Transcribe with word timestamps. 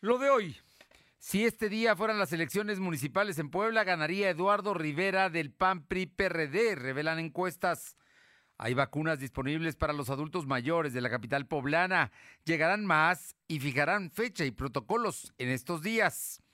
Lo 0.00 0.18
de 0.18 0.30
hoy. 0.30 0.56
Si 1.18 1.44
este 1.44 1.68
día 1.68 1.96
fueran 1.96 2.20
las 2.20 2.32
elecciones 2.32 2.78
municipales 2.78 3.36
en 3.40 3.50
Puebla, 3.50 3.82
ganaría 3.82 4.30
Eduardo 4.30 4.72
Rivera 4.72 5.28
del 5.28 5.50
PAN 5.50 5.82
PRI 5.88 6.06
PRD, 6.06 6.76
revelan 6.76 7.18
encuestas. 7.18 7.96
Hay 8.58 8.74
vacunas 8.74 9.18
disponibles 9.18 9.74
para 9.74 9.92
los 9.92 10.08
adultos 10.08 10.46
mayores 10.46 10.92
de 10.92 11.00
la 11.00 11.10
capital 11.10 11.48
poblana. 11.48 12.12
Llegarán 12.44 12.86
más 12.86 13.34
y 13.48 13.58
fijarán 13.58 14.12
fecha 14.12 14.44
y 14.44 14.52
protocolos 14.52 15.32
en 15.36 15.48
estos 15.48 15.82
días. 15.82 16.44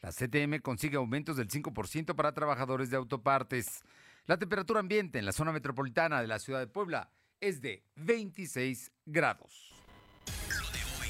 La 0.00 0.10
CTM 0.10 0.58
consigue 0.60 0.96
aumentos 0.96 1.36
del 1.36 1.48
5% 1.48 2.16
para 2.16 2.34
trabajadores 2.34 2.90
de 2.90 2.96
autopartes. 2.96 3.84
La 4.26 4.38
temperatura 4.38 4.80
ambiente 4.80 5.20
en 5.20 5.24
la 5.24 5.32
zona 5.32 5.52
metropolitana 5.52 6.20
de 6.20 6.26
la 6.26 6.40
ciudad 6.40 6.58
de 6.58 6.66
Puebla 6.66 7.12
es 7.40 7.60
de 7.60 7.84
26 7.94 8.90
grados. 9.06 9.77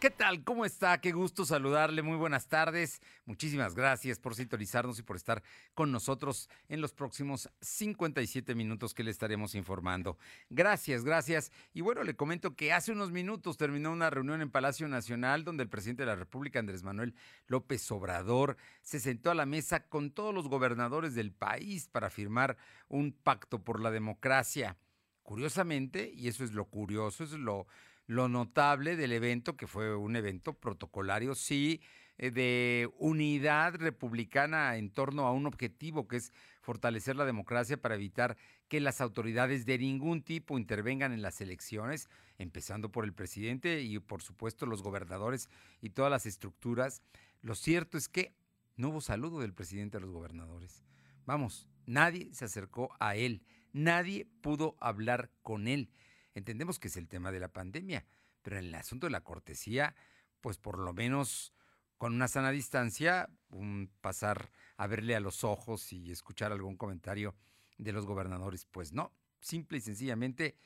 ¿Qué 0.00 0.08
tal? 0.08 0.42
¿Cómo 0.44 0.64
está? 0.64 0.98
Qué 0.98 1.12
gusto 1.12 1.44
saludarle. 1.44 2.00
Muy 2.00 2.16
buenas 2.16 2.48
tardes. 2.48 3.02
Muchísimas 3.26 3.74
gracias 3.74 4.18
por 4.18 4.34
sintonizarnos 4.34 4.98
y 4.98 5.02
por 5.02 5.16
estar 5.16 5.42
con 5.74 5.92
nosotros 5.92 6.48
en 6.70 6.80
los 6.80 6.94
próximos 6.94 7.50
57 7.60 8.54
minutos 8.54 8.94
que 8.94 9.04
le 9.04 9.10
estaremos 9.10 9.54
informando. 9.54 10.16
Gracias, 10.48 11.04
gracias. 11.04 11.52
Y 11.74 11.82
bueno, 11.82 12.02
le 12.02 12.16
comento 12.16 12.56
que 12.56 12.72
hace 12.72 12.92
unos 12.92 13.10
minutos 13.10 13.58
terminó 13.58 13.92
una 13.92 14.08
reunión 14.08 14.40
en 14.40 14.50
Palacio 14.50 14.88
Nacional 14.88 15.44
donde 15.44 15.64
el 15.64 15.68
presidente 15.68 16.04
de 16.04 16.06
la 16.06 16.16
República, 16.16 16.60
Andrés 16.60 16.82
Manuel 16.82 17.14
López 17.46 17.90
Obrador, 17.92 18.56
se 18.80 19.00
sentó 19.00 19.30
a 19.30 19.34
la 19.34 19.44
mesa 19.44 19.86
con 19.86 20.12
todos 20.12 20.34
los 20.34 20.48
gobernadores 20.48 21.14
del 21.14 21.30
país 21.30 21.88
para 21.88 22.08
firmar 22.08 22.56
un 22.88 23.12
pacto 23.12 23.62
por 23.62 23.82
la 23.82 23.90
democracia. 23.90 24.78
Curiosamente, 25.24 26.10
y 26.12 26.28
eso 26.28 26.42
es 26.42 26.52
lo 26.52 26.64
curioso, 26.64 27.22
eso 27.22 27.36
es 27.36 27.40
lo 27.42 27.66
lo 28.10 28.28
notable 28.28 28.96
del 28.96 29.12
evento, 29.12 29.56
que 29.56 29.68
fue 29.68 29.94
un 29.94 30.16
evento 30.16 30.52
protocolario, 30.52 31.36
sí, 31.36 31.80
eh, 32.18 32.32
de 32.32 32.90
unidad 32.98 33.76
republicana 33.76 34.76
en 34.78 34.90
torno 34.90 35.28
a 35.28 35.32
un 35.32 35.46
objetivo 35.46 36.08
que 36.08 36.16
es 36.16 36.32
fortalecer 36.60 37.14
la 37.14 37.24
democracia 37.24 37.80
para 37.80 37.94
evitar 37.94 38.36
que 38.66 38.80
las 38.80 39.00
autoridades 39.00 39.64
de 39.64 39.78
ningún 39.78 40.24
tipo 40.24 40.58
intervengan 40.58 41.12
en 41.12 41.22
las 41.22 41.40
elecciones, 41.40 42.08
empezando 42.36 42.90
por 42.90 43.04
el 43.04 43.12
presidente 43.12 43.80
y 43.82 44.00
por 44.00 44.22
supuesto 44.22 44.66
los 44.66 44.82
gobernadores 44.82 45.48
y 45.80 45.90
todas 45.90 46.10
las 46.10 46.26
estructuras. 46.26 47.02
Lo 47.42 47.54
cierto 47.54 47.96
es 47.96 48.08
que 48.08 48.34
no 48.74 48.88
hubo 48.88 49.00
saludo 49.00 49.38
del 49.38 49.54
presidente 49.54 49.98
a 49.98 50.00
los 50.00 50.10
gobernadores. 50.10 50.84
Vamos, 51.26 51.68
nadie 51.86 52.34
se 52.34 52.46
acercó 52.46 52.90
a 52.98 53.14
él, 53.14 53.44
nadie 53.72 54.26
pudo 54.40 54.76
hablar 54.80 55.30
con 55.42 55.68
él. 55.68 55.92
Entendemos 56.34 56.78
que 56.78 56.88
es 56.88 56.96
el 56.96 57.08
tema 57.08 57.32
de 57.32 57.40
la 57.40 57.48
pandemia, 57.48 58.04
pero 58.42 58.58
en 58.58 58.66
el 58.66 58.74
asunto 58.74 59.06
de 59.06 59.10
la 59.10 59.22
cortesía, 59.22 59.94
pues 60.40 60.58
por 60.58 60.78
lo 60.78 60.92
menos 60.92 61.52
con 61.98 62.14
una 62.14 62.28
sana 62.28 62.50
distancia, 62.50 63.28
un 63.50 63.90
pasar 64.00 64.50
a 64.76 64.86
verle 64.86 65.14
a 65.14 65.20
los 65.20 65.44
ojos 65.44 65.92
y 65.92 66.10
escuchar 66.10 66.52
algún 66.52 66.76
comentario 66.76 67.34
de 67.76 67.92
los 67.92 68.06
gobernadores, 68.06 68.64
pues 68.64 68.92
no, 68.92 69.12
simple 69.40 69.78
y 69.78 69.80
sencillamente 69.82 70.56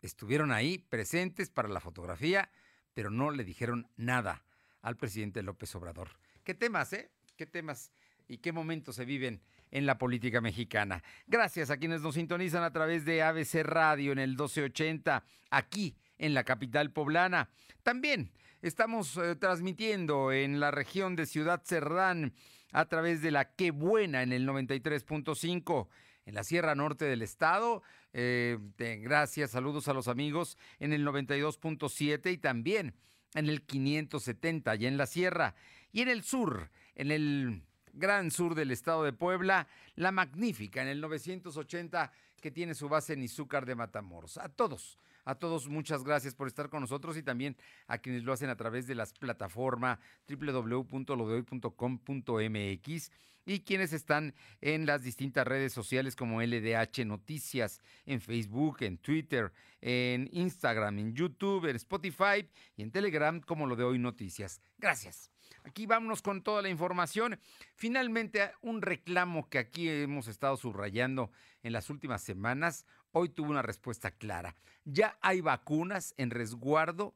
estuvieron 0.00 0.52
ahí 0.52 0.78
presentes 0.78 1.50
para 1.50 1.68
la 1.68 1.80
fotografía, 1.80 2.50
pero 2.94 3.10
no 3.10 3.30
le 3.30 3.44
dijeron 3.44 3.90
nada 3.96 4.44
al 4.80 4.96
presidente 4.96 5.42
López 5.42 5.74
Obrador. 5.74 6.10
¿Qué 6.44 6.54
temas, 6.54 6.92
eh? 6.92 7.10
¿Qué 7.36 7.46
temas 7.46 7.90
y 8.28 8.38
qué 8.38 8.52
momentos 8.52 8.96
se 8.96 9.04
viven 9.04 9.42
en 9.70 9.86
la 9.86 9.98
política 9.98 10.40
mexicana. 10.40 11.02
Gracias 11.26 11.70
a 11.70 11.76
quienes 11.76 12.00
nos 12.00 12.14
sintonizan 12.14 12.62
a 12.62 12.72
través 12.72 13.04
de 13.04 13.22
ABC 13.22 13.62
Radio 13.62 14.12
en 14.12 14.18
el 14.18 14.30
1280, 14.30 15.24
aquí 15.50 15.96
en 16.18 16.34
la 16.34 16.44
capital 16.44 16.92
poblana. 16.92 17.48
También 17.82 18.32
estamos 18.62 19.16
eh, 19.16 19.36
transmitiendo 19.36 20.32
en 20.32 20.60
la 20.60 20.70
región 20.70 21.16
de 21.16 21.26
Ciudad 21.26 21.62
Cerdán 21.64 22.34
a 22.72 22.86
través 22.86 23.22
de 23.22 23.30
la 23.30 23.54
Qué 23.54 23.70
Buena 23.70 24.22
en 24.22 24.32
el 24.32 24.46
93.5 24.46 25.88
en 26.26 26.34
la 26.34 26.44
Sierra 26.44 26.74
Norte 26.74 27.06
del 27.06 27.22
Estado. 27.22 27.82
Eh, 28.12 28.58
gracias, 28.76 29.52
saludos 29.52 29.88
a 29.88 29.94
los 29.94 30.08
amigos 30.08 30.58
en 30.78 30.92
el 30.92 31.06
92.7 31.06 32.32
y 32.32 32.38
también 32.38 32.94
en 33.34 33.48
el 33.48 33.62
570 33.62 34.76
y 34.76 34.86
en 34.86 34.96
la 34.98 35.06
Sierra. 35.06 35.54
Y 35.90 36.02
en 36.02 36.08
el 36.08 36.22
sur, 36.22 36.70
en 36.94 37.10
el 37.10 37.62
gran 37.92 38.30
sur 38.30 38.54
del 38.54 38.70
estado 38.70 39.04
de 39.04 39.12
Puebla, 39.12 39.68
La 39.94 40.12
Magnífica 40.12 40.82
en 40.82 40.88
el 40.88 41.00
980 41.00 42.12
que 42.40 42.50
tiene 42.50 42.74
su 42.74 42.88
base 42.88 43.14
en 43.14 43.22
Izúcar 43.22 43.66
de 43.66 43.74
Matamoros. 43.74 44.38
A 44.38 44.48
todos, 44.48 44.98
a 45.24 45.34
todos 45.34 45.68
muchas 45.68 46.04
gracias 46.04 46.34
por 46.34 46.46
estar 46.46 46.68
con 46.68 46.80
nosotros 46.80 47.16
y 47.16 47.22
también 47.22 47.56
a 47.86 47.98
quienes 47.98 48.24
lo 48.24 48.32
hacen 48.32 48.50
a 48.50 48.56
través 48.56 48.86
de 48.86 48.94
las 48.94 49.12
plataformas 49.12 49.98
www.lodehoy.com.mx 50.28 53.10
y 53.44 53.60
quienes 53.60 53.94
están 53.94 54.34
en 54.60 54.84
las 54.84 55.02
distintas 55.02 55.46
redes 55.46 55.72
sociales 55.72 56.14
como 56.14 56.42
LDH 56.42 57.06
Noticias, 57.06 57.80
en 58.04 58.20
Facebook, 58.20 58.78
en 58.80 58.98
Twitter, 58.98 59.52
en 59.80 60.28
Instagram, 60.32 60.98
en 60.98 61.14
YouTube, 61.14 61.66
en 61.66 61.76
Spotify 61.76 62.46
y 62.76 62.82
en 62.82 62.90
Telegram 62.90 63.40
como 63.40 63.66
lo 63.66 63.74
de 63.74 63.84
hoy 63.84 63.98
Noticias. 63.98 64.60
Gracias. 64.76 65.30
Aquí 65.68 65.84
vámonos 65.84 66.22
con 66.22 66.42
toda 66.42 66.62
la 66.62 66.70
información. 66.70 67.38
Finalmente, 67.74 68.52
un 68.62 68.80
reclamo 68.80 69.50
que 69.50 69.58
aquí 69.58 69.86
hemos 69.86 70.26
estado 70.26 70.56
subrayando 70.56 71.30
en 71.62 71.74
las 71.74 71.90
últimas 71.90 72.22
semanas, 72.22 72.86
hoy 73.12 73.28
tuvo 73.28 73.50
una 73.50 73.60
respuesta 73.60 74.10
clara. 74.10 74.56
Ya 74.86 75.18
hay 75.20 75.42
vacunas 75.42 76.14
en 76.16 76.30
resguardo 76.30 77.14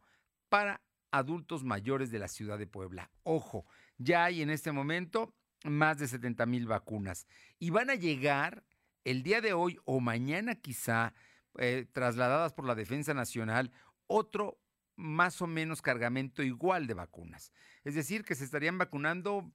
para 0.50 0.82
adultos 1.10 1.64
mayores 1.64 2.10
de 2.10 2.18
la 2.18 2.28
ciudad 2.28 2.58
de 2.58 2.66
Puebla. 2.66 3.10
Ojo, 3.22 3.64
ya 3.96 4.24
hay 4.24 4.42
en 4.42 4.50
este 4.50 4.70
momento 4.70 5.34
más 5.64 5.96
de 5.96 6.06
70 6.06 6.44
mil 6.44 6.66
vacunas 6.66 7.26
y 7.58 7.70
van 7.70 7.88
a 7.88 7.94
llegar 7.94 8.64
el 9.04 9.22
día 9.22 9.40
de 9.40 9.54
hoy 9.54 9.80
o 9.86 9.98
mañana 10.00 10.56
quizá, 10.56 11.14
eh, 11.56 11.86
trasladadas 11.90 12.52
por 12.52 12.66
la 12.66 12.74
Defensa 12.74 13.14
Nacional, 13.14 13.72
otro 14.08 14.58
más 15.02 15.42
o 15.42 15.46
menos 15.46 15.82
cargamento 15.82 16.42
igual 16.42 16.86
de 16.86 16.94
vacunas. 16.94 17.52
Es 17.84 17.94
decir, 17.94 18.24
que 18.24 18.34
se 18.34 18.44
estarían 18.44 18.78
vacunando 18.78 19.52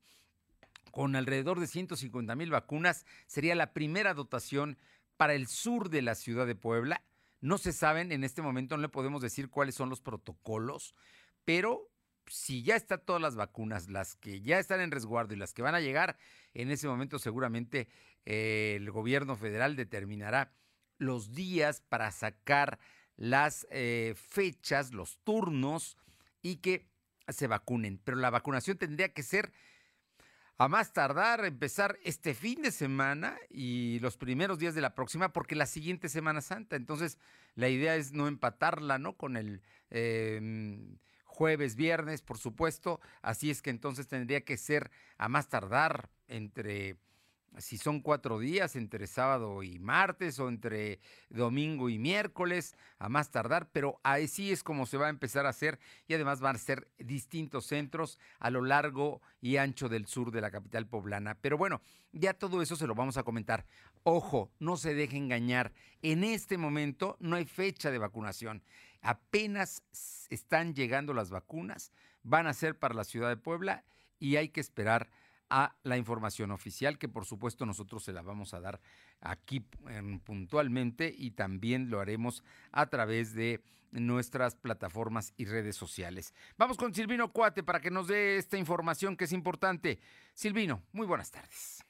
con 0.92 1.16
alrededor 1.16 1.60
de 1.60 1.68
150 1.68 2.36
mil 2.36 2.52
vacunas. 2.52 3.06
Sería 3.28 3.56
la 3.56 3.74
primera 3.74 4.14
dotación 4.14 4.78
para 5.16 5.34
el 5.34 5.48
sur 5.48 5.90
de 5.90 6.02
la 6.02 6.16
ciudad 6.16 6.48
de 6.48 6.56
Puebla. 6.56 7.04
No 7.40 7.58
se 7.58 7.72
saben, 7.72 8.12
en 8.12 8.24
este 8.24 8.42
momento 8.42 8.76
no 8.76 8.82
le 8.82 8.90
podemos 8.90 9.22
decir 9.22 9.50
cuáles 9.50 9.76
son 9.76 9.90
los 9.90 10.02
protocolos, 10.02 10.96
pero 11.46 11.92
si 12.26 12.64
ya 12.64 12.76
están 12.76 13.02
todas 13.06 13.22
las 13.22 13.36
vacunas, 13.36 13.90
las 13.90 14.16
que 14.16 14.42
ya 14.42 14.60
están 14.60 14.82
en 14.82 14.92
resguardo 14.92 15.34
y 15.34 15.38
las 15.38 15.54
que 15.54 15.62
van 15.62 15.76
a 15.76 15.82
llegar, 15.82 16.18
en 16.54 16.72
ese 16.72 16.88
momento 16.88 17.20
seguramente 17.20 17.88
eh, 18.26 18.74
el 18.76 18.92
gobierno 18.92 19.36
federal 19.36 19.76
determinará 19.76 20.52
los 20.98 21.32
días 21.32 21.82
para 21.88 22.12
sacar 22.12 22.80
las 23.18 23.68
eh, 23.72 24.14
fechas, 24.16 24.94
los 24.94 25.18
turnos 25.24 25.98
y 26.42 26.58
que 26.58 26.88
se 27.28 27.48
vacunen. 27.48 28.00
Pero 28.04 28.18
la 28.18 28.30
vacunación 28.30 28.78
tendría 28.78 29.14
que 29.14 29.24
ser 29.24 29.52
a 30.60 30.68
más 30.68 30.92
tardar, 30.92 31.46
empezar 31.46 32.00
este 32.04 32.34
fin 32.34 32.64
de 32.64 32.72
semana 32.72 33.38
y 33.50 34.00
los 34.00 34.18
primeros 34.18 34.58
días 34.58 34.74
de 34.74 34.82
la 34.82 34.96
próxima, 34.96 35.32
porque 35.32 35.56
la 35.56 35.68
siguiente 35.68 36.10
Semana 36.10 36.42
Santa. 36.42 36.76
Entonces, 36.76 37.20
la 37.56 37.70
idea 37.70 37.96
es 37.96 38.14
no 38.14 38.28
empatarla, 38.28 38.98
¿no? 38.98 39.18
Con 39.18 39.38
el 39.38 39.62
em, 39.92 40.98
jueves, 41.26 41.76
viernes, 41.76 42.24
por 42.24 42.40
supuesto. 42.40 43.00
Así 43.22 43.52
es 43.52 43.62
que 43.62 43.70
entonces 43.70 44.08
tendría 44.08 44.42
que 44.42 44.58
ser 44.58 44.90
a 45.18 45.30
más 45.30 45.48
tardar 45.48 46.10
entre 46.28 46.98
si 47.58 47.78
son 47.78 48.02
cuatro 48.02 48.40
días 48.40 48.76
entre 48.76 49.08
sábado 49.08 49.64
y 49.64 49.80
martes 49.80 50.40
o 50.40 50.48
entre 50.48 51.00
domingo 51.30 51.90
y 51.90 51.98
miércoles, 51.98 52.76
a 53.00 53.10
más 53.10 53.32
tardar, 53.32 53.70
pero 53.72 54.00
así 54.04 54.52
es 54.52 54.64
como 54.64 54.86
se 54.86 54.98
va 54.98 55.08
a 55.08 55.10
empezar 55.10 55.46
a 55.46 55.50
hacer 55.50 55.80
y 56.08 56.14
además 56.14 56.40
van 56.40 56.56
a 56.56 56.60
ser 56.60 56.88
distintos 56.98 57.66
centros 57.66 58.20
a 58.40 58.50
lo 58.50 58.62
largo 58.62 59.22
y 59.42 59.58
ancho 59.58 59.90
del 59.90 60.08
sur 60.08 60.32
de 60.32 60.42
la 60.42 60.52
capital 60.52 60.88
poblana. 60.88 61.36
Pero 61.36 61.58
bueno, 61.58 61.82
ya 62.12 62.34
todo 62.34 62.62
eso 62.62 62.76
se 62.76 62.88
lo 62.88 62.96
vamos 62.96 63.18
a 63.18 63.24
comentar. 63.24 63.66
Ojo, 64.04 64.52
no 64.60 64.78
se 64.78 64.94
deje 64.94 65.18
engañar. 65.18 65.74
En 66.02 66.24
este 66.24 66.58
momento 66.58 67.18
no 67.20 67.36
hay 67.36 67.46
fecha 67.46 67.92
de 67.92 67.98
vacunación. 67.98 68.64
Apenas 69.02 69.84
están 70.30 70.74
llegando 70.74 71.14
las 71.14 71.30
vacunas, 71.30 71.92
van 72.24 72.48
a 72.48 72.54
ser 72.54 72.78
para 72.78 72.94
la 72.94 73.04
ciudad 73.04 73.30
de 73.30 73.38
Puebla 73.38 73.84
y 74.20 74.36
hay 74.36 74.50
que 74.50 74.60
esperar 74.60 75.10
a 75.50 75.76
la 75.84 75.98
información 75.98 76.52
oficial, 76.52 76.98
que 76.98 77.10
por 77.10 77.26
supuesto 77.26 77.66
nosotros 77.66 78.04
se 78.04 78.14
la 78.14 78.22
vamos 78.22 78.54
a 78.54 78.60
dar 78.60 78.80
aquí 79.22 79.62
puntualmente 80.24 81.14
y 81.16 81.32
también 81.32 81.90
lo 81.90 82.00
haremos 82.00 82.44
a 82.72 82.88
través 82.88 83.34
de 83.34 83.62
nuestras 83.92 84.56
plataformas 84.56 85.34
y 85.38 85.46
redes 85.46 85.76
sociales. 85.76 86.34
Vamos 86.58 86.78
con 86.78 86.94
Silvino 86.94 87.32
Cuate 87.32 87.64
para 87.64 87.80
que 87.80 87.92
nos 87.92 88.08
dé 88.08 88.38
esta 88.38 88.58
información 88.58 89.16
que 89.16 89.26
es 89.26 89.34
importante. 89.34 90.00
Silvino, 90.34 90.84
muy 90.92 91.08
buenas 91.08 91.32
tardes. 91.32 91.84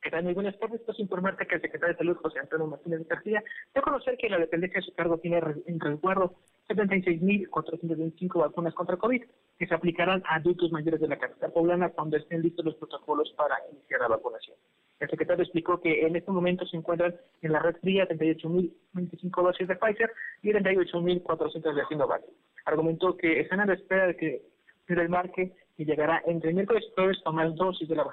¿Qué? 0.00 0.10
Muy 0.22 0.34
buenas 0.34 0.58
tardes. 0.58 0.80
Pues 0.84 0.98
informarte 0.98 1.46
que 1.46 1.54
el 1.54 1.60
secretario 1.60 1.94
de 1.94 1.98
Salud, 1.98 2.16
José 2.16 2.40
Antonio 2.40 2.66
Martínez 2.66 3.06
García, 3.06 3.42
dio 3.72 3.82
a 3.82 3.84
conocer 3.84 4.16
que 4.18 4.28
la 4.28 4.38
dependencia 4.38 4.80
de 4.80 4.86
su 4.86 4.94
cargo 4.94 5.18
tiene 5.18 5.40
en 5.66 5.78
resguardo 5.78 6.40
76.425 6.68 8.40
vacunas 8.40 8.74
contra 8.74 8.96
COVID 8.96 9.22
que 9.58 9.66
se 9.66 9.74
aplicarán 9.74 10.22
a 10.26 10.36
adultos 10.36 10.72
mayores 10.72 11.00
de 11.00 11.08
la 11.08 11.18
capital 11.18 11.52
poblana 11.52 11.90
cuando 11.90 12.16
estén 12.16 12.42
listos 12.42 12.64
los 12.64 12.74
protocolos 12.76 13.32
para 13.36 13.56
iniciar 13.70 14.00
la 14.00 14.08
vacunación. 14.08 14.56
El 15.00 15.10
secretario 15.10 15.42
explicó 15.42 15.80
que 15.80 16.06
en 16.06 16.14
este 16.14 16.30
momento 16.30 16.64
se 16.66 16.76
encuentran 16.76 17.14
en 17.42 17.52
la 17.52 17.58
red 17.58 17.76
fría 17.80 18.08
38.025 18.08 19.42
dosis 19.42 19.66
de 19.66 19.76
Pfizer 19.76 20.12
y 20.42 20.50
38.400 20.52 21.74
de 21.74 21.86
Sinovac. 21.86 22.22
Argumentó 22.64 23.16
que 23.16 23.40
están 23.40 23.60
a 23.60 23.66
la 23.66 23.74
espera 23.74 24.06
de 24.06 24.16
que 24.16 24.42
el 24.88 25.08
marque 25.08 25.52
y 25.76 25.84
llegará 25.84 26.22
entre 26.26 26.52
miércoles 26.52 26.84
y 26.86 26.94
jueves 26.94 27.22
tomar 27.24 27.54
dosis 27.54 27.88
de 27.88 27.96
la 27.96 28.06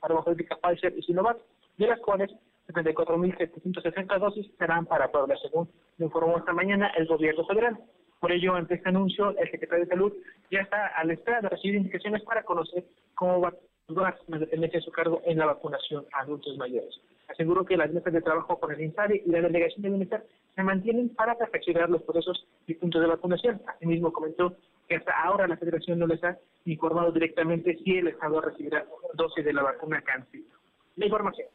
farmacéutica 0.00 0.56
Pfizer 0.56 0.96
y 0.96 1.02
Sinovac, 1.02 1.38
de 1.78 1.86
las 1.86 1.98
cuales 2.00 2.30
74.760 2.72 4.18
dosis 4.18 4.50
serán 4.58 4.86
para 4.86 5.10
Puebla, 5.10 5.36
según 5.42 5.68
lo 5.98 6.06
informó 6.06 6.38
esta 6.38 6.52
mañana 6.52 6.92
el 6.96 7.06
gobierno 7.06 7.44
federal. 7.46 7.78
Por 8.20 8.32
ello, 8.32 8.54
ante 8.54 8.74
este 8.74 8.88
anuncio, 8.88 9.30
el 9.38 9.50
secretario 9.50 9.84
de 9.84 9.90
Salud 9.90 10.12
ya 10.50 10.60
está 10.60 10.88
a 10.88 11.04
la 11.04 11.14
espera 11.14 11.40
de 11.40 11.48
recibir 11.48 11.76
indicaciones 11.76 12.22
para 12.22 12.44
conocer 12.44 12.84
cómo 13.14 13.40
va 13.40 13.48
a 13.48 13.54
de 13.88 14.80
su 14.80 14.92
cargo 14.92 15.20
en 15.24 15.38
la 15.38 15.46
vacunación 15.46 16.06
a 16.12 16.20
adultos 16.20 16.56
mayores. 16.56 17.00
Aseguró 17.28 17.64
que 17.64 17.76
las 17.76 17.92
mesas 17.92 18.12
de 18.12 18.20
trabajo 18.20 18.58
con 18.58 18.72
el 18.72 18.80
INSARE 18.80 19.22
y 19.24 19.30
la 19.30 19.40
Delegación 19.40 19.82
de 19.82 19.88
Bienestar 19.88 20.24
se 20.54 20.62
mantienen 20.62 21.08
para 21.10 21.36
perfeccionar 21.36 21.88
los 21.90 22.02
procesos 22.02 22.46
y 22.66 22.74
puntos 22.74 23.00
de 23.00 23.08
vacunación. 23.08 23.60
Asimismo, 23.66 24.12
comentó 24.12 24.56
que 24.88 24.96
hasta 24.96 25.12
ahora 25.22 25.46
la 25.46 25.56
Federación 25.56 25.98
no 25.98 26.06
les 26.06 26.22
ha 26.24 26.36
informado 26.64 27.12
directamente 27.12 27.76
si 27.78 27.98
el 27.98 28.08
Estado 28.08 28.40
recibirá 28.40 28.84
dosis 29.14 29.44
de 29.44 29.52
la 29.52 29.62
vacuna 29.62 30.02
CanSino. 30.02 30.54
La 30.96 31.06
información. 31.06 31.48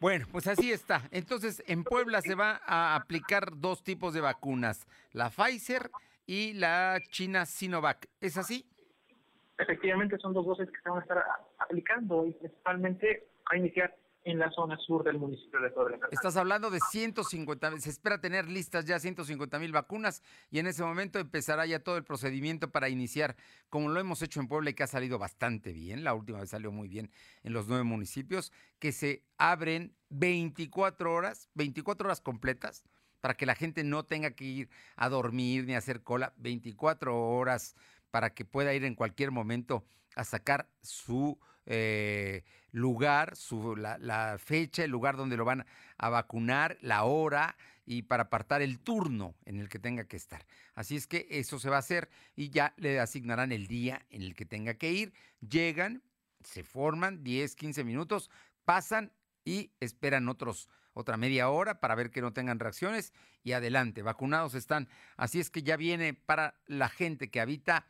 Bueno, 0.00 0.26
pues 0.30 0.46
así 0.46 0.70
está. 0.70 1.02
Entonces, 1.10 1.62
en 1.66 1.82
Puebla 1.82 2.20
se 2.20 2.36
va 2.36 2.60
a 2.64 2.94
aplicar 2.94 3.56
dos 3.56 3.82
tipos 3.82 4.14
de 4.14 4.20
vacunas, 4.20 4.86
la 5.12 5.28
Pfizer 5.28 5.90
y 6.24 6.52
la 6.52 7.00
China 7.10 7.46
Sinovac. 7.46 8.08
¿Es 8.20 8.36
así? 8.36 8.64
Efectivamente, 9.58 10.16
son 10.18 10.32
dos 10.34 10.46
dosis 10.46 10.70
que 10.70 10.80
se 10.80 10.88
van 10.88 10.98
a 10.98 11.02
estar 11.02 11.24
aplicando 11.58 12.24
y 12.26 12.32
principalmente 12.32 13.26
a 13.46 13.56
iniciar 13.56 13.96
en 14.24 14.38
la 14.38 14.50
zona 14.50 14.76
sur 14.78 15.04
del 15.04 15.18
municipio 15.18 15.60
de 15.60 15.70
Puebla. 15.70 15.98
Estás 16.10 16.36
hablando 16.36 16.70
de 16.70 16.80
150, 16.80 17.78
se 17.78 17.90
espera 17.90 18.20
tener 18.20 18.48
listas 18.48 18.84
ya 18.84 18.98
150 18.98 19.58
mil 19.58 19.72
vacunas 19.72 20.22
y 20.50 20.58
en 20.58 20.66
ese 20.66 20.82
momento 20.82 21.18
empezará 21.18 21.66
ya 21.66 21.82
todo 21.82 21.96
el 21.96 22.04
procedimiento 22.04 22.70
para 22.70 22.88
iniciar, 22.88 23.36
como 23.70 23.88
lo 23.88 24.00
hemos 24.00 24.20
hecho 24.22 24.40
en 24.40 24.48
Puebla 24.48 24.70
y 24.70 24.74
que 24.74 24.82
ha 24.82 24.88
salido 24.88 25.18
bastante 25.18 25.72
bien, 25.72 26.04
la 26.04 26.14
última 26.14 26.40
vez 26.40 26.50
salió 26.50 26.72
muy 26.72 26.88
bien 26.88 27.10
en 27.42 27.52
los 27.52 27.68
nueve 27.68 27.84
municipios, 27.84 28.52
que 28.78 28.92
se 28.92 29.24
abren 29.38 29.94
24 30.10 31.12
horas, 31.12 31.48
24 31.54 32.06
horas 32.06 32.20
completas, 32.20 32.84
para 33.20 33.34
que 33.34 33.46
la 33.46 33.54
gente 33.54 33.82
no 33.82 34.04
tenga 34.04 34.32
que 34.32 34.44
ir 34.44 34.70
a 34.96 35.08
dormir 35.08 35.64
ni 35.64 35.74
a 35.74 35.78
hacer 35.78 36.02
cola, 36.02 36.34
24 36.36 37.16
horas 37.16 37.74
para 38.10 38.30
que 38.30 38.44
pueda 38.44 38.74
ir 38.74 38.84
en 38.84 38.94
cualquier 38.94 39.30
momento 39.30 39.84
a 40.16 40.24
sacar 40.24 40.68
su 40.82 41.38
eh, 41.70 42.44
lugar, 42.72 43.34
la, 43.76 44.38
fecha, 44.38 44.84
el 44.84 44.90
lugar 44.90 45.18
donde 45.18 45.36
lo 45.36 45.44
van 45.44 45.66
a 45.98 46.08
vacunar, 46.08 46.78
la 46.80 47.04
hora 47.04 47.56
y 47.84 48.02
para 48.02 48.24
apartar 48.24 48.62
el 48.62 48.78
turno 48.78 49.34
en 49.44 49.60
el 49.60 49.68
que 49.68 49.78
tenga 49.78 50.04
que 50.04 50.16
estar. 50.16 50.46
Así 50.74 50.96
es 50.96 51.06
que 51.06 51.26
eso 51.30 51.58
se 51.58 51.68
va 51.68 51.76
a 51.76 51.80
hacer 51.80 52.08
y 52.34 52.48
ya 52.48 52.72
le 52.78 53.00
asignarán 53.00 53.52
el 53.52 53.66
día 53.66 54.06
en 54.08 54.22
el 54.22 54.34
que 54.34 54.46
tenga 54.46 54.74
que 54.74 54.92
ir. 54.92 55.12
Llegan, 55.46 56.02
se 56.42 56.64
forman 56.64 57.22
10, 57.22 57.54
15 57.54 57.84
minutos, 57.84 58.30
pasan 58.64 59.12
y 59.44 59.70
esperan 59.80 60.26
otra 60.28 61.16
media 61.18 61.50
hora 61.50 61.80
para 61.80 61.94
ver 61.94 62.10
que 62.10 62.22
no 62.22 62.32
tengan 62.32 62.58
reacciones 62.58 63.12
y 63.42 63.52
adelante, 63.52 64.00
vacunados 64.00 64.54
están. 64.54 64.88
Así 65.18 65.38
es 65.38 65.50
que 65.50 65.62
ya 65.62 65.76
viene 65.76 66.14
para 66.14 66.54
la 66.66 66.88
gente 66.88 67.30
que 67.30 67.40
habita 67.40 67.86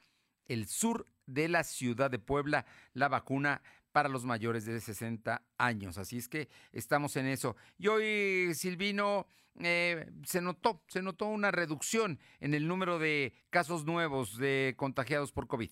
el 0.46 0.66
sur 0.66 1.06
de 1.28 1.48
la 1.48 1.62
ciudad 1.62 2.10
de 2.10 2.18
Puebla 2.18 2.66
la 2.94 3.08
vacuna 3.08 3.62
para 3.92 4.08
los 4.08 4.24
mayores 4.24 4.64
de 4.64 4.80
60 4.80 5.42
años. 5.58 5.98
Así 5.98 6.18
es 6.18 6.28
que 6.28 6.48
estamos 6.72 7.16
en 7.16 7.26
eso. 7.26 7.56
Y 7.78 7.88
hoy, 7.88 8.54
Silvino, 8.54 9.26
eh, 9.60 10.06
se 10.24 10.40
notó, 10.40 10.82
se 10.88 11.02
notó 11.02 11.26
una 11.26 11.50
reducción 11.50 12.18
en 12.40 12.54
el 12.54 12.66
número 12.68 12.98
de 12.98 13.32
casos 13.50 13.84
nuevos 13.84 14.38
de 14.38 14.74
contagiados 14.76 15.32
por 15.32 15.46
COVID. 15.46 15.70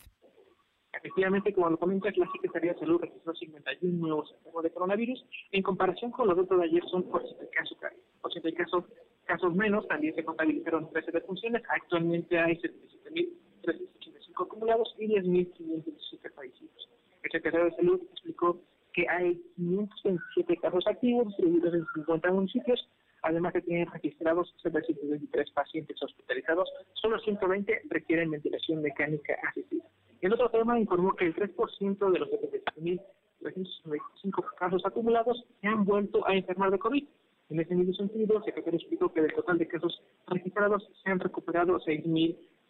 Efectivamente, 0.92 1.52
como 1.52 1.70
lo 1.70 1.78
comentas, 1.78 2.16
la 2.16 2.26
Secretaría 2.32 2.72
de 2.72 2.80
Salud 2.80 3.00
registró 3.00 3.34
51 3.34 3.98
nuevos 3.98 4.32
enfermos 4.38 4.62
de 4.62 4.70
coronavirus. 4.70 5.24
En 5.52 5.62
comparación 5.62 6.10
con 6.10 6.26
los 6.26 6.36
datos 6.36 6.58
de 6.58 6.64
ayer, 6.64 6.82
son 6.90 7.06
80 7.12 7.50
casos, 7.50 7.78
80 8.22 8.52
casos, 8.56 8.84
casos 9.24 9.54
menos. 9.54 9.86
También 9.88 10.14
se 10.14 10.24
contabilizaron 10.24 10.90
13 10.90 11.12
defunciones. 11.12 11.62
Actualmente 11.68 12.38
hay 12.38 12.56
77.385 12.56 13.95
acumulados 14.44 14.94
y 14.98 15.08
10.517 15.08 16.32
fallecidos. 16.34 16.88
El 17.22 17.30
secretario 17.30 17.66
de 17.66 17.76
Salud 17.76 18.00
explicó 18.12 18.60
que 18.92 19.06
hay 19.08 19.40
527 19.56 20.56
casos 20.56 20.84
activos 20.86 21.28
distribuidos 21.28 21.74
en 21.74 21.86
50 21.94 22.32
municipios, 22.32 22.88
además 23.22 23.52
que 23.52 23.60
tienen 23.60 23.90
registrados 23.90 24.52
723 24.62 25.50
pacientes 25.50 26.02
hospitalizados, 26.02 26.68
solo 26.94 27.18
120 27.18 27.82
requieren 27.90 28.30
ventilación 28.30 28.80
mecánica 28.82 29.36
asistida. 29.48 29.84
En 30.22 30.32
otro 30.32 30.48
tema 30.48 30.80
informó 30.80 31.14
que 31.14 31.26
el 31.26 31.34
3% 31.34 32.10
de 32.10 32.18
los 32.18 32.30
77.395 32.30 34.54
casos 34.58 34.80
acumulados 34.86 35.44
se 35.60 35.68
han 35.68 35.84
vuelto 35.84 36.26
a 36.26 36.34
enfermar 36.34 36.70
de 36.70 36.78
COVID. 36.78 37.04
En 37.50 37.60
ese 37.60 37.74
mismo 37.74 37.92
sentido, 37.94 38.38
el 38.38 38.44
secretario 38.44 38.78
explicó 38.78 39.12
que 39.12 39.20
del 39.20 39.34
total 39.34 39.58
de 39.58 39.68
casos 39.68 40.02
registrados 40.26 40.88
se 41.02 41.10
han 41.10 41.20
recuperado 41.20 41.78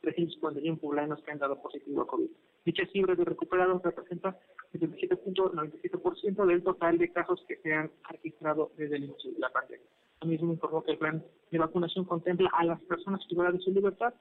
6.351 0.03 0.81
poblanos 0.81 1.23
que 1.23 1.31
han 1.31 1.39
dado 1.39 1.61
positivo 1.61 2.03
a 2.03 2.07
COVID. 2.07 2.31
Dicha 2.65 2.85
cifra 2.87 3.15
de 3.15 3.25
recuperados 3.25 3.83
representa 3.83 4.37
el 4.73 4.81
77.97% 4.81 6.47
del 6.47 6.63
total 6.63 6.99
de 6.99 7.13
casos 7.13 7.45
que 7.47 7.57
se 7.59 7.73
han 7.73 7.91
registrado 8.11 8.73
desde 8.77 8.97
el 8.97 9.05
inicio 9.05 9.33
de 9.33 9.39
la 9.39 9.51
pandemia. 9.51 9.87
Asimismo 10.21 10.53
informó 10.53 10.83
que 10.83 10.93
el 10.93 10.99
plan 10.99 11.25
de 11.51 11.59
vacunación 11.59 12.05
contempla 12.05 12.51
a 12.53 12.65
las 12.65 12.81
personas 12.83 13.25
privadas 13.27 13.55
de 13.55 13.61
su 13.61 13.71
libertad 13.71 14.15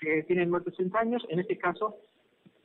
que 0.00 0.22
tienen 0.22 0.50
más 0.50 0.64
de 0.64 0.70
60 0.70 0.98
años. 0.98 1.26
En 1.28 1.40
este 1.40 1.58
caso, 1.58 1.98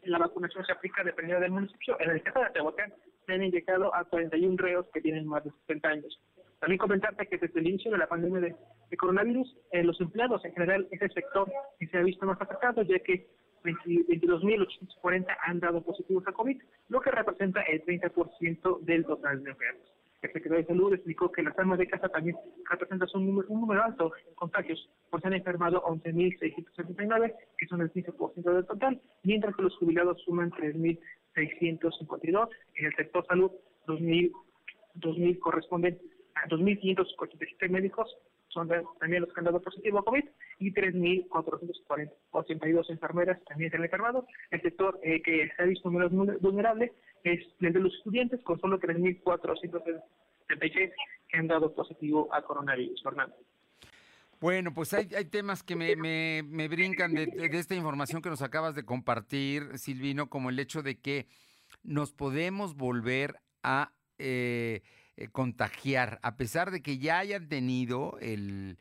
la 0.03 0.19
vacunación 0.19 0.65
se 0.65 0.71
aplica 0.71 1.03
dependiendo 1.03 1.41
del 1.41 1.51
municipio. 1.51 1.97
En 1.99 2.11
el 2.11 2.23
caso 2.23 2.39
de 2.39 2.51
Tehuacán, 2.51 2.93
se 3.25 3.33
han 3.33 3.43
indicado 3.43 3.93
a 3.93 4.05
41 4.05 4.55
reos 4.57 4.85
que 4.93 5.01
tienen 5.01 5.27
más 5.27 5.43
de 5.43 5.51
60 5.67 5.89
años. 5.89 6.19
También 6.59 6.77
comentarte 6.77 7.27
que 7.27 7.37
desde 7.37 7.59
el 7.59 7.67
inicio 7.67 7.91
de 7.91 7.97
la 7.97 8.07
pandemia 8.07 8.41
de, 8.41 8.97
coronavirus, 8.97 9.55
eh, 9.71 9.83
los 9.83 9.99
empleados 9.99 10.43
en 10.45 10.53
general 10.53 10.87
es 10.89 11.01
el 11.01 11.11
sector 11.11 11.51
que 11.77 11.87
se 11.87 11.97
ha 11.97 12.01
visto 12.01 12.25
más 12.25 12.39
afectado, 12.39 12.81
ya 12.83 12.99
que 12.99 13.27
22.840 13.63 15.37
han 15.45 15.59
dado 15.59 15.81
positivos 15.83 16.25
a 16.27 16.31
COVID, 16.31 16.61
lo 16.89 17.01
que 17.01 17.11
representa 17.11 17.61
el 17.63 17.83
30% 17.83 18.79
del 18.81 19.05
total 19.05 19.43
de 19.43 19.51
enfermos. 19.51 19.95
El 20.21 20.31
secretario 20.31 20.63
de 20.63 20.67
Salud 20.67 20.93
explicó 20.93 21.31
que 21.31 21.43
las 21.43 21.57
armas 21.59 21.77
de 21.77 21.87
casa 21.87 22.09
también 22.09 22.35
representan 22.69 23.07
un 23.13 23.27
número, 23.27 23.47
un 23.49 23.61
número 23.61 23.83
alto 23.83 24.11
de 24.27 24.33
contagios, 24.33 24.89
pues 25.11 25.23
han 25.25 25.33
enfermado 25.33 25.83
11.679, 25.83 27.35
que 27.57 27.67
son 27.67 27.81
el 27.81 27.91
15% 27.91 28.53
del 28.53 28.65
total, 28.65 29.01
mientras 29.23 29.55
que 29.55 29.61
los 29.61 29.75
jubilados 29.77 30.19
suman 30.23 30.51
3.652. 30.51 32.49
En 32.75 32.85
el 32.85 32.95
sector 32.95 33.25
salud, 33.27 33.51
2.000, 33.85 34.31
2.000 34.95 35.39
corresponden 35.39 35.99
2.587 36.49 37.69
médicos 37.69 38.09
son 38.49 38.67
también 38.99 39.21
los 39.21 39.31
que 39.33 39.39
han 39.39 39.45
dado 39.45 39.61
positivo 39.61 39.99
a 39.99 40.05
COVID 40.05 40.25
y 40.59 40.73
3.482 40.73 42.89
enfermeras 42.89 43.39
también 43.45 43.69
se 43.69 43.77
han 43.77 43.83
enfermado. 43.83 44.25
El 44.51 44.61
sector 44.61 44.99
eh, 45.03 45.21
que 45.21 45.51
se 45.55 45.61
ha 45.61 45.65
visto 45.65 45.91
menos 45.91 46.11
vulnerable 46.41 46.93
es 47.23 47.39
el 47.59 47.73
de 47.73 47.79
los 47.79 47.93
estudiantes 47.95 48.41
con 48.43 48.59
solo 48.59 48.79
3.476 48.79 50.91
que 51.27 51.37
han 51.37 51.47
dado 51.47 51.73
positivo 51.73 52.27
a 52.33 52.41
coronavirus. 52.41 53.01
Fernando. 53.03 53.35
Bueno, 54.39 54.73
pues 54.73 54.93
hay, 54.93 55.07
temas 55.25 55.63
que 55.63 55.75
me, 55.75 55.95
me, 55.95 56.43
me 56.43 56.67
brincan 56.67 57.13
de, 57.13 57.25
de, 57.25 57.57
esta 57.57 57.73
información 57.73 58.21
que 58.21 58.29
nos 58.29 58.41
acabas 58.41 58.75
de 58.75 58.85
compartir, 58.85 59.77
Silvino, 59.77 60.29
como 60.29 60.49
el 60.49 60.59
hecho 60.59 60.83
de 60.83 60.99
que 60.99 61.27
nos 61.83 62.13
podemos 62.13 62.75
volver 62.75 63.35
a 63.63 63.93
eh, 64.17 64.81
eh, 65.17 65.29
contagiar, 65.29 66.19
a 66.23 66.35
pesar 66.35 66.71
de 66.71 66.81
que 66.81 66.97
ya 66.97 67.19
hayan 67.19 67.47
tenido 67.47 68.17
el, 68.19 68.77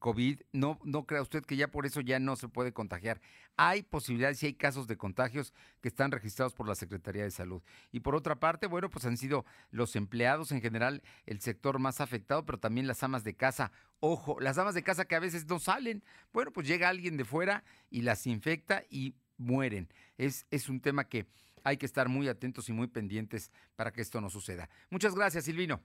COVID, 0.00 0.40
no, 0.52 0.80
no 0.84 1.04
crea 1.04 1.22
usted 1.22 1.44
que 1.44 1.56
ya 1.56 1.68
por 1.68 1.86
eso 1.86 2.00
ya 2.00 2.18
no 2.18 2.34
se 2.34 2.48
puede 2.48 2.72
contagiar. 2.72 3.20
Hay 3.56 3.82
posibilidades 3.82 4.42
y 4.42 4.46
hay 4.46 4.54
casos 4.54 4.88
de 4.88 4.96
contagios 4.96 5.52
que 5.80 5.88
están 5.88 6.10
registrados 6.10 6.54
por 6.54 6.66
la 6.66 6.74
Secretaría 6.74 7.22
de 7.22 7.30
Salud. 7.30 7.62
Y 7.92 8.00
por 8.00 8.16
otra 8.16 8.40
parte, 8.40 8.66
bueno, 8.66 8.90
pues 8.90 9.04
han 9.04 9.16
sido 9.16 9.44
los 9.70 9.94
empleados 9.94 10.50
en 10.50 10.60
general 10.60 11.02
el 11.26 11.40
sector 11.40 11.78
más 11.78 12.00
afectado, 12.00 12.44
pero 12.44 12.58
también 12.58 12.88
las 12.88 13.04
amas 13.04 13.22
de 13.22 13.36
casa. 13.36 13.70
Ojo, 14.00 14.40
las 14.40 14.58
amas 14.58 14.74
de 14.74 14.82
casa 14.82 15.04
que 15.04 15.14
a 15.14 15.20
veces 15.20 15.46
no 15.46 15.60
salen. 15.60 16.02
Bueno, 16.32 16.52
pues 16.52 16.66
llega 16.66 16.88
alguien 16.88 17.16
de 17.16 17.24
fuera 17.24 17.62
y 17.90 18.02
las 18.02 18.26
infecta 18.26 18.82
y 18.90 19.14
mueren. 19.36 19.88
Es, 20.16 20.46
es 20.50 20.68
un 20.68 20.80
tema 20.80 21.04
que 21.04 21.26
hay 21.64 21.76
que 21.76 21.86
estar 21.86 22.08
muy 22.08 22.28
atentos 22.28 22.68
y 22.68 22.72
muy 22.72 22.86
pendientes 22.86 23.50
para 23.76 23.92
que 23.92 24.00
esto 24.00 24.20
no 24.20 24.30
suceda. 24.30 24.68
Muchas 24.90 25.14
gracias, 25.14 25.44
Silvino. 25.44 25.80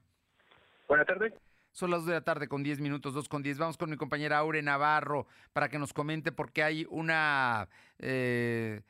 Buenas 0.88 1.06
tardes. 1.06 1.32
Son 1.72 1.90
las 1.90 2.00
2 2.00 2.06
de 2.06 2.12
la 2.12 2.20
tarde 2.20 2.46
con 2.46 2.62
10 2.62 2.80
minutos, 2.80 3.14
2 3.14 3.28
con 3.28 3.42
10. 3.42 3.58
Vamos 3.58 3.76
con 3.76 3.90
mi 3.90 3.96
compañera 3.96 4.38
Aure 4.38 4.62
Navarro 4.62 5.26
para 5.52 5.68
que 5.68 5.78
nos 5.78 5.92
comente 5.92 6.30
porque 6.30 6.62
hay 6.62 6.86
una, 6.88 7.68
eh, 7.98 8.82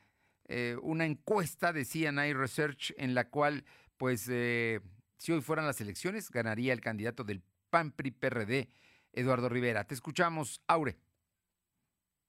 eh, 0.47 0.77
una 0.83 1.05
encuesta 1.05 1.73
de 1.73 1.83
CNI 1.83 2.33
Research 2.33 2.93
en 2.97 3.15
la 3.15 3.29
cual, 3.29 3.65
pues, 3.97 4.27
eh, 4.29 4.81
si 5.17 5.31
hoy 5.31 5.41
fueran 5.41 5.65
las 5.65 5.81
elecciones, 5.81 6.29
ganaría 6.29 6.73
el 6.73 6.81
candidato 6.81 7.23
del 7.23 7.41
PAN-PRI-PRD, 7.71 8.69
Eduardo 9.13 9.49
Rivera. 9.49 9.85
Te 9.85 9.95
escuchamos, 9.95 10.61
Aure. 10.67 10.95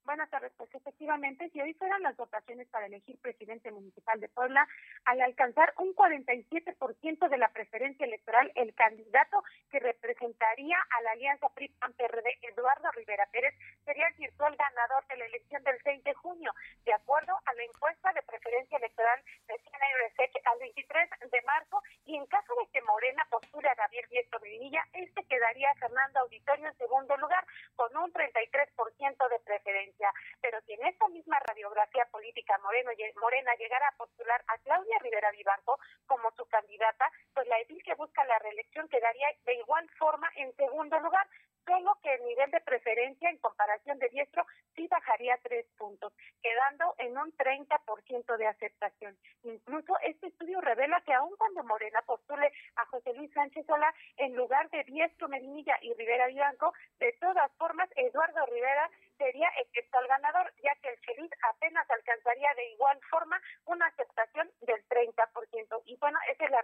Buenas 0.06 0.30
tardes. 0.30 0.52
Pues 0.56 0.72
efectivamente, 0.72 1.50
si 1.50 1.60
hoy 1.60 1.74
fueran 1.74 2.00
las 2.00 2.16
votaciones 2.16 2.68
para 2.68 2.86
elegir 2.86 3.18
presidente 3.20 3.72
municipal 3.72 4.20
de 4.20 4.28
Puebla, 4.28 4.68
al 5.04 5.20
alcanzar 5.20 5.74
un 5.78 5.96
47% 5.96 7.28
de 7.28 7.36
la 7.36 7.48
preferencia 7.48 8.06
electoral, 8.06 8.52
el 8.54 8.72
candidato 8.74 9.42
que 9.68 9.80
representaría 9.80 10.78
a 10.78 11.02
la 11.02 11.10
alianza 11.10 11.48
PRI-PAN-PRD, 11.48 12.38
Eduardo 12.42 12.88
Rivera 12.92 13.26
Pérez, 13.32 13.52
sería 13.84 14.06
el 14.06 14.14
virtual 14.14 14.54
ganador 14.54 15.04
de 15.08 15.16
la 15.16 15.26
elección 15.26 15.64
del 15.64 15.76
6 15.82 16.04
de 16.04 16.14
junio, 16.14 16.54
de 16.84 16.92
acuerdo 16.92 17.34
a 17.44 17.54
la 17.54 17.64
encuesta 17.64 18.12
de 18.12 18.22
preferencia 18.22 18.78
electoral 18.78 19.20
de 19.48 19.58
CNRSEC 19.58 20.40
al 20.46 20.58
23 20.60 21.10
de 21.32 21.42
marzo, 21.42 21.82
y 22.04 22.14
en 22.14 22.26
caso 22.26 22.54
de 22.54 22.70
que 22.70 22.80
Morena 22.82 23.26
postule 23.28 23.68
a 23.68 23.74
Gabriel 23.74 24.06
Diestro 24.08 24.38
Medinilla, 24.38 24.86
este 24.92 25.24
quedaría 25.24 25.74
Fernando 25.74 26.20
Auditorio 26.20 26.68
en 26.68 26.78
segundo 26.78 27.16
lugar, 27.16 27.44
con 27.74 27.90
un 27.96 28.12
33% 28.12 29.28
de 29.30 29.38
preferencia. 29.40 29.95
Pero 30.40 30.60
si 30.62 30.74
en 30.74 30.86
esta 30.86 31.08
misma 31.08 31.38
radiografía 31.40 32.04
política 32.10 32.58
Moreno, 32.58 32.90
Morena 33.20 33.54
llegara 33.54 33.88
a 33.88 33.96
postular 33.96 34.42
a 34.48 34.58
Claudia 34.58 34.98
Rivera 35.00 35.30
Vivanco 35.30 35.78
como 36.06 36.30
su 36.32 36.44
candidata, 36.46 37.10
pues 37.34 37.46
la 37.48 37.58
edil 37.60 37.82
que 37.82 37.94
busca 37.94 38.24
la 38.24 38.38
reelección 38.38 38.88
quedaría 38.88 39.28
de 39.44 39.54
igual 39.54 39.88
forma 39.98 40.30
en 40.36 40.54
segundo 40.56 40.98
lugar, 41.00 41.26
solo 41.66 41.98
que 42.02 42.14
el 42.14 42.24
nivel 42.24 42.50
de 42.50 42.60
preferencia 42.60 43.28
en 43.28 43.38
comparación 43.38 43.98
de 43.98 44.08
diestro 44.08 44.46
sí 44.74 44.86
bajaría 44.86 45.38
tres 45.42 45.66
puntos, 45.76 46.12
quedando 46.42 46.94
en 46.98 47.18
un 47.18 47.32
30% 47.36 48.36
de 48.36 48.46
aceptación. 48.46 49.18
Incluso 49.42 49.98
este 50.02 50.28
estudio 50.28 50.60
revela 50.60 51.00
que 51.00 51.12
aun 51.12 51.34
cuando 51.36 51.64
Morena 51.64 52.02
postule 52.02 52.52
a 52.76 52.86
José 52.86 53.12
Luis 53.14 53.32
Sánchez 53.32 53.66
Sola 53.66 53.92
en 54.16 54.36
lugar 54.36 54.70
de 54.70 54.84
diestro 54.84 55.28
Medinilla 55.28 55.76
y 55.82 55.92
Rivera 55.94 56.28
Vivanco, 56.28 56.72
de 56.98 57.12
todas 57.20 57.50
formas 57.56 57.88
Eduardo 57.96 58.46
Rivera 58.46 58.88
sería 59.16 59.48
el 59.58 59.66
que 59.72 59.80
está 59.80 59.98
el 60.00 60.08
ganador, 60.08 60.52
ya 60.62 60.74
que 60.82 60.90
el 60.90 61.00
Chelit 61.00 61.32
apenas 61.50 61.88
alcanzaría 61.90 62.54
de 62.54 62.70
igual 62.72 62.98
forma 63.10 63.40
una 63.64 63.86
aceptación 63.86 64.50
del 64.60 64.86
30%. 64.88 65.82
Y 65.86 65.96
bueno, 65.96 66.18
esa 66.30 66.44
es 66.44 66.50
la 66.50 66.62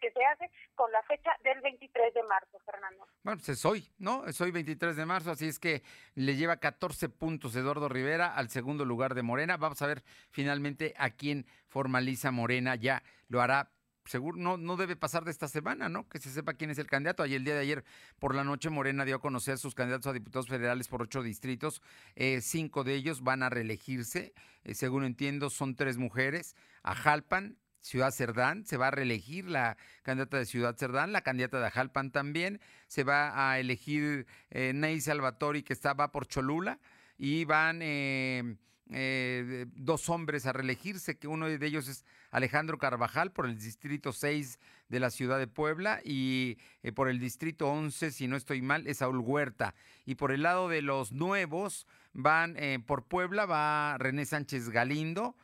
que 0.00 0.10
se 0.10 0.24
hace 0.24 0.50
con 0.74 0.90
la 0.92 1.02
fecha 1.02 1.30
del 1.42 1.60
23 1.60 2.14
de 2.14 2.22
marzo, 2.24 2.58
Fernando. 2.64 3.06
Bueno, 3.22 3.38
pues 3.38 3.48
es 3.48 3.64
hoy, 3.64 3.88
¿no? 3.98 4.26
Es 4.26 4.40
hoy 4.40 4.50
23 4.50 4.96
de 4.96 5.06
marzo, 5.06 5.30
así 5.30 5.48
es 5.48 5.58
que 5.58 5.82
le 6.14 6.36
lleva 6.36 6.56
14 6.56 7.08
puntos 7.08 7.54
Eduardo 7.56 7.88
Rivera 7.88 8.34
al 8.34 8.48
segundo 8.48 8.84
lugar 8.84 9.14
de 9.14 9.22
Morena. 9.22 9.56
Vamos 9.56 9.80
a 9.82 9.86
ver 9.86 10.02
finalmente 10.30 10.94
a 10.98 11.10
quién 11.10 11.46
formaliza 11.68 12.30
Morena. 12.30 12.74
Ya 12.74 13.02
lo 13.28 13.40
hará 13.40 13.70
seguro 14.08 14.38
no, 14.38 14.56
no 14.56 14.76
debe 14.76 14.96
pasar 14.96 15.24
de 15.24 15.30
esta 15.30 15.48
semana, 15.48 15.88
¿no? 15.88 16.08
Que 16.08 16.18
se 16.18 16.30
sepa 16.30 16.54
quién 16.54 16.70
es 16.70 16.78
el 16.78 16.86
candidato. 16.86 17.22
Ayer, 17.22 17.36
el 17.36 17.44
día 17.44 17.54
de 17.54 17.60
ayer, 17.60 17.84
por 18.18 18.34
la 18.34 18.44
noche, 18.44 18.70
Morena 18.70 19.04
dio 19.04 19.16
a 19.16 19.20
conocer 19.20 19.58
sus 19.58 19.74
candidatos 19.74 20.06
a 20.06 20.12
diputados 20.12 20.48
federales 20.48 20.88
por 20.88 21.02
ocho 21.02 21.22
distritos. 21.22 21.82
Eh, 22.16 22.40
cinco 22.40 22.84
de 22.84 22.94
ellos 22.94 23.22
van 23.22 23.42
a 23.42 23.50
reelegirse. 23.50 24.32
Eh, 24.64 24.74
según 24.74 25.04
entiendo, 25.04 25.50
son 25.50 25.76
tres 25.76 25.98
mujeres. 25.98 26.56
A 26.82 26.94
Jalpan, 26.94 27.58
Ciudad 27.88 28.10
Cerdán, 28.10 28.66
se 28.66 28.76
va 28.76 28.88
a 28.88 28.90
reelegir 28.90 29.48
la 29.48 29.78
candidata 30.02 30.36
de 30.36 30.44
Ciudad 30.44 30.76
Cerdán, 30.76 31.10
la 31.10 31.22
candidata 31.22 31.58
de 31.58 31.68
Ajalpan 31.68 32.10
también, 32.10 32.60
se 32.86 33.02
va 33.02 33.50
a 33.50 33.58
elegir 33.58 34.26
eh, 34.50 34.72
Ney 34.74 35.00
Salvatori, 35.00 35.62
que 35.62 35.72
estaba 35.72 36.12
por 36.12 36.26
Cholula, 36.26 36.80
y 37.16 37.46
van 37.46 37.80
eh, 37.80 38.56
eh, 38.90 39.64
dos 39.74 40.10
hombres 40.10 40.44
a 40.44 40.52
reelegirse, 40.52 41.16
que 41.16 41.28
uno 41.28 41.48
de 41.48 41.66
ellos 41.66 41.88
es 41.88 42.04
Alejandro 42.30 42.76
Carvajal 42.76 43.32
por 43.32 43.46
el 43.46 43.58
distrito 43.58 44.12
6 44.12 44.58
de 44.90 45.00
la 45.00 45.08
ciudad 45.08 45.38
de 45.38 45.46
Puebla 45.46 46.02
y 46.04 46.58
por 46.94 47.08
el 47.08 47.18
distrito 47.18 47.70
11, 47.70 48.10
si 48.10 48.28
no 48.28 48.36
estoy 48.36 48.60
mal, 48.60 48.86
es 48.86 48.98
Saúl 48.98 49.20
Huerta. 49.20 49.74
Y 50.04 50.16
por 50.16 50.30
el 50.30 50.42
lado 50.42 50.68
de 50.68 50.82
los 50.82 51.12
nuevos 51.12 51.86
van 52.12 52.54
por 52.86 53.04
Puebla, 53.04 53.46
va 53.46 53.96
René 53.96 54.26
Sánchez 54.26 54.68
Galindo, 54.68 55.36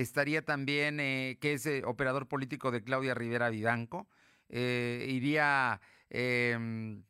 estaría 0.00 0.44
también, 0.44 0.96
que 0.96 1.52
es 1.54 1.68
operador 1.84 2.28
político 2.28 2.70
de 2.70 2.82
Claudia 2.82 3.14
Rivera 3.14 3.50
Vivanco, 3.50 4.08
iría 4.48 5.80
em, 6.10 7.02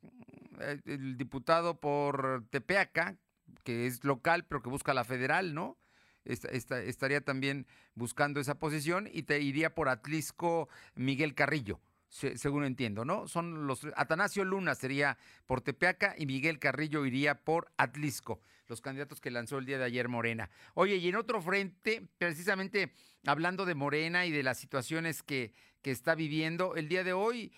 el 0.86 1.16
diputado 1.16 1.80
por 1.80 2.44
Tepeaca, 2.50 3.16
que 3.64 3.86
es 3.86 4.04
local, 4.04 4.46
pero 4.46 4.62
que 4.62 4.70
busca 4.70 4.94
la 4.94 5.04
federal, 5.04 5.54
¿no? 5.54 5.78
estaría 6.24 7.20
también 7.20 7.66
buscando 7.94 8.40
esa 8.40 8.58
posición 8.58 9.08
y 9.12 9.24
te 9.24 9.40
iría 9.40 9.74
por 9.74 9.88
Atlisco 9.88 10.68
Miguel 10.94 11.34
Carrillo, 11.34 11.80
según 12.14 12.64
entiendo, 12.64 13.04
¿no? 13.04 13.26
Son 13.26 13.66
los 13.66 13.86
Atanasio 13.96 14.44
Luna 14.44 14.76
sería 14.76 15.18
por 15.46 15.60
Tepeaca 15.62 16.14
y 16.16 16.26
Miguel 16.26 16.60
Carrillo 16.60 17.04
iría 17.04 17.40
por 17.40 17.72
Atlisco, 17.76 18.40
los 18.68 18.80
candidatos 18.80 19.20
que 19.20 19.32
lanzó 19.32 19.58
el 19.58 19.66
día 19.66 19.78
de 19.78 19.84
ayer 19.84 20.08
Morena. 20.08 20.48
Oye, 20.74 20.96
y 20.96 21.08
en 21.08 21.16
otro 21.16 21.42
frente, 21.42 22.06
precisamente 22.18 22.92
hablando 23.26 23.64
de 23.64 23.74
Morena 23.74 24.26
y 24.26 24.30
de 24.30 24.44
las 24.44 24.58
situaciones 24.58 25.24
que, 25.24 25.52
que 25.82 25.90
está 25.90 26.14
viviendo, 26.14 26.76
el 26.76 26.88
día 26.88 27.02
de 27.02 27.12
hoy 27.12 27.52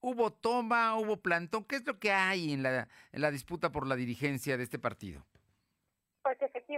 hubo 0.00 0.32
toma, 0.32 0.96
hubo 0.96 1.18
plantón. 1.18 1.64
¿Qué 1.64 1.76
es 1.76 1.86
lo 1.86 2.00
que 2.00 2.10
hay 2.10 2.52
en 2.52 2.64
la, 2.64 2.88
en 3.12 3.20
la 3.20 3.30
disputa 3.30 3.70
por 3.70 3.86
la 3.86 3.94
dirigencia 3.94 4.56
de 4.56 4.64
este 4.64 4.80
partido? 4.80 5.24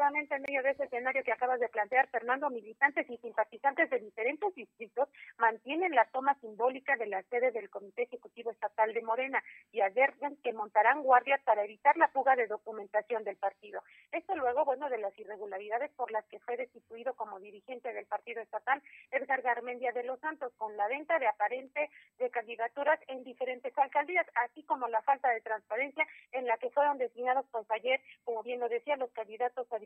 Efectivamente, 0.03 0.35
en 0.35 0.43
medio 0.43 0.63
de 0.65 0.71
ese 0.71 0.85
escenario 0.87 1.23
que 1.23 1.31
acabas 1.31 1.61
de 1.61 1.69
plantear, 1.69 2.09
Fernando, 2.09 2.51
militantes 2.51 3.09
y 3.09 3.17
simpatizantes 3.19 3.89
de 3.89 4.01
diferentes 4.01 4.53
distritos 4.53 5.09
mantienen 5.39 5.95
la 5.95 6.07
toma 6.07 6.35
simbólica 6.41 6.97
de 6.97 7.07
la 7.07 7.23
sede 7.31 7.53
del 7.53 7.71
Comité 7.71 8.03
Ejecutivo 8.03 8.51
Estatal 8.51 8.93
de 8.95 9.03
Morena 9.03 9.41
y 9.71 9.81
advierten 9.81 10.39
que 10.43 10.53
montarán 10.53 11.05
guardias 11.05 11.41
para 11.45 11.63
evitar 11.63 11.97
la 11.99 12.09
fuga 12.09 12.35
de 12.35 12.49
documentación 12.49 13.23
del 13.23 13.37
partido. 13.37 13.81
Esto 14.11 14.35
luego, 14.35 14.65
bueno, 14.65 14.89
de 14.89 14.99
las 14.99 15.17
irregularidades 15.17 15.93
por 15.93 16.11
las 16.11 16.25
que 16.27 16.41
fue 16.41 16.57
destituido 16.57 17.15
como 17.15 17.39
dirigente 17.39 17.93
del 17.93 18.07
partido 18.07 18.43
estatal 18.43 18.83
Edgar 19.13 19.41
Garmendia 19.43 19.93
de 19.93 20.03
los 20.03 20.19
Santos, 20.19 20.53
con 20.59 20.77
la 20.77 20.89
venta 20.89 21.21
de 21.21 21.29
aparente 21.29 21.91
de 22.19 22.29
candidaturas 22.29 22.99
en 23.07 23.23
diferentes 23.23 23.73
alcaldías, 23.79 24.27
así 24.35 24.65
como 24.65 24.89
la 24.89 25.03
falta 25.03 25.29
de 25.29 25.43
transparencia 25.43 26.05
en 26.33 26.47
la 26.47 26.57
que 26.57 26.71
fueron 26.71 26.99
designados 26.99 27.47
pues 27.53 27.71
ayer, 27.71 28.01
como 28.25 28.43
bien 28.43 28.59
lo 28.59 28.69
decía, 28.69 28.97
los 28.97 29.13
candidatos 29.13 29.73
a 29.73 29.79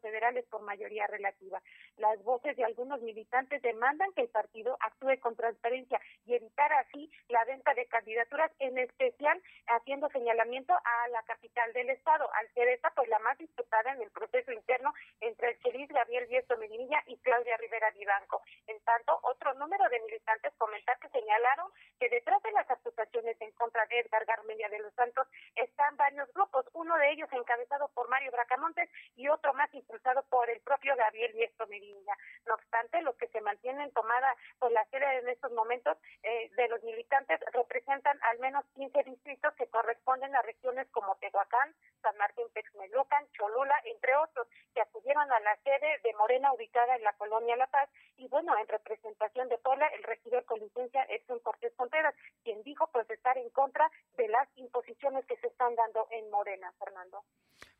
federales 0.00 0.44
por 0.46 0.62
mayoría 0.62 1.06
relativa. 1.06 1.62
Las 1.96 2.22
voces 2.22 2.56
de 2.56 2.64
algunos 2.64 3.00
militantes 3.02 3.62
demandan 3.62 4.12
que 4.12 4.22
el 4.22 4.28
partido 4.28 4.76
actúe 4.80 5.18
con 5.20 5.36
transparencia 5.36 6.00
y 6.26 6.34
evitar 6.34 6.72
así 6.72 7.10
la 7.28 7.44
venta 7.44 7.74
de 7.74 7.86
candidaturas, 7.86 8.50
en 8.58 8.78
especial 8.78 9.40
haciendo 9.66 10.08
señalamiento 10.10 10.72
a 10.74 11.08
la 11.08 11.22
capital 11.22 11.72
del 11.72 11.90
estado, 11.90 12.28
al 12.34 12.48
ser 12.54 12.68
esta 12.68 12.90
pues 12.90 13.08
la 13.08 13.18
más 13.20 13.38
disputada 13.38 13.92
en 13.92 14.02
el 14.02 14.10
proceso 14.10 14.52
interno 14.52 14.92
entre 15.20 15.50
el 15.50 15.58
Gabriel 15.88 16.26
Viesto 16.26 16.56
Medinilla 16.58 17.02
y 17.06 17.16
Claudia 17.18 17.56
Rivera 17.56 17.90
Vivanco. 17.90 18.42
En 18.66 18.80
tanto, 18.80 19.18
otro 19.22 19.54
número 19.54 19.88
de 19.88 20.00
militantes 20.00 20.52
comentar 20.58 20.98
que 20.98 21.08
señalaron 21.08 21.70
que 21.98 22.08
detrás 22.08 22.42
de 22.42 22.52
las 22.52 22.70
acusaciones 22.70 23.40
en 23.40 23.52
contra 23.52 23.86
de 23.86 24.00
Edgar 24.00 24.24
Garmendia 24.24 24.68
de 24.68 24.80
los 24.80 24.92
Santos 24.94 25.26
están 25.56 25.96
varios 25.96 26.32
grupos, 26.32 26.66
uno 26.74 26.96
de 26.96 27.12
ellos 27.12 27.28
encabezado 27.32 27.88
por 27.94 28.08
Mario 28.08 28.30
Bracamontes 28.32 28.90
y 29.16 29.28
otro 29.28 29.53
más 29.54 29.72
impulsado 29.74 30.22
por 30.30 30.48
el 30.48 30.60
propio 30.60 30.94
Gabriel 30.96 31.32
Viesto 31.32 31.66
Medina. 31.66 32.16
No 32.46 32.54
obstante, 32.54 33.02
los 33.02 33.16
que 33.16 33.28
se 33.28 33.40
mantienen 33.40 33.90
tomada 33.92 34.36
por 34.60 34.70
la 34.70 34.84
sede 34.86 35.18
en 35.18 35.28
estos 35.28 35.50
momentos 35.52 35.98
eh, 36.22 36.50
de 36.56 36.68
los 36.68 36.82
militantes 36.84 37.40
representan 37.52 38.18
al 38.22 38.38
menos 38.38 38.64
15 38.76 39.02
distritos 39.02 39.54
que 39.54 39.66
corresponden 39.66 40.34
a 40.36 40.42
regiones 40.42 40.86
como 40.90 41.16
Tehuacán, 41.16 41.74
San 42.00 42.16
Martín 42.16 42.46
Texmelucan, 42.52 43.26
Cholula, 43.32 43.74
entre 43.84 44.04
entre 44.04 44.16
otros, 44.16 44.46
que 44.74 44.82
acudieron 44.82 45.32
a 45.32 45.40
la 45.40 45.56
sede 45.64 45.98
de 46.02 46.12
Morena 46.12 46.52
ubicada 46.52 46.94
en 46.94 47.02
la 47.04 47.14
colonia 47.14 47.56
La 47.56 47.66
Paz 47.68 47.88
y 48.18 48.28
bueno, 48.28 48.54
en 48.58 48.68
representación 48.68 49.48
de 49.48 49.56
Puebla, 49.56 49.86
el 49.88 50.02
regidor 50.02 50.44
con 50.44 50.60
licencia 50.60 51.06
Edson 51.08 51.38
Cortés 51.38 51.72
Contreras, 51.74 52.14
quien 52.42 52.62
dijo 52.64 52.86
pues 52.88 53.08
estar 53.08 53.38
en 53.38 53.48
contra 53.48 53.90
de 54.18 54.28
las 54.28 54.46
imposiciones 54.56 55.24
que 55.24 55.38
se 55.38 55.46
están 55.46 55.74
dando 55.74 56.06
en 56.10 56.30
Morena, 56.30 56.70
Fernando. 56.78 57.24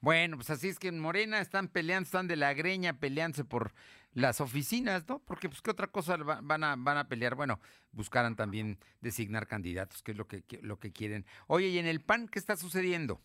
Bueno, 0.05 0.37
pues 0.37 0.51
así 0.51 0.69
es 0.69 0.79
que 0.79 0.89
en 0.89 1.01
Morena 1.01 1.41
están 1.41 1.67
peleando, 1.69 2.05
están 2.05 2.29
de 2.29 2.37
la 2.37 2.53
greña 2.53 3.01
peleándose 3.01 3.43
por 3.43 3.73
las 4.13 4.43
oficinas, 4.43 5.09
¿no? 5.09 5.19
Porque 5.21 5.49
pues 5.49 5.63
qué 5.63 5.71
otra 5.71 5.87
cosa 5.87 6.19
van 6.19 6.63
a 6.63 6.77
van 6.77 6.99
a 6.99 7.09
pelear, 7.09 7.35
bueno, 7.35 7.59
buscarán 7.91 8.37
también 8.37 8.79
designar 9.01 9.47
candidatos, 9.47 10.03
que 10.03 10.13
es 10.13 10.19
lo 10.19 10.29
que, 10.29 10.45
lo 10.61 10.79
que 10.79 10.93
quieren. 10.93 11.25
Oye, 11.47 11.69
¿y 11.69 11.79
en 11.79 11.87
el 11.87 12.03
PAN 12.03 12.29
qué 12.29 12.39
está 12.39 12.55
sucediendo? 12.59 13.23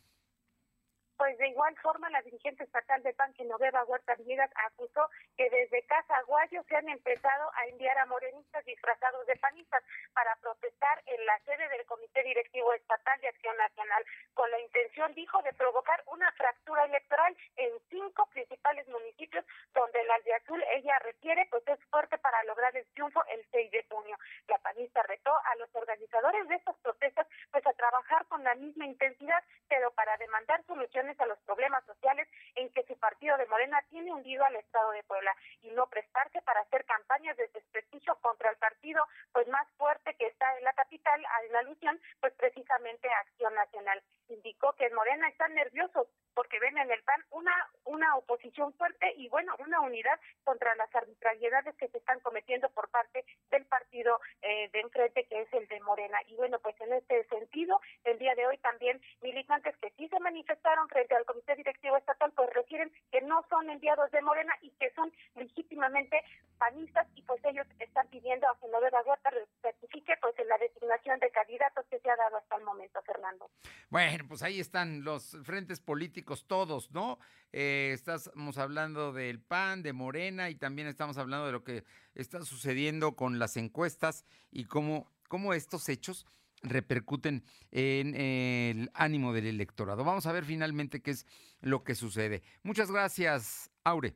Igual 1.59 1.75
forma, 1.83 2.09
la 2.09 2.21
dirigente 2.21 2.63
estatal 2.63 3.03
de 3.03 3.13
PAN, 3.15 3.33
Genoveva 3.33 3.83
Huerta 3.83 4.15
Villegas, 4.15 4.49
acusó 4.55 5.09
que 5.35 5.49
desde 5.49 5.83
Casa 5.87 6.15
Aguayo 6.15 6.63
se 6.69 6.77
han 6.77 6.87
empezado 6.87 7.51
a 7.53 7.65
enviar 7.65 7.97
a 7.97 8.05
morenistas 8.05 8.63
disfrazados 8.63 9.27
de 9.27 9.35
panistas 9.35 9.83
para 10.13 10.37
protestar 10.37 11.03
en 11.05 11.25
la 11.25 11.37
sede 11.39 11.67
del 11.67 11.85
Comité 11.85 12.23
Directivo 12.23 12.71
Estatal 12.71 13.19
de 13.19 13.27
Acción 13.27 13.57
Nacional, 13.57 14.05
con 14.35 14.49
la 14.49 14.59
intención, 14.61 15.13
dijo, 15.15 15.41
de 15.41 15.51
provocar 15.51 16.01
una 16.05 16.31
fractura 16.31 16.85
electoral 16.85 17.35
en 17.57 17.73
cinco 17.89 18.25
principales 18.27 18.87
municipios 18.87 19.43
donde 19.73 19.99
el 19.99 20.11
aldeazul 20.11 20.63
ella 20.75 20.97
requiere, 20.99 21.45
pues 21.51 21.67
es 21.67 21.79
fuerte 21.91 22.17
para 22.19 22.41
lograr 22.45 22.73
el 22.77 22.85
triunfo 22.93 23.21
el 23.27 23.45
6 23.51 23.71
de 23.71 23.85
junio. 23.89 24.17
La 24.47 24.59
panista 24.59 25.03
retó 25.03 25.33
a 25.35 25.55
los 25.55 25.69
organizadores 25.75 26.47
de 26.47 26.55
estas 26.55 26.77
protestas, 26.77 27.27
pues 27.51 27.67
a 27.67 27.73
trabajar 27.73 28.25
con 28.27 28.45
la 28.45 28.55
misma 28.55 28.85
intensidad, 28.85 29.43
pero 29.67 29.91
para 29.91 30.15
demandar 30.15 30.63
soluciones 30.65 31.19
a 31.19 31.25
los 31.25 31.37
problemas 31.49 31.83
sociales 31.85 32.27
en 32.53 32.69
que 32.69 32.83
su 32.83 32.95
partido 32.99 33.35
de 33.37 33.47
Morena 33.47 33.81
tiene 33.89 34.13
hundido 34.13 34.45
al 34.45 34.55
Estado 34.55 34.91
de 34.91 35.01
Puebla 35.03 35.35
y 35.63 35.71
no 35.71 35.87
prestarse 35.87 36.43
para 36.43 36.61
hacer 36.61 36.85
campañas 36.85 37.35
de 37.37 37.47
desprestigio 37.47 38.15
contra 38.21 38.51
el 38.51 38.57
partido 38.57 39.03
pues 39.33 39.47
más 39.47 39.67
fuerte 39.77 40.13
que 40.13 40.27
está 40.27 40.45
en 40.57 40.63
la 40.63 40.73
capital, 40.73 41.25
en 41.49 41.55
alusión 41.55 41.99
pues 42.21 42.33
precisamente 42.33 43.09
Acción 43.09 43.55
Nacional. 43.55 44.03
Indicó 44.27 44.73
que 44.73 44.85
en 44.85 44.93
Morena 44.93 45.27
están 45.27 45.55
nerviosos 45.55 46.07
porque 46.35 46.59
ven 46.59 46.77
en 46.77 46.91
el 46.91 47.01
PAN 47.03 47.21
una, 47.31 47.67
una 47.85 48.15
oposición 48.15 48.71
fuerte 48.73 49.11
y 49.17 49.27
bueno, 49.29 49.55
una 49.59 49.81
unidad 49.81 50.19
contra 50.43 50.75
las 50.75 50.93
arbitrariedades 50.95 51.75
que 51.75 51.87
se 51.87 51.97
están 51.97 52.19
cometiendo 52.19 52.69
por 52.69 52.89
parte 52.89 53.25
del 53.49 53.65
partido 53.65 54.19
eh, 54.41 54.69
de 54.71 54.79
enfrente 54.81 55.25
que 55.25 55.41
es 55.41 55.53
el 55.53 55.67
de 55.67 55.79
Morena. 55.81 56.19
Y 56.27 56.35
bueno, 56.35 56.59
pues 56.59 56.79
en 56.79 56.93
este 56.93 57.25
sentido, 57.25 57.81
el 58.03 58.19
día 58.19 58.35
de 58.35 58.45
hoy 58.45 58.57
también 58.59 59.01
militantes 59.21 59.75
que 59.77 59.91
sí 59.97 60.07
se 60.07 60.19
manifestaron 60.19 60.87
frente 60.87 61.15
al 61.15 61.25
Comité 61.25 61.38
Directivo 61.55 61.97
Estatal, 61.97 62.31
pues 62.35 62.49
refieren 62.53 62.91
que 63.11 63.21
no 63.21 63.45
son 63.49 63.69
enviados 63.69 64.09
de 64.11 64.21
Morena 64.21 64.53
y 64.61 64.71
que 64.71 64.91
son 64.95 65.11
legítimamente 65.35 66.21
panistas 66.57 67.07
y 67.15 67.21
pues 67.23 67.39
ellos 67.45 67.65
están 67.79 68.07
pidiendo 68.09 68.47
a 68.47 68.55
Genoveva 68.57 69.01
Huerta 69.05 69.29
certifique 69.61 70.13
pues 70.21 70.37
en 70.39 70.47
la 70.47 70.57
designación 70.57 71.19
de 71.19 71.31
candidatos 71.31 71.85
que 71.89 71.99
se 71.99 72.09
ha 72.09 72.15
dado 72.15 72.37
hasta 72.37 72.55
el 72.55 72.63
momento, 72.63 73.01
Fernando. 73.03 73.49
Bueno, 73.89 74.25
pues 74.27 74.43
ahí 74.43 74.59
están 74.59 75.03
los 75.03 75.37
frentes 75.43 75.79
políticos 75.79 76.45
todos, 76.47 76.91
¿no? 76.91 77.19
Eh, 77.51 77.91
estamos 77.93 78.57
hablando 78.57 79.11
del 79.13 79.41
PAN, 79.41 79.81
de 79.81 79.93
Morena 79.93 80.49
y 80.49 80.55
también 80.55 80.87
estamos 80.87 81.17
hablando 81.17 81.47
de 81.47 81.51
lo 81.51 81.63
que 81.63 81.83
está 82.13 82.41
sucediendo 82.41 83.15
con 83.15 83.39
las 83.39 83.57
encuestas 83.57 84.25
y 84.51 84.65
cómo, 84.65 85.11
cómo 85.27 85.53
estos 85.53 85.89
hechos 85.89 86.25
repercuten 86.61 87.43
en 87.71 88.15
el 88.15 88.91
ánimo 88.93 89.33
del 89.33 89.47
electorado. 89.47 90.03
Vamos 90.03 90.25
a 90.25 90.31
ver 90.31 90.45
finalmente 90.45 91.01
qué 91.01 91.11
es 91.11 91.25
lo 91.61 91.83
que 91.83 91.95
sucede. 91.95 92.41
Muchas 92.63 92.91
gracias, 92.91 93.71
Aure. 93.83 94.15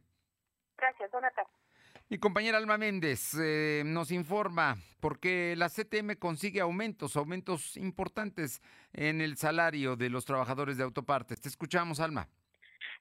Gracias, 0.78 1.12
Donata. 1.12 1.44
Mi 2.10 2.20
compañera 2.20 2.58
Alma 2.58 2.78
Méndez 2.78 3.34
eh, 3.40 3.82
nos 3.86 4.12
informa 4.12 4.78
porque 5.00 5.56
la 5.58 5.70
CTM 5.70 6.16
consigue 6.20 6.62
aumentos, 6.62 7.16
aumentos 7.16 7.76
importantes 7.78 8.62
en 8.92 9.22
el 9.22 9.38
salario 9.38 9.96
de 9.96 10.10
los 10.10 10.26
trabajadores 10.26 10.78
de 10.78 10.84
autopartes. 10.84 11.42
Te 11.42 11.50
escuchamos, 11.50 12.00
Alma. 12.00 12.28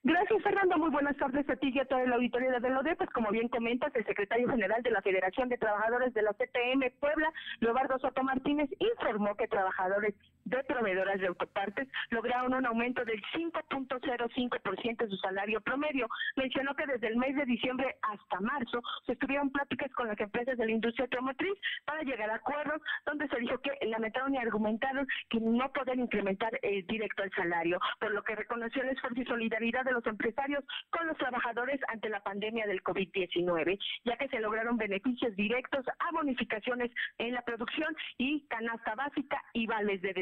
Gracias, 0.05 0.43
Fernando. 0.43 0.79
Muy 0.79 0.91
buenas 0.91 1.17
tardes 1.17 1.49
a 1.49 1.55
ti 1.55 1.71
y 1.73 1.79
a 1.79 1.85
toda 1.85 2.05
la 2.07 2.17
auditoría 2.17 2.59
de 2.59 2.75
ODE. 2.75 2.97
Pues 2.97 3.09
como 3.11 3.31
bien 3.31 3.49
comentas, 3.49 3.95
el 3.95 4.05
secretario 4.05 4.49
general 4.49 4.83
de 4.83 4.91
la 4.91 5.01
Federación 5.01 5.49
de 5.49 5.59
Trabajadores 5.59 6.13
de 6.13 6.23
la 6.23 6.33
CTM 6.33 6.91
Puebla, 6.99 7.33
Leobardo 7.61 8.01
Soto 8.01 8.25
Martínez, 8.25 8.69
informó 8.81 9.37
que 9.37 9.47
trabajadores 9.47 10.15
de 10.57 10.65
proveedoras 10.65 11.21
de 11.21 11.27
autopartes 11.27 11.89
lograron 12.11 12.55
un 12.55 12.67
aumento 12.67 13.05
del 13.05 13.23
5.05% 13.35 14.97
de 14.97 15.09
su 15.09 15.17
salario 15.17 15.61
promedio. 15.61 16.09
Mencionó 16.37 16.75
que 16.75 16.87
desde 16.87 17.09
el 17.09 17.17
mes 17.17 17.37
de 17.37 17.45
diciembre 17.45 17.97
hasta 18.03 18.41
marzo 18.41 18.83
se 19.07 19.13
estuvieron 19.13 19.51
pláticas 19.51 19.91
con 19.93 20.09
las 20.09 20.19
empresas 20.21 20.57
de 20.59 20.67
la 20.67 20.73
industria 20.73 21.05
automotriz 21.05 21.55
para 21.85 22.03
llegar 22.03 22.31
a 22.31 22.37
acuerdos 22.37 22.81
donde 23.07 23.29
se 23.29 23.39
dijo 23.39 23.59
que 23.59 23.73
lamentaron 23.87 24.35
y 24.35 24.39
argumentaron 24.39 25.07
que 25.29 25.41
no 25.41 25.73
pueden 25.73 26.01
incrementar 26.01 26.59
el 26.63 26.87
directo 26.87 27.23
el 27.23 27.31
salario, 27.33 27.79
por 28.01 28.13
lo 28.13 28.23
que 28.23 28.37
reconoció 28.37 28.83
el 28.83 28.91
esfuerzo 28.91 29.21
y 29.21 29.25
solidaridad 29.25 29.85
de 29.85 29.93
los 29.93 30.07
empresarios 30.07 30.65
con 30.91 31.07
los 31.07 31.17
trabajadores 31.19 31.81
ante 31.89 32.09
la 32.09 32.21
pandemia 32.21 32.67
del 32.67 32.83
COVID-19, 32.83 33.79
ya 34.05 34.17
que 34.17 34.29
se 34.29 34.41
lograron 34.41 34.77
beneficios 34.77 35.35
directos 35.37 35.85
a 35.99 36.13
bonificaciones 36.13 36.91
en 37.19 37.35
la 37.35 37.43
producción 37.43 37.95
y 38.19 38.43
canasta 38.47 38.95
básica 38.95 39.43
y 39.53 39.67
vales 39.67 40.03
de 40.03 40.13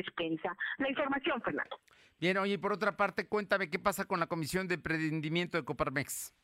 La 0.79 0.89
información, 0.89 1.41
Fernando. 1.43 1.79
Bien, 2.19 2.37
oye, 2.37 2.59
por 2.59 2.73
otra 2.73 2.97
parte, 2.97 3.27
cuéntame 3.27 3.71
qué 3.71 3.79
pasa 3.79 4.05
con 4.05 4.21
la 4.21 4.27
Comisión 4.27 4.69
de 4.69 4.75
Emprendimiento 4.75 5.57
de 5.57 5.65
Coparmex. 5.65 6.35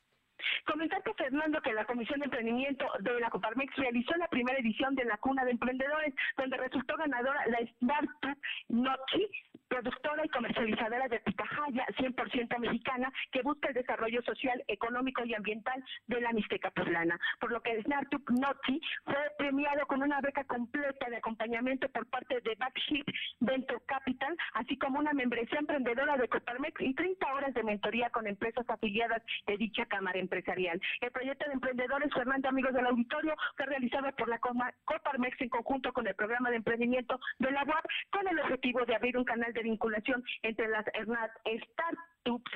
Comentarte, 0.67 1.15
Fernando, 1.15 1.61
que 1.61 1.73
la 1.73 1.85
Comisión 1.85 2.21
de 2.21 2.27
Emprendimiento 2.27 2.87
de 3.01 3.21
la 3.21 3.31
Coparmex 3.31 3.75
realizó 3.77 4.15
la 4.17 4.29
primera 4.29 4.59
edición 4.59 4.95
de 4.95 5.05
la 5.05 5.17
Cuna 5.19 5.45
de 5.45 5.53
Emprendedores, 5.53 6.15
donde 6.37 6.57
resultó 6.57 6.97
ganadora 6.97 7.47
la 7.47 7.59
startup 7.59 8.39
Nochi, 8.69 9.29
productora 9.69 10.25
y 10.25 10.29
comercializadora 10.29 11.09
de 11.09 11.21
pitahaya 11.21 11.87
100% 11.99 12.59
mexicana 12.59 13.13
que 13.33 13.43
busca 13.43 13.69
el 13.69 13.75
desarrollo 13.75 14.23
social, 14.23 14.63
económico 14.69 15.25
y 15.25 15.35
ambiental 15.35 15.83
de 16.07 16.21
la 16.21 16.33
Mixteca 16.33 16.71
poblana. 16.71 17.19
Por 17.41 17.53
lo 17.53 17.61
que 17.61 17.73
el 17.73 17.79
Startup 17.79 18.23
Noti 18.31 18.81
fue 19.05 19.17
premiado 19.39 19.87
con 19.87 20.03
una 20.03 20.21
beca 20.21 20.45
completa 20.45 21.09
de 21.11 21.17
acompañamiento 21.17 21.89
por 21.89 22.07
parte 22.07 22.41
de 22.41 22.55
Backship 22.57 23.05
Venture 23.41 23.81
Capital, 23.87 24.37
así 24.55 24.79
como 24.79 24.99
una 24.99 25.13
membresía 25.13 25.59
emprendedora 25.59 26.17
de 26.17 26.29
Coparmex 26.29 26.81
y 26.81 26.95
30 26.95 27.35
horas 27.35 27.55
de 27.55 27.63
mentoría 27.63 28.11
con 28.11 28.27
empresas 28.27 28.69
afiliadas 28.69 29.23
de 29.47 29.57
dicha 29.57 29.87
cámara 29.87 30.19
empresarial. 30.27 30.81
El 31.01 31.11
proyecto 31.11 31.47
de 31.47 31.55
emprendedores, 31.55 32.13
Fernando, 32.13 32.49
amigos 32.49 32.75
del 32.75 32.87
auditorio, 32.87 33.35
fue 33.57 33.67
realizado 33.67 34.11
por 34.17 34.29
la 34.29 34.39
Coparmex 34.39 35.41
en 35.41 35.49
conjunto 35.49 35.93
con 35.93 36.07
el 36.07 36.15
programa 36.15 36.51
de 36.51 36.57
emprendimiento 36.57 37.19
de 37.39 37.51
la 37.51 37.65
UAP 37.65 37.85
con 38.11 38.29
el 38.29 38.39
objetivo 38.41 38.85
de 38.85 38.95
abrir 38.95 39.17
un 39.17 39.25
canal 39.25 39.53
de 39.53 39.63
vinculación 39.63 40.23
entre 40.43 40.69
las 40.69 40.85
startups 40.85 42.51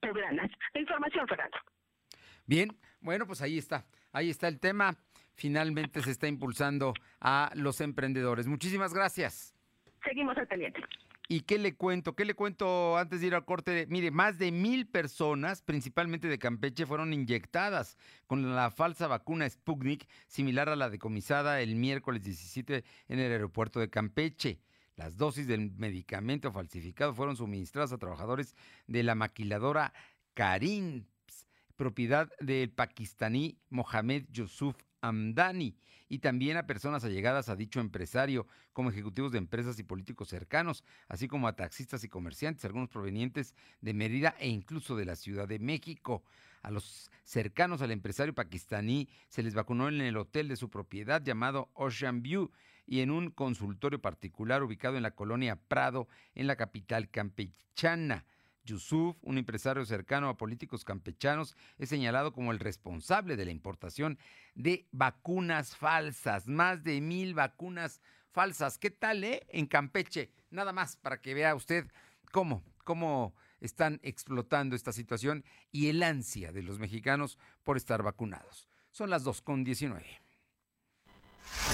poblanas. 0.00 0.50
La 0.74 0.80
información, 0.80 1.26
Fernando. 1.28 1.58
Bien, 2.46 2.70
bueno, 3.00 3.26
pues 3.26 3.42
ahí 3.42 3.58
está, 3.58 3.84
ahí 4.12 4.30
está 4.30 4.48
el 4.48 4.60
tema. 4.60 4.96
Finalmente 5.34 6.00
se 6.00 6.10
está 6.12 6.28
impulsando 6.28 6.94
a 7.20 7.50
los 7.54 7.80
emprendedores. 7.80 8.46
Muchísimas 8.46 8.94
gracias. 8.94 9.54
Seguimos 10.04 10.36
al 10.38 10.46
pendiente. 10.46 10.80
¿Y 11.28 11.40
qué 11.40 11.58
le 11.58 11.74
cuento? 11.74 12.14
¿Qué 12.14 12.24
le 12.24 12.34
cuento 12.34 12.96
antes 12.96 13.20
de 13.20 13.26
ir 13.26 13.34
al 13.34 13.44
corte? 13.44 13.86
Mire, 13.88 14.10
más 14.10 14.38
de 14.38 14.52
mil 14.52 14.86
personas, 14.86 15.60
principalmente 15.62 16.28
de 16.28 16.38
Campeche, 16.38 16.86
fueron 16.86 17.12
inyectadas 17.12 17.98
con 18.26 18.54
la 18.54 18.70
falsa 18.70 19.08
vacuna 19.08 19.48
Sputnik, 19.48 20.08
similar 20.28 20.68
a 20.68 20.76
la 20.76 20.88
decomisada 20.88 21.60
el 21.60 21.74
miércoles 21.74 22.22
17 22.22 22.84
en 23.08 23.18
el 23.18 23.32
aeropuerto 23.32 23.80
de 23.80 23.90
Campeche. 23.90 24.60
Las 24.94 25.16
dosis 25.16 25.46
del 25.46 25.72
medicamento 25.72 26.52
falsificado 26.52 27.12
fueron 27.12 27.36
suministradas 27.36 27.92
a 27.92 27.98
trabajadores 27.98 28.54
de 28.86 29.02
la 29.02 29.14
maquiladora 29.14 29.92
Karim, 30.32 31.06
propiedad 31.76 32.30
del 32.40 32.70
pakistaní 32.70 33.58
Mohamed 33.68 34.26
Yusuf 34.30 34.76
Amdani, 35.08 35.76
y 36.08 36.18
también 36.18 36.56
a 36.56 36.66
personas 36.66 37.04
allegadas 37.04 37.48
a 37.48 37.56
dicho 37.56 37.80
empresario, 37.80 38.46
como 38.72 38.90
ejecutivos 38.90 39.32
de 39.32 39.38
empresas 39.38 39.78
y 39.78 39.82
políticos 39.82 40.28
cercanos, 40.28 40.84
así 41.08 41.28
como 41.28 41.48
a 41.48 41.56
taxistas 41.56 42.04
y 42.04 42.08
comerciantes, 42.08 42.64
algunos 42.64 42.88
provenientes 42.88 43.54
de 43.80 43.94
Mérida 43.94 44.34
e 44.38 44.48
incluso 44.48 44.96
de 44.96 45.04
la 45.04 45.16
Ciudad 45.16 45.48
de 45.48 45.58
México. 45.58 46.22
A 46.62 46.70
los 46.70 47.10
cercanos 47.24 47.82
al 47.82 47.90
empresario 47.90 48.34
pakistaní 48.34 49.08
se 49.28 49.42
les 49.42 49.54
vacunó 49.54 49.88
en 49.88 50.00
el 50.00 50.16
hotel 50.16 50.48
de 50.48 50.56
su 50.56 50.70
propiedad 50.70 51.22
llamado 51.22 51.70
Ocean 51.74 52.22
View 52.22 52.50
y 52.86 53.00
en 53.00 53.10
un 53.10 53.30
consultorio 53.30 54.00
particular 54.00 54.62
ubicado 54.62 54.96
en 54.96 55.02
la 55.02 55.12
colonia 55.12 55.56
Prado, 55.56 56.08
en 56.34 56.46
la 56.46 56.56
capital 56.56 57.10
campechana. 57.10 58.24
Yusuf, 58.66 59.16
un 59.22 59.38
empresario 59.38 59.84
cercano 59.86 60.28
a 60.28 60.36
políticos 60.36 60.84
campechanos, 60.84 61.56
es 61.78 61.88
señalado 61.88 62.32
como 62.32 62.52
el 62.52 62.58
responsable 62.58 63.36
de 63.36 63.46
la 63.46 63.50
importación 63.52 64.18
de 64.54 64.86
vacunas 64.92 65.74
falsas, 65.76 66.46
más 66.46 66.84
de 66.84 67.00
mil 67.00 67.32
vacunas 67.32 68.02
falsas. 68.30 68.76
¿Qué 68.76 68.90
tal, 68.90 69.24
eh? 69.24 69.46
En 69.48 69.66
Campeche, 69.66 70.30
nada 70.50 70.72
más 70.72 70.96
para 70.96 71.22
que 71.22 71.32
vea 71.32 71.54
usted 71.54 71.86
cómo, 72.30 72.62
cómo 72.84 73.34
están 73.60 74.00
explotando 74.02 74.76
esta 74.76 74.92
situación 74.92 75.44
y 75.72 75.88
el 75.88 76.02
ansia 76.02 76.52
de 76.52 76.62
los 76.62 76.78
mexicanos 76.78 77.38
por 77.64 77.76
estar 77.76 78.02
vacunados. 78.02 78.68
Son 78.90 79.08
las 79.08 79.24
2 79.24 79.42
con 79.42 79.64
19. 79.64 80.04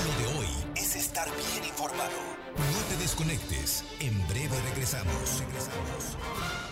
Lo 0.05 0.19
de 0.19 0.39
hoy 0.39 0.49
es 0.77 0.97
estar 0.97 1.29
bien 1.29 1.65
informado. 1.65 2.11
No 2.57 2.89
te 2.89 2.97
desconectes. 2.97 3.85
En 4.01 4.27
breve 4.29 4.61
regresamos. 4.71 5.41
Regresamos. 5.41 6.72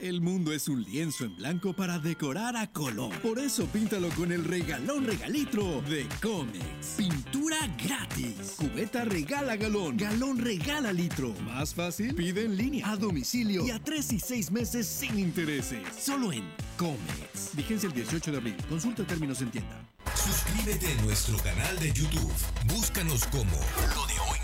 El 0.00 0.20
mundo 0.20 0.52
es 0.52 0.68
un 0.68 0.82
lienzo 0.82 1.24
en 1.24 1.36
blanco 1.36 1.72
para 1.72 2.00
decorar 2.00 2.56
a 2.56 2.66
color. 2.66 3.14
Por 3.20 3.38
eso 3.38 3.66
píntalo 3.66 4.08
con 4.10 4.32
el 4.32 4.44
regalón 4.44 5.04
regalitro 5.04 5.82
de 5.82 6.06
Comex. 6.20 6.96
Pintura 6.96 7.58
gratis. 7.82 8.56
Cubeta 8.56 9.04
regala 9.04 9.56
galón. 9.56 9.96
Galón 9.96 10.38
regala 10.38 10.92
litro. 10.92 11.32
Más 11.44 11.72
fácil, 11.72 12.14
pide 12.14 12.44
en 12.44 12.56
línea, 12.56 12.90
a 12.90 12.96
domicilio 12.96 13.64
y 13.64 13.70
a 13.70 13.78
tres 13.78 14.12
y 14.12 14.18
seis 14.18 14.50
meses 14.50 14.86
sin 14.86 15.18
intereses. 15.18 15.80
Solo 15.96 16.32
en 16.32 16.44
Comex. 16.76 17.54
Vigencia 17.54 17.86
el 17.86 17.94
18 17.94 18.32
de 18.32 18.36
abril. 18.36 18.56
Consulta 18.68 19.06
términos 19.06 19.40
en 19.42 19.50
tienda. 19.52 19.88
Suscríbete 20.16 20.92
a 20.92 21.02
nuestro 21.02 21.38
canal 21.38 21.78
de 21.78 21.92
YouTube. 21.92 22.32
Búscanos 22.66 23.24
como 23.26 23.56
Lo 23.94 24.06
de 24.06 24.14
Hoy. 24.28 24.43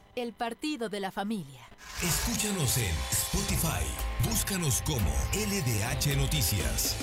el 0.15 0.33
partido 0.33 0.89
de 0.89 0.99
la 0.99 1.11
familia. 1.11 1.61
Escúchanos 2.01 2.77
en 2.77 2.95
Spotify. 3.11 3.85
Búscanos 4.27 4.81
como 4.81 5.11
LDH 5.33 6.17
Noticias. 6.17 6.95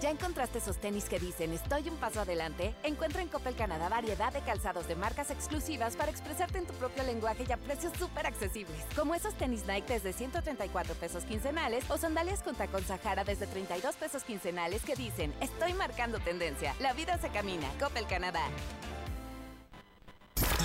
¿Ya 0.00 0.10
encontraste 0.10 0.58
esos 0.58 0.76
tenis 0.76 1.06
que 1.06 1.18
dicen 1.18 1.52
estoy 1.52 1.88
un 1.88 1.96
paso 1.96 2.20
adelante? 2.20 2.72
Encuentra 2.84 3.20
en 3.20 3.26
Coppel 3.26 3.56
Canadá 3.56 3.88
variedad 3.88 4.32
de 4.32 4.40
calzados 4.42 4.86
de 4.86 4.94
marcas 4.94 5.32
exclusivas 5.32 5.96
para 5.96 6.12
expresarte 6.12 6.58
en 6.58 6.66
tu 6.66 6.72
propio 6.74 7.02
lenguaje 7.02 7.44
y 7.48 7.52
a 7.52 7.56
precios 7.56 7.92
súper 7.98 8.26
accesibles. 8.26 8.84
Como 8.94 9.16
esos 9.16 9.34
tenis 9.34 9.66
Nike 9.66 9.94
desde 9.94 10.12
134 10.12 10.94
pesos 10.94 11.24
quincenales 11.24 11.84
o 11.90 11.98
sandalias 11.98 12.44
con 12.44 12.54
tacón 12.54 12.84
Sahara 12.84 13.24
desde 13.24 13.48
32 13.48 13.96
pesos 13.96 14.22
quincenales 14.22 14.82
que 14.82 14.94
dicen 14.94 15.34
estoy 15.40 15.72
marcando 15.74 16.20
tendencia. 16.20 16.76
La 16.78 16.92
vida 16.92 17.18
se 17.18 17.28
camina. 17.30 17.68
Coppel 17.80 18.06
Canadá. 18.06 18.42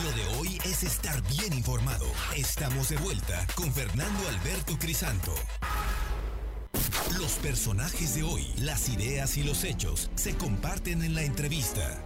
Lo 0.02 0.12
de 0.12 0.26
hoy 0.40 0.58
es 0.66 0.84
estar 0.84 1.22
bien 1.30 1.54
informado. 1.54 2.08
Estamos 2.36 2.90
de 2.90 2.98
vuelta 2.98 3.46
con 3.56 3.72
Fernando 3.72 4.28
Alberto 4.28 4.76
Crisanto. 4.80 5.34
Los 7.20 7.34
personajes 7.34 8.16
de 8.16 8.24
hoy, 8.24 8.48
las 8.58 8.90
ideas 8.90 9.38
y 9.38 9.44
los 9.44 9.64
hechos 9.64 10.10
se 10.16 10.36
comparten 10.36 11.04
en 11.04 11.14
la 11.14 11.22
entrevista. 11.22 12.04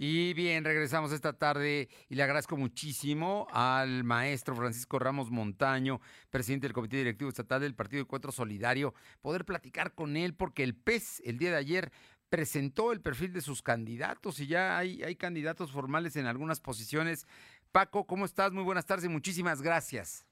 Y 0.00 0.32
bien, 0.32 0.64
regresamos 0.64 1.12
esta 1.12 1.32
tarde 1.32 1.88
y 2.08 2.14
le 2.14 2.22
agradezco 2.22 2.56
muchísimo 2.56 3.46
al 3.50 4.04
maestro 4.04 4.54
Francisco 4.54 5.00
Ramos 5.00 5.30
Montaño, 5.30 6.00
presidente 6.30 6.66
del 6.66 6.72
Comité 6.72 6.98
Directivo 6.98 7.28
Estatal 7.28 7.60
del 7.60 7.74
Partido 7.74 8.02
Encuentro 8.02 8.30
Solidario, 8.30 8.94
poder 9.20 9.44
platicar 9.44 9.94
con 9.94 10.16
él 10.16 10.34
porque 10.34 10.62
el 10.62 10.76
PES 10.76 11.20
el 11.26 11.36
día 11.36 11.50
de 11.50 11.56
ayer 11.56 11.92
presentó 12.28 12.92
el 12.92 13.00
perfil 13.00 13.32
de 13.32 13.40
sus 13.40 13.62
candidatos 13.62 14.40
y 14.40 14.46
ya 14.46 14.78
hay, 14.78 15.02
hay 15.02 15.16
candidatos 15.16 15.72
formales 15.72 16.16
en 16.16 16.26
algunas 16.26 16.60
posiciones. 16.60 17.26
Paco, 17.72 18.06
¿cómo 18.06 18.24
estás? 18.24 18.52
Muy 18.52 18.64
buenas 18.64 18.86
tardes 18.86 19.06
y 19.06 19.08
muchísimas 19.08 19.62
gracias. 19.62 20.26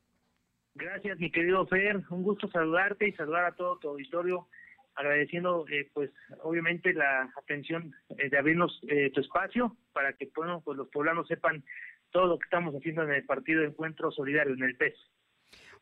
Gracias, 0.75 1.19
mi 1.19 1.31
querido 1.31 1.67
Fer. 1.67 2.03
Un 2.11 2.23
gusto 2.23 2.49
saludarte 2.51 3.09
y 3.09 3.13
saludar 3.13 3.47
a 3.47 3.53
todo 3.53 3.79
tu 3.79 3.89
auditorio, 3.89 4.47
agradeciendo, 4.95 5.67
eh, 5.69 5.91
pues, 5.95 6.11
obviamente 6.43 6.93
la 6.93 7.33
atención 7.37 7.95
eh, 8.19 8.29
de 8.29 8.39
abrirnos 8.39 8.79
eh, 8.89 9.11
tu 9.15 9.21
espacio 9.23 9.75
para 9.95 10.13
que, 10.13 10.31
bueno, 10.35 10.61
pues 10.63 10.77
los 10.77 10.89
poblanos 10.89 11.29
sepan 11.29 11.65
todo 12.11 12.27
lo 12.27 12.39
que 12.39 12.45
estamos 12.45 12.75
haciendo 12.75 13.05
en 13.05 13.13
el 13.13 13.25
Partido 13.25 13.63
de 13.63 13.69
Encuentro 13.69 14.11
Solidario, 14.11 14.53
en 14.55 14.65
el 14.65 14.77
PES. 14.77 14.95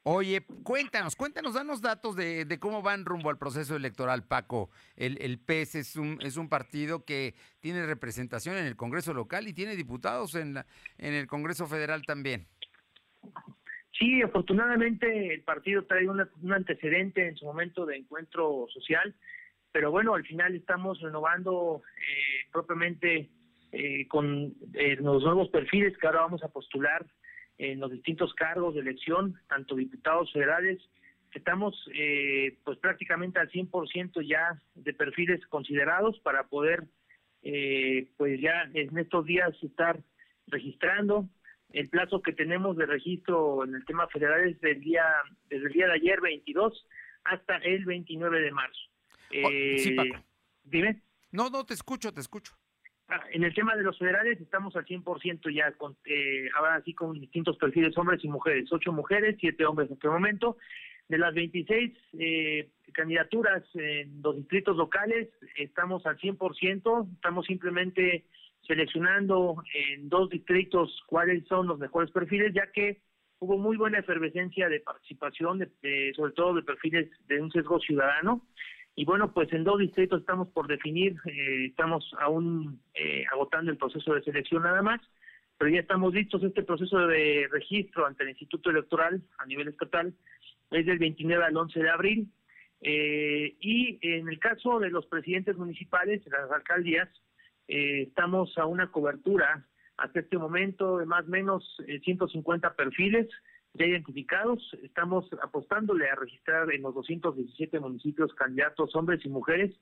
Oye, 0.06 0.42
cuéntanos, 0.64 1.16
cuéntanos, 1.16 1.54
danos 1.54 1.80
datos 1.80 2.14
de, 2.14 2.44
de, 2.44 2.58
cómo 2.58 2.82
van 2.82 3.06
rumbo 3.06 3.30
al 3.30 3.38
proceso 3.38 3.74
electoral, 3.74 4.22
Paco. 4.22 4.68
El, 4.96 5.38
PES 5.38 5.76
es 5.76 5.96
un, 5.96 6.18
es 6.20 6.36
un 6.36 6.50
partido 6.50 7.06
que 7.06 7.34
tiene 7.60 7.86
representación 7.86 8.58
en 8.58 8.66
el 8.66 8.76
Congreso 8.76 9.14
local 9.14 9.48
y 9.48 9.54
tiene 9.54 9.76
diputados 9.76 10.34
en, 10.34 10.52
la, 10.52 10.66
en 10.98 11.14
el 11.14 11.26
Congreso 11.26 11.66
federal 11.66 12.04
también. 12.04 12.46
Sí, 13.98 14.20
afortunadamente 14.20 15.32
el 15.32 15.42
partido 15.42 15.86
trae 15.86 16.06
un 16.06 16.52
antecedente 16.52 17.26
en 17.26 17.36
su 17.36 17.46
momento 17.46 17.86
de 17.86 17.96
encuentro 17.96 18.66
social, 18.74 19.14
pero 19.72 19.90
bueno, 19.90 20.14
al 20.14 20.26
final 20.26 20.54
estamos 20.54 21.00
renovando 21.00 21.80
eh, 21.96 22.46
propiamente 22.52 23.30
eh, 23.72 24.06
con 24.08 24.54
eh, 24.74 24.96
los 24.96 25.22
nuevos 25.22 25.48
perfiles 25.48 25.96
que 25.96 26.06
ahora 26.06 26.20
vamos 26.20 26.42
a 26.42 26.48
postular 26.48 27.06
en 27.58 27.80
los 27.80 27.90
distintos 27.90 28.34
cargos 28.34 28.74
de 28.74 28.80
elección, 28.80 29.38
tanto 29.48 29.76
diputados 29.76 30.32
federales, 30.32 30.80
estamos 31.32 31.74
eh, 31.94 32.58
pues 32.64 32.78
prácticamente 32.78 33.38
al 33.38 33.50
100% 33.50 34.26
ya 34.26 34.60
de 34.74 34.92
perfiles 34.94 35.44
considerados 35.48 36.18
para 36.20 36.44
poder 36.44 36.84
eh, 37.42 38.08
pues 38.16 38.40
ya 38.40 38.70
en 38.72 38.96
estos 38.96 39.26
días 39.26 39.52
estar 39.62 40.00
registrando 40.46 41.28
el 41.72 41.88
plazo 41.88 42.22
que 42.22 42.32
tenemos 42.32 42.76
de 42.76 42.86
registro 42.86 43.64
en 43.64 43.74
el 43.74 43.84
tema 43.84 44.06
federal 44.08 44.48
es 44.48 44.60
del 44.60 44.80
día 44.80 45.04
desde 45.50 45.66
el 45.66 45.72
día 45.72 45.86
de 45.86 45.94
ayer 45.94 46.20
22 46.20 46.86
hasta 47.24 47.56
el 47.56 47.84
29 47.84 48.40
de 48.40 48.50
marzo. 48.52 48.80
Eh, 49.30 49.78
sí, 49.78 49.90
Paco. 49.92 50.22
Dime. 50.62 51.02
No, 51.32 51.50
no, 51.50 51.64
te 51.64 51.74
escucho, 51.74 52.12
te 52.12 52.20
escucho. 52.20 52.54
Ah, 53.08 53.22
en 53.32 53.44
el 53.44 53.54
tema 53.54 53.76
de 53.76 53.82
los 53.82 53.98
federales 53.98 54.40
estamos 54.40 54.74
al 54.76 54.86
100% 54.86 55.54
ya, 55.54 55.72
con, 55.72 55.96
eh, 56.06 56.48
ahora 56.56 56.82
sí 56.84 56.94
con 56.94 57.18
distintos 57.20 57.56
perfiles, 57.58 57.96
hombres 57.98 58.24
y 58.24 58.28
mujeres, 58.28 58.72
ocho 58.72 58.92
mujeres, 58.92 59.36
siete 59.38 59.66
hombres 59.66 59.88
en 59.88 59.94
este 59.94 60.08
momento. 60.08 60.56
De 61.08 61.18
las 61.18 61.34
26 61.34 61.92
eh, 62.18 62.70
candidaturas 62.94 63.62
en 63.74 64.22
los 64.22 64.36
distritos 64.36 64.74
locales, 64.76 65.28
estamos 65.56 66.06
al 66.06 66.16
100%, 66.16 67.14
estamos 67.14 67.44
simplemente 67.44 68.24
seleccionando 68.66 69.62
en 69.74 70.08
dos 70.08 70.30
distritos 70.30 71.02
cuáles 71.06 71.46
son 71.46 71.66
los 71.66 71.78
mejores 71.78 72.10
perfiles, 72.10 72.54
ya 72.54 72.72
que 72.72 73.02
hubo 73.38 73.58
muy 73.58 73.76
buena 73.76 73.98
efervescencia 73.98 74.70
de 74.70 74.80
participación, 74.80 75.58
de, 75.58 76.12
sobre 76.16 76.32
todo 76.32 76.54
de 76.54 76.62
perfiles 76.62 77.10
de 77.26 77.42
un 77.42 77.50
sesgo 77.50 77.78
ciudadano. 77.80 78.46
Y 78.96 79.04
bueno, 79.04 79.32
pues 79.32 79.52
en 79.52 79.64
dos 79.64 79.78
distritos 79.78 80.20
estamos 80.20 80.48
por 80.48 80.68
definir, 80.68 81.16
eh, 81.26 81.66
estamos 81.66 82.08
aún 82.20 82.80
eh, 82.94 83.24
agotando 83.32 83.70
el 83.70 83.76
proceso 83.76 84.14
de 84.14 84.22
selección 84.22 84.62
nada 84.62 84.82
más, 84.82 85.00
pero 85.58 85.70
ya 85.70 85.80
estamos 85.80 86.14
listos. 86.14 86.42
Este 86.42 86.62
proceso 86.62 87.06
de 87.06 87.48
registro 87.50 88.06
ante 88.06 88.22
el 88.22 88.30
Instituto 88.30 88.70
Electoral 88.70 89.22
a 89.38 89.46
nivel 89.46 89.68
estatal 89.68 90.14
es 90.70 90.86
del 90.86 90.98
29 90.98 91.44
al 91.44 91.56
11 91.56 91.80
de 91.80 91.90
abril. 91.90 92.28
Eh, 92.80 93.56
y 93.60 93.98
en 94.02 94.28
el 94.28 94.38
caso 94.38 94.78
de 94.78 94.90
los 94.90 95.06
presidentes 95.06 95.56
municipales, 95.56 96.22
las 96.26 96.50
alcaldías, 96.50 97.08
eh, 97.66 98.02
estamos 98.02 98.56
a 98.58 98.66
una 98.66 98.90
cobertura 98.90 99.66
hasta 99.96 100.20
este 100.20 100.36
momento 100.36 100.98
de 100.98 101.06
más 101.06 101.24
o 101.24 101.28
menos 101.28 101.76
eh, 101.86 102.00
150 102.00 102.74
perfiles 102.74 103.28
ya 103.74 103.86
identificados. 103.86 104.62
Estamos 104.82 105.28
apostándole 105.42 106.08
a 106.08 106.14
registrar 106.14 106.72
en 106.72 106.82
los 106.82 106.94
217 106.94 107.80
municipios 107.80 108.32
candidatos 108.34 108.94
hombres 108.94 109.24
y 109.24 109.28
mujeres 109.28 109.74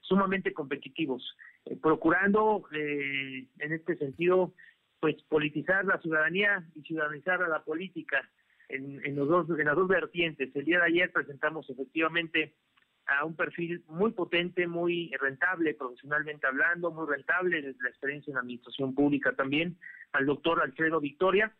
sumamente 0.00 0.52
competitivos, 0.52 1.36
eh, 1.66 1.76
procurando 1.76 2.64
eh, 2.72 3.46
en 3.58 3.72
este 3.72 3.96
sentido 3.96 4.54
pues 5.00 5.16
politizar 5.28 5.84
la 5.84 5.98
ciudadanía 6.00 6.64
y 6.74 6.82
ciudadanizar 6.82 7.42
a 7.42 7.48
la 7.48 7.64
política 7.64 8.28
en, 8.68 9.16
los 9.16 9.28
dos, 9.28 9.58
en 9.58 9.64
las 9.64 9.74
dos 9.74 9.88
vertientes. 9.88 10.54
El 10.54 10.64
día 10.64 10.78
de 10.78 10.86
ayer 10.86 11.10
presentamos 11.10 11.68
efectivamente 11.68 12.54
a 13.06 13.24
un 13.24 13.34
perfil 13.34 13.82
muy 13.88 14.12
potente, 14.12 14.68
muy 14.68 15.10
rentable 15.18 15.74
profesionalmente 15.74 16.46
hablando, 16.46 16.92
muy 16.92 17.08
rentable 17.08 17.62
desde 17.62 17.82
la 17.82 17.88
experiencia 17.88 18.30
en 18.30 18.38
administración 18.38 18.94
pública 18.94 19.32
también, 19.32 19.76
al 20.12 20.26
doctor 20.26 20.62
Alfredo 20.62 21.00
Victoria, 21.00 21.52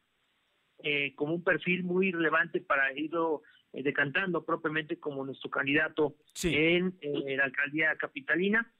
eh, 0.82 1.14
como 1.14 1.34
un 1.34 1.44
perfil 1.44 1.84
muy 1.84 2.12
relevante 2.12 2.60
para 2.60 2.92
irlo 2.92 3.42
eh, 3.72 3.82
decantando 3.82 4.44
propiamente 4.44 4.98
como 4.98 5.24
nuestro 5.24 5.50
candidato 5.50 6.14
en 6.42 6.94
eh, 7.00 7.36
la 7.36 7.44
alcaldía 7.44 7.96
capitalina. 7.96 8.72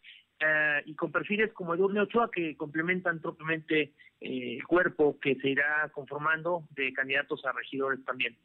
y 0.86 0.94
con 0.94 1.12
perfiles 1.12 1.52
como 1.52 1.74
Edurne 1.74 2.00
Ochoa 2.00 2.30
que 2.30 2.56
complementan 2.56 3.20
propiamente 3.20 3.92
el 4.20 4.64
cuerpo 4.64 5.18
que 5.20 5.34
se 5.36 5.50
irá 5.50 5.90
conformando 5.92 6.66
de 6.70 6.92
candidatos 6.94 7.44
a 7.44 7.52
regidores 7.52 8.02
también. 8.06 8.36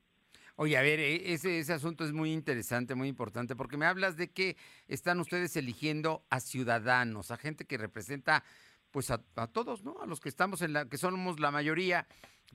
Oye, 0.58 0.78
a 0.78 0.82
ver, 0.82 1.00
e, 1.00 1.34
ese, 1.34 1.60
ese 1.60 1.74
asunto 1.74 2.06
es 2.06 2.14
muy 2.14 2.32
interesante, 2.32 2.96
muy 2.96 3.10
importante, 3.10 3.56
porque 3.56 3.78
me 3.78 3.86
hablas 3.86 4.16
de 4.16 4.30
que 4.30 4.56
están 4.88 5.20
ustedes 5.20 5.56
eligiendo 5.58 6.24
a 6.30 6.40
ciudadanos, 6.40 7.32
a 7.32 7.38
gente 7.38 7.66
que 7.66 7.78
representa 7.78 8.44
pues 8.96 9.12
a, 9.12 9.18
todos, 9.52 9.84
¿no? 9.84 10.02
A 10.02 10.06
los 10.06 10.22
que 10.22 10.30
estamos 10.30 10.62
en 10.62 10.72
la, 10.72 10.88
que 10.88 10.96
somos 10.96 11.42
la 11.42 11.52
mayoría, 11.52 12.08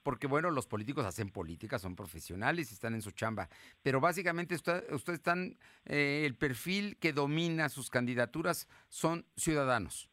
porque 0.02 0.26
bueno, 0.26 0.50
los 0.50 0.66
políticos 0.66 1.04
hacen 1.04 1.28
política, 1.28 1.78
son 1.78 1.94
profesionales 1.94 2.70
y 2.70 2.72
están 2.72 2.94
en 2.94 3.02
su 3.02 3.10
chamba, 3.10 3.50
pero 3.82 4.00
básicamente 4.00 4.54
ustedes 4.54 5.06
están, 5.06 5.58
eh, 5.84 6.22
el 6.24 6.34
perfil 6.36 6.96
que 6.96 7.12
domina 7.12 7.68
sus 7.68 7.90
candidaturas 7.90 8.70
son 8.88 9.26
ciudadanos. 9.36 10.08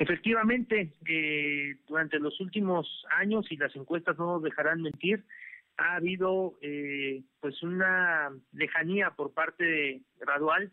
Efectivamente, 0.00 0.92
eh, 1.06 1.76
durante 1.86 2.18
los 2.18 2.40
últimos 2.40 2.88
años, 3.16 3.46
y 3.48 3.56
las 3.56 3.76
encuestas 3.76 4.18
no 4.18 4.26
nos 4.26 4.42
dejarán 4.42 4.82
mentir, 4.82 5.24
ha 5.76 5.94
habido 5.94 6.58
eh, 6.62 7.22
pues 7.38 7.62
una 7.62 8.32
lejanía 8.50 9.10
por 9.10 9.32
parte 9.32 9.62
de 9.62 10.02
gradual 10.18 10.72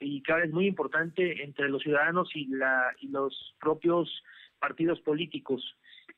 y 0.00 0.22
ahora 0.28 0.44
es 0.44 0.52
muy 0.52 0.66
importante 0.66 1.42
entre 1.42 1.68
los 1.68 1.82
ciudadanos 1.82 2.30
y, 2.34 2.46
la, 2.46 2.94
y 3.00 3.08
los 3.08 3.54
propios 3.60 4.22
partidos 4.58 5.00
políticos. 5.00 5.76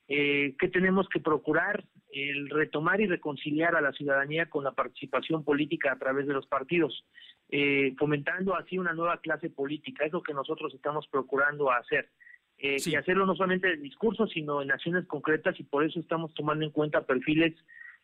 Eh, 0.09 0.55
¿Qué 0.59 0.69
tenemos 0.69 1.09
que 1.09 1.21
procurar? 1.21 1.85
El 2.11 2.51
retomar 2.51 3.01
y 3.01 3.07
reconciliar 3.07 3.75
a 3.75 3.81
la 3.81 3.93
ciudadanía 3.93 4.51
con 4.51 4.65
la 4.65 4.73
participación 4.73 5.45
política 5.45 5.93
a 5.93 5.99
través 5.99 6.27
de 6.27 6.35
los 6.35 6.47
partidos, 6.47 7.05
eh, 7.49 7.95
fomentando 7.99 8.55
así 8.55 8.79
una 8.79 8.93
nueva 8.93 9.21
clase 9.21 9.49
política. 9.49 10.05
Es 10.05 10.13
lo 10.13 10.23
que 10.23 10.35
nosotros 10.35 10.75
estamos 10.75 11.07
procurando 11.09 11.71
hacer. 11.71 12.11
Eh, 12.59 12.77
y 12.85 12.95
hacerlo 12.95 13.27
no 13.27 13.35
solamente 13.35 13.73
en 13.73 13.83
discursos, 13.83 14.31
sino 14.31 14.63
en 14.63 14.71
acciones 14.71 15.07
concretas, 15.07 15.59
y 15.59 15.65
por 15.65 15.85
eso 15.85 15.99
estamos 15.99 16.33
tomando 16.35 16.65
en 16.65 16.71
cuenta 16.71 17.07
perfiles 17.07 17.55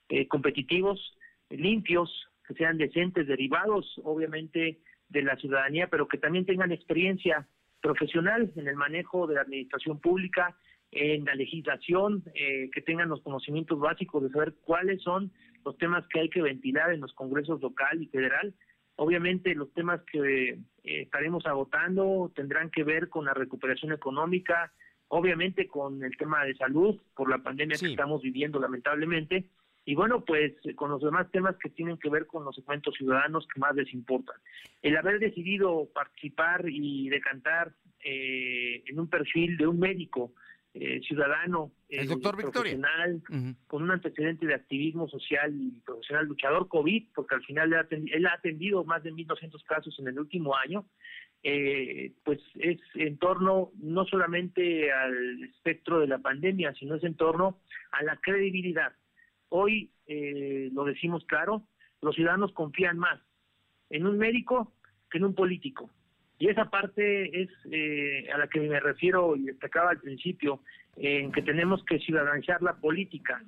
eh, 0.08 0.26
competitivos, 0.26 1.16
limpios, 1.50 2.10
que 2.46 2.54
sean 2.54 2.78
decentes, 2.78 3.26
derivados 3.26 4.00
obviamente 4.02 4.80
de 5.08 5.22
la 5.22 5.36
ciudadanía, 5.36 5.88
pero 5.88 6.08
que 6.08 6.18
también 6.18 6.46
tengan 6.46 6.72
experiencia 6.72 7.46
profesional 7.80 8.52
en 8.56 8.68
el 8.68 8.76
manejo 8.76 9.26
de 9.26 9.36
la 9.36 9.42
administración 9.42 10.00
pública, 10.00 10.56
en 10.90 11.24
la 11.24 11.34
legislación, 11.34 12.24
eh, 12.34 12.70
que 12.72 12.82
tengan 12.82 13.08
los 13.08 13.22
conocimientos 13.22 13.78
básicos 13.78 14.22
de 14.22 14.30
saber 14.30 14.54
cuáles 14.64 15.02
son 15.02 15.30
los 15.64 15.76
temas 15.76 16.06
que 16.08 16.20
hay 16.20 16.30
que 16.30 16.42
ventilar 16.42 16.92
en 16.92 17.00
los 17.00 17.12
congresos 17.12 17.60
local 17.60 18.02
y 18.02 18.06
federal. 18.06 18.54
Obviamente 18.96 19.54
los 19.54 19.72
temas 19.74 20.00
que 20.10 20.50
eh, 20.50 20.58
estaremos 20.84 21.46
agotando 21.46 22.32
tendrán 22.34 22.70
que 22.70 22.84
ver 22.84 23.08
con 23.08 23.26
la 23.26 23.34
recuperación 23.34 23.92
económica, 23.92 24.72
obviamente 25.08 25.68
con 25.68 26.02
el 26.02 26.16
tema 26.16 26.44
de 26.44 26.56
salud 26.56 26.98
por 27.14 27.30
la 27.30 27.38
pandemia 27.38 27.76
que 27.78 27.90
estamos 27.90 28.22
viviendo 28.22 28.58
lamentablemente, 28.58 29.44
y 29.88 29.94
bueno, 29.94 30.22
pues 30.22 30.53
con 30.77 30.90
los 30.90 31.01
demás 31.01 31.31
temas 31.31 31.57
que 31.57 31.70
tienen 31.70 31.96
que 31.96 32.11
ver 32.11 32.27
con 32.27 32.44
los 32.44 32.55
segmentos 32.55 32.94
ciudadanos 32.94 33.48
que 33.48 33.59
más 33.59 33.74
les 33.74 33.90
importan. 33.94 34.37
El 34.83 34.94
haber 34.98 35.18
decidido 35.18 35.88
participar 35.94 36.68
y 36.68 37.09
decantar 37.09 37.72
eh, 38.05 38.83
en 38.87 39.01
un 39.01 39.09
perfil 39.09 39.57
de 39.57 39.66
un 39.66 39.79
médico 39.79 40.35
eh, 40.74 41.01
ciudadano, 41.01 41.72
el 41.88 42.07
doctor 42.07 42.37
profesional, 42.37 43.22
con 43.66 43.83
un 43.83 43.90
antecedente 43.90 44.44
de 44.44 44.57
activismo 44.57 45.09
social 45.09 45.55
y 45.59 45.81
profesional 45.81 46.27
luchador 46.27 46.68
COVID, 46.68 47.07
porque 47.14 47.37
al 47.37 47.44
final 47.44 47.72
él 47.88 48.27
ha 48.27 48.35
atendido 48.35 48.85
más 48.85 49.03
de 49.03 49.14
1.200 49.14 49.64
casos 49.64 49.98
en 50.01 50.09
el 50.09 50.18
último 50.18 50.55
año, 50.55 50.85
eh, 51.42 52.12
pues 52.24 52.40
es 52.57 52.79
en 52.94 53.16
torno 53.16 53.70
no 53.81 54.05
solamente 54.05 54.92
al 54.92 55.44
espectro 55.44 56.01
de 56.01 56.09
la 56.09 56.18
pandemia, 56.18 56.74
sino 56.74 56.96
es 56.96 57.05
en 57.05 57.14
torno 57.14 57.59
a 57.90 58.03
la 58.03 58.18
credibilidad 58.18 58.92
Hoy, 59.48 59.90
eh, 60.06 60.70
lo 60.72 60.84
decimos 60.84 61.24
claro, 61.26 61.64
los 62.00 62.14
ciudadanos 62.14 62.52
confían 62.52 62.98
más 62.98 63.20
en 63.90 64.06
un 64.06 64.18
médico 64.18 64.72
que 65.11 65.18
en 65.18 65.24
un 65.24 65.34
político. 65.34 65.90
Y 66.38 66.48
esa 66.48 66.70
parte 66.70 67.42
es 67.42 67.50
eh, 67.70 68.30
a 68.32 68.38
la 68.38 68.46
que 68.46 68.61
me 68.61 68.78
refiero 68.78 69.34
y 69.34 69.42
destacaba 69.42 69.90
al 69.90 70.00
principio, 70.00 70.61
en 70.96 71.32
que 71.32 71.42
tenemos 71.42 71.84
que 71.84 71.98
ciudadanizar 71.98 72.62
la 72.62 72.76
política. 72.76 73.42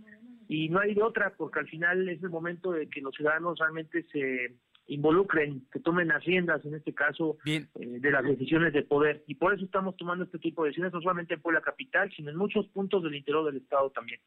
Y 0.48 0.68
no 0.68 0.80
hay 0.80 0.94
de 0.94 1.02
otra, 1.02 1.34
porque 1.36 1.60
al 1.60 1.68
final 1.68 2.08
es 2.08 2.22
el 2.22 2.30
momento 2.30 2.72
de 2.72 2.88
que 2.88 3.00
los 3.00 3.14
ciudadanos 3.14 3.58
realmente 3.58 4.04
se 4.10 4.56
involucren, 4.88 5.64
que 5.72 5.78
tomen 5.78 6.08
las 6.08 6.24
riendas, 6.24 6.64
en 6.64 6.74
este 6.74 6.92
caso, 6.92 7.38
eh, 7.46 7.66
de 7.76 8.10
las 8.10 8.24
decisiones 8.24 8.72
de 8.72 8.82
poder. 8.82 9.22
Y 9.28 9.36
por 9.36 9.54
eso 9.54 9.64
estamos 9.64 9.96
tomando 9.96 10.24
este 10.24 10.40
tipo 10.40 10.62
de 10.62 10.70
decisiones, 10.70 10.92
no 10.92 11.00
solamente 11.00 11.34
en 11.34 11.40
Puebla 11.40 11.60
Capital, 11.60 12.10
sino 12.16 12.30
en 12.30 12.36
muchos 12.36 12.66
puntos 12.68 13.02
del 13.04 13.14
interior 13.14 13.44
del 13.44 13.62
Estado 13.62 13.90
también. 13.90 14.20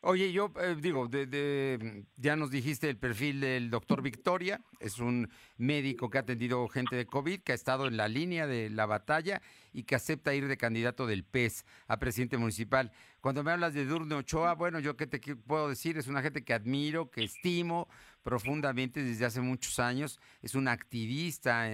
Oye, 0.00 0.30
yo 0.30 0.52
eh, 0.60 0.76
digo, 0.80 1.08
de, 1.08 2.04
ya 2.16 2.36
nos 2.36 2.52
dijiste 2.52 2.88
el 2.88 2.96
perfil 2.96 3.40
del 3.40 3.68
doctor 3.68 4.00
Victoria, 4.00 4.60
es 4.78 5.00
un 5.00 5.28
médico 5.56 6.08
que 6.08 6.18
ha 6.18 6.20
atendido 6.20 6.68
gente 6.68 6.94
de 6.94 7.04
COVID, 7.04 7.40
que 7.40 7.50
ha 7.50 7.54
estado 7.56 7.88
en 7.88 7.96
la 7.96 8.06
línea 8.06 8.46
de 8.46 8.70
la 8.70 8.86
batalla 8.86 9.42
y 9.72 9.82
que 9.82 9.96
acepta 9.96 10.34
ir 10.34 10.46
de 10.46 10.56
candidato 10.56 11.04
del 11.04 11.24
PES 11.24 11.66
a 11.88 11.98
presidente 11.98 12.38
municipal. 12.38 12.92
Cuando 13.20 13.42
me 13.42 13.50
hablas 13.50 13.74
de 13.74 13.86
Durne 13.86 14.14
Ochoa, 14.14 14.54
bueno, 14.54 14.78
yo 14.78 14.96
qué 14.96 15.08
te 15.08 15.18
puedo 15.34 15.68
decir, 15.68 15.98
es 15.98 16.06
una 16.06 16.22
gente 16.22 16.44
que 16.44 16.54
admiro, 16.54 17.10
que 17.10 17.24
estimo, 17.24 17.88
profundamente 18.22 19.02
desde 19.02 19.24
hace 19.24 19.40
muchos 19.40 19.80
años. 19.80 20.20
Es 20.42 20.54
una 20.54 20.70
activista 20.70 21.68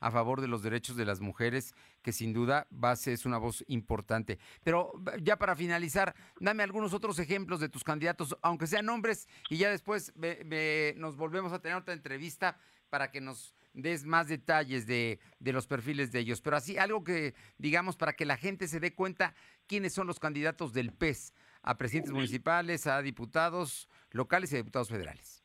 a 0.00 0.10
favor 0.10 0.42
de 0.42 0.48
los 0.48 0.62
derechos 0.62 0.96
de 0.96 1.06
las 1.06 1.20
mujeres, 1.20 1.74
que 2.02 2.12
sin 2.12 2.32
duda 2.32 2.66
base 2.70 3.12
es 3.12 3.26
una 3.26 3.38
voz 3.38 3.64
importante. 3.68 4.38
Pero 4.62 4.92
ya 5.22 5.36
para 5.36 5.56
finalizar, 5.56 6.14
dame 6.38 6.62
algunos 6.62 6.94
otros 6.94 7.18
ejemplos 7.18 7.60
de 7.60 7.68
tus 7.68 7.84
candidatos, 7.84 8.36
aunque 8.42 8.66
sean 8.66 8.86
nombres, 8.86 9.28
y 9.48 9.56
ya 9.56 9.70
después 9.70 10.12
nos 10.96 11.16
volvemos 11.16 11.52
a 11.52 11.60
tener 11.60 11.76
otra 11.76 11.94
entrevista 11.94 12.58
para 12.88 13.10
que 13.10 13.20
nos 13.20 13.54
des 13.72 14.04
más 14.04 14.26
detalles 14.26 14.86
de, 14.86 15.20
de, 15.38 15.52
los 15.52 15.66
perfiles 15.66 16.10
de 16.10 16.20
ellos. 16.20 16.40
Pero 16.40 16.56
así, 16.56 16.76
algo 16.76 17.04
que 17.04 17.34
digamos 17.56 17.96
para 17.96 18.14
que 18.14 18.24
la 18.24 18.36
gente 18.36 18.66
se 18.66 18.80
dé 18.80 18.94
cuenta 18.94 19.34
quiénes 19.66 19.92
son 19.92 20.08
los 20.08 20.18
candidatos 20.18 20.72
del 20.72 20.92
PES 20.92 21.32
a 21.62 21.76
presidentes 21.76 22.12
municipales, 22.12 22.86
a 22.86 23.00
diputados 23.02 23.88
locales 24.10 24.52
y 24.52 24.56
a 24.56 24.58
diputados 24.58 24.88
federales. 24.88 25.44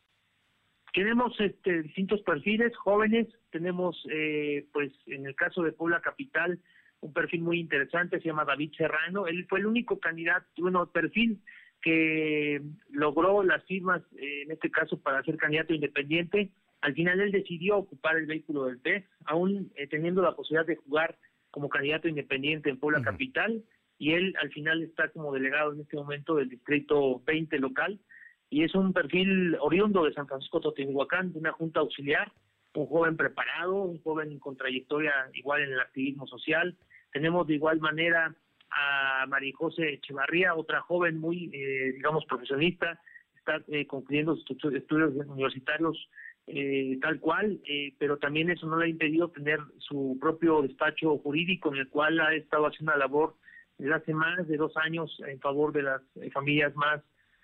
Tenemos 0.93 1.37
este, 1.39 1.81
distintos 1.83 2.21
perfiles, 2.21 2.75
jóvenes, 2.77 3.27
tenemos, 3.55 4.05
eh, 4.11 4.67
pues, 4.73 4.91
en 5.05 5.25
el 5.25 5.33
caso 5.33 5.63
de 5.63 5.71
Puebla 5.71 6.01
Capital, 6.01 6.59
un 6.99 7.13
perfil 7.13 7.39
muy 7.39 7.57
interesante, 7.57 8.19
se 8.19 8.25
llama 8.25 8.43
David 8.43 8.73
Serrano, 8.75 9.27
él 9.27 9.45
fue 9.47 9.59
el 9.59 9.65
único 9.65 9.97
candidato, 9.97 10.45
bueno, 10.57 10.91
perfil 10.91 11.39
que 11.81 12.61
logró 12.89 13.43
las 13.43 13.63
firmas, 13.63 14.01
eh, 14.17 14.41
en 14.43 14.51
este 14.51 14.69
caso, 14.69 14.99
para 14.99 15.23
ser 15.23 15.37
candidato 15.37 15.73
independiente. 15.73 16.51
Al 16.81 16.95
final 16.95 17.21
él 17.21 17.31
decidió 17.31 17.77
ocupar 17.77 18.17
el 18.17 18.25
vehículo 18.25 18.65
del 18.65 18.79
PES, 18.79 19.05
aún 19.23 19.71
eh, 19.77 19.87
teniendo 19.87 20.21
la 20.21 20.35
posibilidad 20.35 20.67
de 20.67 20.75
jugar 20.75 21.17
como 21.49 21.69
candidato 21.69 22.09
independiente 22.09 22.69
en 22.69 22.77
Puebla 22.77 23.01
Capital, 23.03 23.63
y 23.97 24.11
él 24.11 24.35
al 24.41 24.49
final 24.51 24.83
está 24.83 25.07
como 25.11 25.31
delegado 25.31 25.71
en 25.71 25.79
este 25.79 25.95
momento 25.95 26.35
del 26.35 26.49
distrito 26.49 27.21
20 27.25 27.57
local. 27.59 28.01
Y 28.49 28.63
es 28.63 28.75
un 28.75 28.91
perfil 28.91 29.55
oriundo 29.61 30.03
de 30.03 30.13
San 30.13 30.27
Francisco 30.27 30.59
Totihuacán, 30.59 31.31
de 31.31 31.39
una 31.39 31.53
junta 31.53 31.79
auxiliar, 31.79 32.33
un 32.75 32.87
joven 32.87 33.17
preparado, 33.17 33.75
un 33.75 34.01
joven 34.01 34.37
con 34.39 34.57
trayectoria 34.57 35.13
igual 35.33 35.61
en 35.61 35.73
el 35.73 35.79
activismo 35.79 36.27
social. 36.27 36.75
Tenemos 37.11 37.47
de 37.47 37.55
igual 37.55 37.79
manera 37.79 38.35
a 38.71 39.25
María 39.27 39.53
José 39.55 39.93
Echevarría, 39.93 40.55
otra 40.55 40.81
joven 40.81 41.19
muy, 41.19 41.49
eh, 41.53 41.93
digamos, 41.93 42.25
profesionista, 42.25 42.99
está 43.37 43.61
eh, 43.67 43.87
concluyendo 43.87 44.35
sus 44.35 44.73
estudios 44.73 45.13
universitarios 45.27 46.09
eh, 46.47 46.99
tal 47.01 47.19
cual, 47.19 47.59
pero 47.97 48.17
también 48.17 48.51
eso 48.51 48.67
no 48.67 48.77
le 48.77 48.85
ha 48.85 48.89
impedido 48.89 49.29
tener 49.29 49.59
su 49.79 50.17
propio 50.21 50.61
despacho 50.61 51.17
jurídico 51.17 51.73
en 51.73 51.79
el 51.79 51.89
cual 51.89 52.19
ha 52.19 52.35
estado 52.35 52.67
haciendo 52.67 52.91
una 52.91 52.99
labor 52.99 53.35
desde 53.79 53.93
hace 53.95 54.13
más 54.13 54.47
de 54.47 54.57
dos 54.57 54.73
años 54.77 55.19
en 55.27 55.39
favor 55.39 55.73
de 55.73 55.81
las 55.81 56.01
familias 56.33 56.75
más 56.75 57.01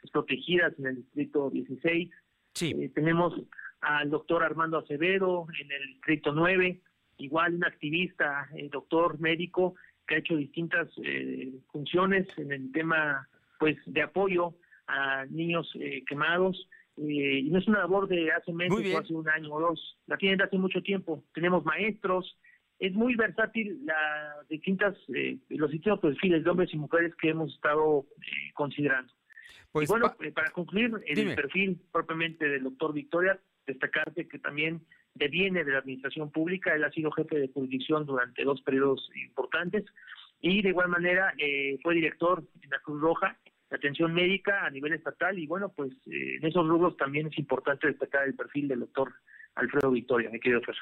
protegidas 0.10 0.74
en 0.80 0.88
el 0.88 0.96
distrito 0.98 1.50
16. 1.50 2.10
Sí. 2.54 2.76
Eh, 2.78 2.92
tenemos 2.94 3.34
al 3.82 4.10
doctor 4.10 4.44
Armando 4.44 4.78
Acevedo 4.78 5.48
en 5.60 5.72
el 5.72 5.88
distrito 5.88 6.34
9, 6.34 6.82
igual 7.18 7.56
un 7.56 7.66
activista, 7.66 8.48
el 8.56 8.70
doctor 8.70 9.20
médico, 9.20 9.76
que 10.08 10.16
ha 10.16 10.20
hecho 10.20 10.36
distintas 10.36 10.90
eh, 11.04 11.54
funciones 11.72 12.28
en 12.38 12.52
el 12.52 12.72
tema 12.72 13.28
pues 13.60 13.78
de 13.86 14.02
apoyo 14.02 14.56
a 14.88 15.26
niños 15.30 15.72
eh, 15.76 16.04
quemados. 16.08 16.68
Eh, 16.98 17.40
y 17.40 17.50
no 17.50 17.60
es 17.60 17.68
una 17.68 17.80
labor 17.80 18.08
de 18.08 18.32
hace 18.32 18.52
meses 18.52 18.94
o 18.94 19.00
hace 19.00 19.14
un 19.14 19.30
año 19.30 19.54
o 19.54 19.60
dos, 19.60 19.98
la 20.08 20.18
tienen 20.18 20.38
de 20.38 20.44
hace 20.44 20.58
mucho 20.58 20.82
tiempo. 20.82 21.24
Tenemos 21.34 21.64
maestros, 21.64 22.38
es 22.80 22.94
muy 22.94 23.16
versátil 23.16 23.80
las 23.86 24.48
distintas, 24.50 24.98
eh, 25.14 25.38
los 25.50 25.72
distintos 25.72 26.00
perfiles 26.00 26.44
de 26.44 26.50
hombres 26.50 26.74
y 26.74 26.78
mujeres 26.78 27.14
que 27.16 27.30
hemos 27.30 27.54
estado 27.54 28.06
considerando. 28.56 29.14
Pues, 29.72 29.88
y 29.88 29.92
bueno, 29.92 30.14
para 30.34 30.50
concluir, 30.50 30.92
el 31.06 31.36
perfil 31.36 31.80
propiamente 31.92 32.50
del 32.50 32.64
doctor 32.64 32.92
Victoria, 32.94 33.40
destacarte 33.66 34.28
que 34.28 34.40
también 34.40 34.86
deviene 35.14 35.64
de 35.64 35.72
la 35.72 35.80
administración 35.80 36.32
pública, 36.32 36.74
él 36.74 36.84
ha 36.84 36.92
sido 36.92 37.12
jefe 37.12 37.38
de 37.38 37.50
jurisdicción 37.50 38.06
durante 38.06 38.44
dos 38.44 38.62
periodos 38.62 39.10
importantes 39.16 39.86
y 40.40 40.62
de 40.62 40.70
igual 40.70 40.90
manera 40.90 41.34
fue 41.84 41.96
director 41.96 42.44
en 42.62 42.70
la 42.70 42.80
Cruz 42.80 43.02
Roja 43.02 43.38
atención 43.76 44.14
médica 44.14 44.66
a 44.66 44.70
nivel 44.70 44.94
estatal 44.94 45.38
y 45.40 45.48
bueno, 45.48 45.70
pues 45.70 45.92
eh, 46.08 46.38
en 46.38 46.46
esos 46.46 46.68
rubros 46.68 46.98
también 46.98 47.28
es 47.28 47.38
importante 47.38 47.88
destacar 47.88 48.28
el 48.28 48.36
perfil 48.36 48.68
del 48.68 48.82
doctor 48.82 49.14
Alfredo 49.56 49.92
Victoria, 49.92 50.30
mi 50.30 50.40
querido 50.40 50.62
Fer. 50.62 50.76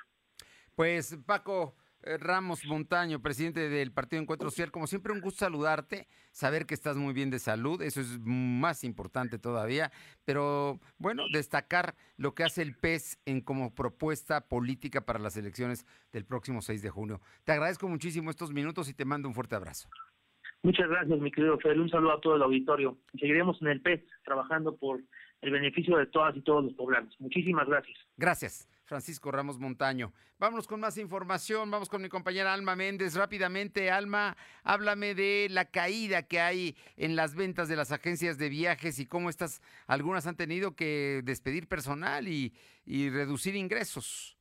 Pues 0.76 1.18
Paco, 1.26 1.76
eh, 1.76 1.88
Ramos 2.02 2.66
Montaño, 2.66 3.22
presidente 3.22 3.70
del 3.70 3.92
Partido 3.92 4.22
Encuentro 4.22 4.50
Social. 4.50 4.72
Como 4.72 4.88
siempre, 4.88 5.14
un 5.14 5.22
gusto 5.22 5.46
saludarte, 5.46 6.08
saber 6.32 6.66
que 6.66 6.74
estás 6.74 6.98
muy 6.98 7.14
bien 7.14 7.30
de 7.30 7.40
salud, 7.40 7.82
eso 7.82 8.02
es 8.02 8.20
más 8.20 8.84
importante 8.84 9.38
todavía, 9.38 9.92
pero 10.26 10.80
bueno, 10.98 11.24
destacar 11.32 11.96
lo 12.18 12.34
que 12.34 12.44
hace 12.44 12.62
el 12.62 12.76
PES 12.76 13.20
en 13.26 13.42
como 13.42 13.76
propuesta 13.76 14.48
política 14.48 15.02
para 15.02 15.20
las 15.20 15.38
elecciones 15.38 15.86
del 16.12 16.26
próximo 16.26 16.62
6 16.62 16.82
de 16.82 16.90
junio. 16.90 17.22
Te 17.44 17.52
agradezco 17.52 17.88
muchísimo 17.88 18.30
estos 18.30 18.52
minutos 18.52 18.90
y 18.90 18.94
te 18.94 19.06
mando 19.06 19.28
un 19.28 19.34
fuerte 19.34 19.56
abrazo. 19.56 19.90
Muchas 20.62 20.90
gracias, 20.90 21.20
mi 21.20 21.32
querido 21.32 21.58
Fede. 21.60 21.80
Un 21.80 21.90
saludo 21.90 22.14
a 22.14 22.22
todo 22.22 22.36
el 22.36 22.42
auditorio. 22.42 22.98
Seguiremos 23.18 23.62
en 23.62 23.70
el 23.70 23.82
PES 23.82 24.02
trabajando 24.26 24.76
por 24.76 25.02
el 25.42 25.52
beneficio 25.52 25.98
de 25.98 26.06
todas 26.08 26.36
y 26.36 26.42
todos 26.42 26.66
los 26.66 26.74
poblanos. 26.74 27.16
Muchísimas 27.20 27.68
gracias. 27.68 27.98
Gracias. 28.18 28.68
Francisco 28.89 29.32
Ramos 29.32 29.60
Montaño. 29.60 30.12
Vámonos 30.39 30.67
con 30.67 30.80
más 30.80 30.97
información. 30.97 31.69
Vamos 31.69 31.89
con 31.89 32.02
mi 32.02 32.10
compañera 32.10 32.54
Alma 32.54 32.75
Méndez. 32.75 33.13
Rápidamente, 33.13 33.91
Alma, 33.91 34.36
háblame 34.63 35.13
de 35.13 35.47
la 35.52 35.65
caída 35.65 36.23
que 36.23 36.41
hay 36.41 36.75
en 36.97 37.15
las 37.15 37.36
ventas 37.36 37.69
de 37.69 37.75
las 37.75 37.91
agencias 37.91 38.39
de 38.39 38.49
viajes 38.49 38.97
y 38.97 39.06
cómo 39.06 39.30
estas, 39.30 39.62
algunas 39.86 40.25
han 40.25 40.36
tenido 40.36 40.75
que 40.75 41.21
despedir 41.23 41.67
personal 41.67 42.28
y, 42.28 42.54
y 42.84 43.10
reducir 43.12 43.56
ingresos. 43.56 44.36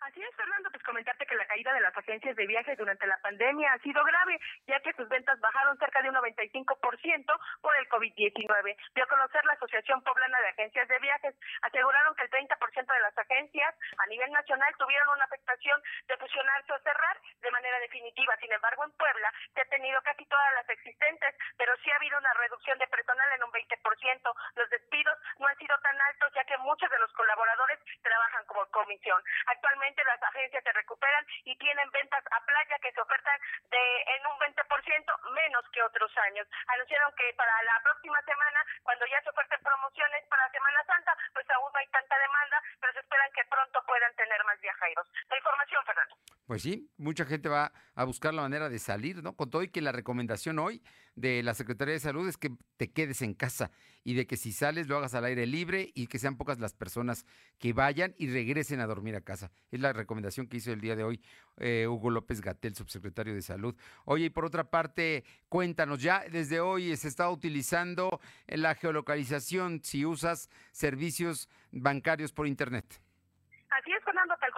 Así 0.00 0.20
es, 0.20 0.36
Fernando, 0.36 0.70
pues 0.70 0.75
comentarte 0.86 1.26
que 1.26 1.34
la 1.34 1.46
caída 1.46 1.74
de 1.74 1.80
las 1.80 1.96
agencias 1.96 2.36
de 2.36 2.46
viajes 2.46 2.78
durante 2.78 3.06
la 3.06 3.18
pandemia 3.18 3.72
ha 3.72 3.78
sido 3.80 4.02
grave, 4.04 4.40
ya 4.66 4.80
que 4.80 4.92
sus 4.94 5.08
ventas 5.08 5.38
bajaron 5.40 5.76
cerca 5.78 6.00
de 6.00 6.08
un 6.08 6.16
95% 6.16 7.40
por 7.60 7.76
el 7.76 7.88
COVID-19. 7.88 8.76
Dio 8.94 9.04
a 9.04 9.08
conocer 9.08 9.44
la 9.44 9.54
Asociación 9.54 10.02
Poblana 10.02 10.40
de 10.40 10.48
Agencias 10.48 10.88
de 10.88 10.98
Viajes. 11.00 11.34
Aseguraron 11.62 12.14
que 12.14 12.22
el 12.22 12.30
30% 12.30 12.94
de 12.94 13.00
las 13.00 13.18
agencias 13.18 13.74
a 13.98 14.06
nivel 14.06 14.30
nacional 14.30 14.72
tuvieron 14.78 15.08
una 15.16 15.24
afectación 15.24 15.82
de 16.06 16.16
fusionarse 16.16 16.72
o 16.72 16.78
cerrar 16.78 17.20
de 17.42 17.50
manera 17.50 17.78
definitiva. 17.80 18.36
Sin 18.40 18.52
embargo, 18.52 18.84
en 18.84 18.92
Puebla 18.92 19.32
se 19.54 19.60
ha 19.60 19.64
tenido 19.66 20.00
casi 20.02 20.24
todas 20.26 20.54
las 20.54 20.68
existentes, 20.70 21.34
pero 21.58 21.72
sí 21.82 21.90
ha 21.90 21.96
habido 21.96 22.18
una 22.18 22.32
reducción 22.34 22.78
de 22.78 22.86
personal 22.86 23.28
en 23.34 23.42
un 23.42 23.50
20%. 23.50 24.34
Los 24.54 24.70
despidos 24.70 25.18
no 25.38 25.48
han 25.48 25.58
sido 25.58 25.76
tan 25.80 26.00
altos, 26.00 26.32
ya 26.34 26.44
que 26.44 26.56
muchos 26.58 26.90
de 26.90 26.98
los 26.98 27.12
colaboradores 27.12 27.80
trabajan 28.02 28.44
como 28.46 28.66
comisión. 28.70 29.22
Actualmente 29.46 30.04
las 30.04 30.22
agencias 30.22 30.62
se 30.62 30.72
recuperan 30.76 31.24
y 31.44 31.56
tienen 31.56 31.90
ventas 31.90 32.22
a 32.30 32.44
playa 32.44 32.76
que 32.80 32.92
se 32.92 33.00
ofertan 33.00 33.40
de 33.70 33.84
en 34.16 34.22
un 34.28 34.36
20% 34.38 35.32
menos 35.32 35.64
que 35.72 35.82
otros 35.82 36.12
años. 36.28 36.46
Anunciaron 36.68 37.12
que 37.16 37.32
para 37.36 37.52
la 37.64 37.80
próxima 37.82 38.20
semana, 38.22 38.60
cuando 38.82 39.04
ya 39.06 39.20
se 39.22 39.30
oferten 39.30 39.60
promociones 39.62 40.22
para 40.28 40.50
Semana 40.50 40.80
Santa, 40.86 41.12
pues 41.32 41.46
aún 41.50 41.72
no 41.72 41.78
hay 41.78 41.88
tanta 41.88 42.18
demanda, 42.18 42.62
pero 42.80 42.92
se 42.92 43.00
esperan 43.00 43.30
que 43.32 43.44
pronto 43.48 43.82
puedan 43.86 44.14
tener 44.14 44.44
más 44.44 44.60
viajeros. 44.60 45.06
La 45.28 45.36
información, 45.36 45.84
Fernando. 45.84 46.16
Pues 46.46 46.62
sí, 46.62 46.88
mucha 46.96 47.24
gente 47.24 47.48
va 47.48 47.72
a 47.94 48.04
buscar 48.04 48.32
la 48.32 48.42
manera 48.42 48.68
de 48.68 48.78
salir, 48.78 49.22
¿no? 49.22 49.34
Con 49.34 49.50
todo 49.50 49.62
y 49.62 49.70
que 49.70 49.80
la 49.80 49.92
recomendación 49.92 50.58
hoy 50.58 50.82
de 51.16 51.42
la 51.42 51.54
Secretaría 51.54 51.94
de 51.94 52.00
Salud 52.00 52.28
es 52.28 52.36
que 52.36 52.52
te 52.76 52.92
quedes 52.92 53.22
en 53.22 53.34
casa 53.34 53.70
y 54.04 54.14
de 54.14 54.26
que 54.26 54.36
si 54.36 54.52
sales 54.52 54.86
lo 54.86 54.96
hagas 54.96 55.14
al 55.14 55.24
aire 55.24 55.46
libre 55.46 55.90
y 55.94 56.06
que 56.06 56.18
sean 56.18 56.36
pocas 56.36 56.60
las 56.60 56.74
personas 56.74 57.26
que 57.58 57.72
vayan 57.72 58.14
y 58.18 58.28
regresen 58.28 58.80
a 58.80 58.86
dormir 58.86 59.16
a 59.16 59.22
casa. 59.22 59.50
Es 59.70 59.80
la 59.80 59.92
recomendación 59.92 60.46
que 60.46 60.58
hizo 60.58 60.72
el 60.72 60.80
día 60.80 60.94
de 60.94 61.02
hoy 61.02 61.20
eh, 61.56 61.86
Hugo 61.88 62.10
López 62.10 62.40
Gatel, 62.40 62.74
subsecretario 62.74 63.34
de 63.34 63.42
Salud. 63.42 63.74
Oye, 64.04 64.26
y 64.26 64.30
por 64.30 64.44
otra 64.44 64.70
parte, 64.70 65.24
cuéntanos, 65.48 66.02
ya 66.02 66.24
desde 66.30 66.60
hoy 66.60 66.96
se 66.96 67.08
está 67.08 67.30
utilizando 67.30 68.20
la 68.46 68.74
geolocalización 68.74 69.80
si 69.82 70.04
usas 70.04 70.50
servicios 70.70 71.48
bancarios 71.72 72.32
por 72.32 72.46
Internet. 72.46 73.05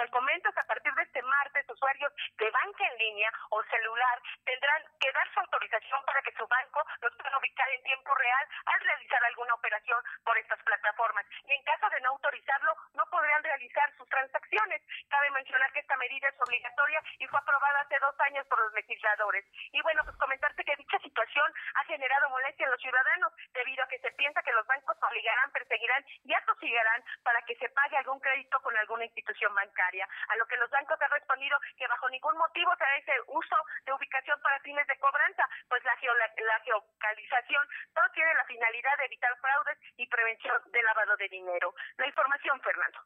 Comentas, 0.07 0.57
a 0.57 0.63
partir 0.63 0.95
de 0.95 1.03
este 1.03 1.23
martes, 1.23 1.69
usuarios 1.69 2.13
de 2.39 2.51
banca 2.51 2.87
en 2.87 2.99
línea 2.99 3.33
o 3.51 3.63
celular 3.65 4.23
tendrán 4.45 4.83
que 5.01 5.11
dar 5.11 5.27
su 5.35 5.41
autorización 5.41 6.05
para 6.07 6.23
que 6.23 6.33
su 6.39 6.47
banco 6.47 6.87
los 7.03 7.13
pueda 7.17 7.37
ubicar 7.37 7.69
en 7.71 7.83
tiempo 7.83 8.15
real 8.15 8.49
al 8.67 8.81
realizar 8.81 9.25
alguna 9.25 9.55
operación 9.55 9.99
por 10.25 10.39
estas 10.39 10.63
plataformas. 10.63 11.27
Y 11.45 11.53
en 11.53 11.63
caso 11.65 11.91
de 11.91 12.01
no 12.01 12.11
autorizarlo, 12.11 12.77
no 12.95 13.05
podrán 13.11 13.43
realizar 13.43 13.93
sus 13.97 14.09
transacciones. 14.09 14.83
Cabe 15.11 15.31
mencionar 15.31 15.73
que 15.73 15.81
esta 15.81 15.97
medida 15.97 16.29
es 16.29 16.41
obligatoria 16.41 17.03
y 17.19 17.27
fue 17.27 17.41
aprobada 17.41 17.81
hace 17.81 17.99
dos 17.99 18.15
años 18.21 18.47
por 18.47 18.61
los 18.61 18.73
legisladores. 18.75 19.45
Y 19.73 19.83
bueno, 19.83 20.03
pues 20.05 20.17
comentarte 20.17 20.65
que 20.65 20.77
dicha 20.77 20.99
situación 21.01 21.53
ha 21.75 21.85
generado 21.85 22.31
molestia 22.31 22.65
en 22.65 22.71
los 22.71 22.81
ciudadanos 22.81 23.33
debido 23.53 23.83
a 23.83 23.89
que 23.89 23.99
se 23.99 24.13
piensa 24.13 24.43
que 24.43 24.53
los 24.53 24.67
bancos 24.67 24.97
obligarán, 25.03 25.51
perseguirán 25.51 26.05
y 26.23 26.35
atosigarán 26.35 27.03
para 27.25 27.43
que 27.43 27.57
se 27.57 27.69
pague 27.71 27.97
algún 27.97 28.21
crédito 28.21 28.61
con 28.63 28.77
alguna 28.77 29.05
institución 29.05 29.53
bancaria. 29.55 29.88
A 30.29 30.37
lo 30.37 30.47
que 30.47 30.57
los 30.57 30.71
bancos 30.71 31.01
han 31.01 31.11
respondido 31.11 31.57
que 31.77 31.87
bajo 31.89 32.09
ningún 32.11 32.37
motivo 32.37 32.71
se 32.77 32.85
ese 32.99 33.13
uso 33.29 33.57
de 33.87 33.93
ubicación 33.93 34.39
para 34.43 34.61
fines 34.61 34.87
de 34.87 34.99
cobranza, 34.99 35.45
pues 35.69 35.83
la, 35.85 35.93
la 35.93 36.61
geocalización 36.61 37.63
todo 37.95 38.05
tiene 38.15 38.35
la 38.35 38.45
finalidad 38.45 38.99
de 38.99 39.05
evitar 39.07 39.33
fraudes 39.41 39.79
y 39.97 40.07
prevención 40.07 40.57
de 40.73 40.83
lavado 40.83 41.17
de 41.17 41.29
dinero. 41.29 41.75
La 41.97 42.07
información, 42.07 42.61
Fernando. 42.61 42.99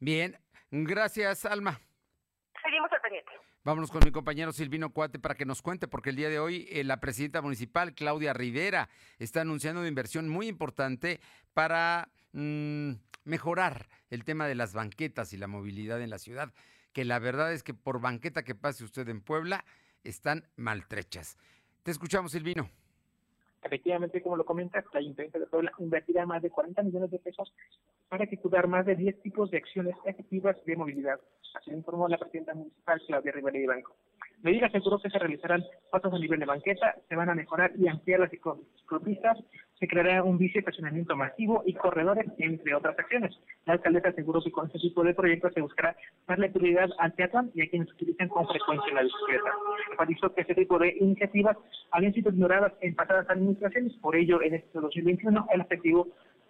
Bien, 0.00 0.38
gracias, 0.70 1.44
Alma. 1.44 1.78
Seguimos 2.62 2.90
al 2.92 3.00
pendiente. 3.00 3.32
Vámonos 3.64 3.90
con 3.90 4.02
mi 4.04 4.12
compañero 4.12 4.52
Silvino 4.52 4.90
Cuate 4.90 5.18
para 5.18 5.34
que 5.34 5.46
nos 5.46 5.62
cuente, 5.62 5.88
porque 5.88 6.10
el 6.10 6.16
día 6.16 6.28
de 6.28 6.38
hoy 6.38 6.68
eh, 6.70 6.84
la 6.84 7.00
presidenta 7.00 7.40
municipal, 7.40 7.94
Claudia 7.94 8.34
Rivera, 8.34 8.90
está 9.18 9.40
anunciando 9.40 9.80
una 9.80 9.88
inversión 9.88 10.28
muy 10.28 10.48
importante 10.48 11.20
para 11.54 12.08
mm, 12.32 12.92
mejorar 13.24 13.88
el 14.10 14.24
tema 14.24 14.46
de 14.46 14.54
las 14.54 14.74
banquetas 14.74 15.32
y 15.32 15.36
la 15.36 15.46
movilidad 15.46 16.00
en 16.00 16.10
la 16.10 16.18
ciudad 16.18 16.52
que 16.94 17.04
la 17.04 17.18
verdad 17.18 17.52
es 17.52 17.62
que 17.62 17.74
por 17.74 18.00
banqueta 18.00 18.44
que 18.44 18.54
pase 18.54 18.84
usted 18.84 19.06
en 19.08 19.20
Puebla, 19.20 19.64
están 20.04 20.44
maltrechas. 20.56 21.36
Te 21.82 21.90
escuchamos, 21.90 22.32
Silvino. 22.32 22.70
Efectivamente, 23.62 24.22
como 24.22 24.36
lo 24.36 24.44
comentas, 24.44 24.84
la 24.92 25.00
Ayuntamiento 25.00 25.38
de 25.38 25.46
Puebla 25.46 25.72
invertirá 25.78 26.24
más 26.24 26.40
de 26.40 26.50
40 26.50 26.82
millones 26.82 27.10
de 27.10 27.18
pesos 27.18 27.52
para 28.08 28.24
ejecutar 28.24 28.68
más 28.68 28.86
de 28.86 28.96
10 28.96 29.22
tipos 29.22 29.50
de 29.50 29.58
acciones 29.58 29.96
efectivas 30.04 30.56
de 30.64 30.76
movilidad. 30.76 31.20
Así 31.54 31.70
lo 31.70 31.76
informó 31.76 32.08
la 32.08 32.18
presidenta 32.18 32.54
municipal, 32.54 33.00
Claudia 33.06 33.32
Rivera 33.32 33.58
de 33.58 33.66
Banco. 33.66 33.96
Medida 34.44 34.66
aseguró 34.66 34.98
que 34.98 35.08
se 35.08 35.18
realizarán 35.18 35.64
pasos 35.90 36.12
a 36.12 36.18
nivel 36.18 36.38
de 36.38 36.44
banqueta, 36.44 36.94
se 37.08 37.16
van 37.16 37.30
a 37.30 37.34
mejorar 37.34 37.72
y 37.78 37.88
ampliar 37.88 38.20
las 38.20 38.30
ciclopistas, 38.30 39.38
se 39.80 39.88
creará 39.88 40.22
un 40.22 40.36
bici 40.36 40.62
masivo 41.16 41.62
y 41.64 41.72
corredores, 41.72 42.26
entre 42.36 42.74
otras 42.74 42.98
acciones. 42.98 43.34
La 43.64 43.72
alcaldesa 43.72 44.10
aseguró 44.10 44.42
que 44.42 44.50
con 44.50 44.66
este 44.66 44.80
tipo 44.80 45.02
de 45.02 45.14
proyectos 45.14 45.54
se 45.54 45.62
buscará 45.62 45.96
darle 46.28 46.50
prioridad 46.50 46.90
al 46.98 47.14
teatro 47.14 47.44
y 47.54 47.62
a 47.62 47.70
quienes 47.70 47.90
utilizan 47.92 48.28
con 48.28 48.46
frecuencia 48.46 48.92
la 48.92 49.04
bicicleta. 49.04 49.50
Enfatizó 49.92 50.34
que 50.34 50.42
este 50.42 50.54
tipo 50.54 50.78
de 50.78 50.94
iniciativas 51.00 51.56
habían 51.90 52.12
sido 52.12 52.30
ignoradas 52.30 52.74
en 52.82 52.94
pasadas 52.94 53.30
administraciones, 53.30 53.94
por 53.94 54.14
ello 54.14 54.42
en 54.42 54.56
este 54.56 54.78
2021 54.78 55.46
el 55.54 55.60
objetivo 55.62 56.08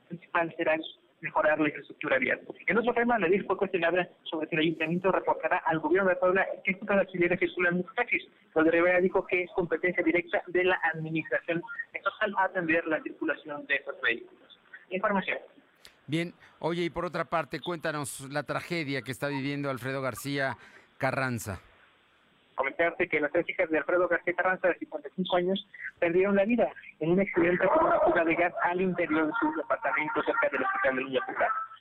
principal 0.09 0.53
será 0.57 0.77
mejorar 1.25 1.59
la 1.59 1.69
infraestructura 1.69 2.19
vial. 2.19 2.41
En 2.67 2.79
otro 2.79 2.93
tema, 2.93 3.19
la 3.19 3.29
ley 3.29 3.41
fue 3.41 3.57
cuestionada 3.57 4.07
sobre 4.25 4.47
si 4.49 4.55
el 4.55 4.61
ayuntamiento 4.61 5.11
reportará 5.11 5.57
al 5.65 5.81
gobierno 5.81 6.11
de 6.11 6.17
Puebla 6.17 6.47
qué 6.63 6.75
de 6.75 6.95
auxiliares 6.95 7.39
circulan 7.41 7.77
en 7.77 7.85
taxis. 7.97 8.23
de 8.55 8.71
Rivera 8.71 9.01
dijo 9.01 9.27
que 9.27 9.43
es 9.43 9.51
competencia 9.53 10.05
directa 10.05 10.43
de 10.49 10.65
la 10.65 10.79
administración 10.93 11.63
estatal 11.93 12.35
atender 12.39 12.87
la 12.87 13.03
circulación 13.03 13.67
de 13.67 13.77
estos 13.77 14.01
vehículos. 14.03 14.61
Información. 14.91 15.39
Bien, 16.07 16.35
oye, 16.59 16.83
y 16.83 16.91
por 16.91 17.07
otra 17.07 17.25
parte, 17.25 17.59
cuéntanos 17.61 18.29
la 18.31 18.43
tragedia 18.43 19.01
que 19.01 19.11
está 19.11 19.29
viviendo 19.29 19.71
Alfredo 19.71 20.03
García 20.03 20.59
Carranza 20.99 21.61
comentarte 22.55 23.09
que 23.09 23.21
las 23.21 23.33
tres 23.33 23.49
hijas 23.49 23.71
de 23.71 23.79
Alfredo 23.79 24.09
García 24.09 24.35
Carranza, 24.35 24.69
de 24.69 24.79
55 24.79 25.37
años, 25.37 25.67
perdieron 25.99 26.37
la 26.37 26.45
vida 26.45 26.69
en 27.01 27.13
un 27.13 27.21
accidente 27.21 27.67
con 27.69 27.87
una 27.87 28.01
fuga 28.01 28.25
de 28.25 28.35
gas 28.35 28.53
al 28.63 28.81
interior 28.81 29.27
de 29.27 29.33
su 29.41 29.53
departamento 29.57 30.23
cerca 30.23 30.49
del 30.51 30.63
hospital 30.63 30.97
de 30.97 31.05
Villa 31.05 31.21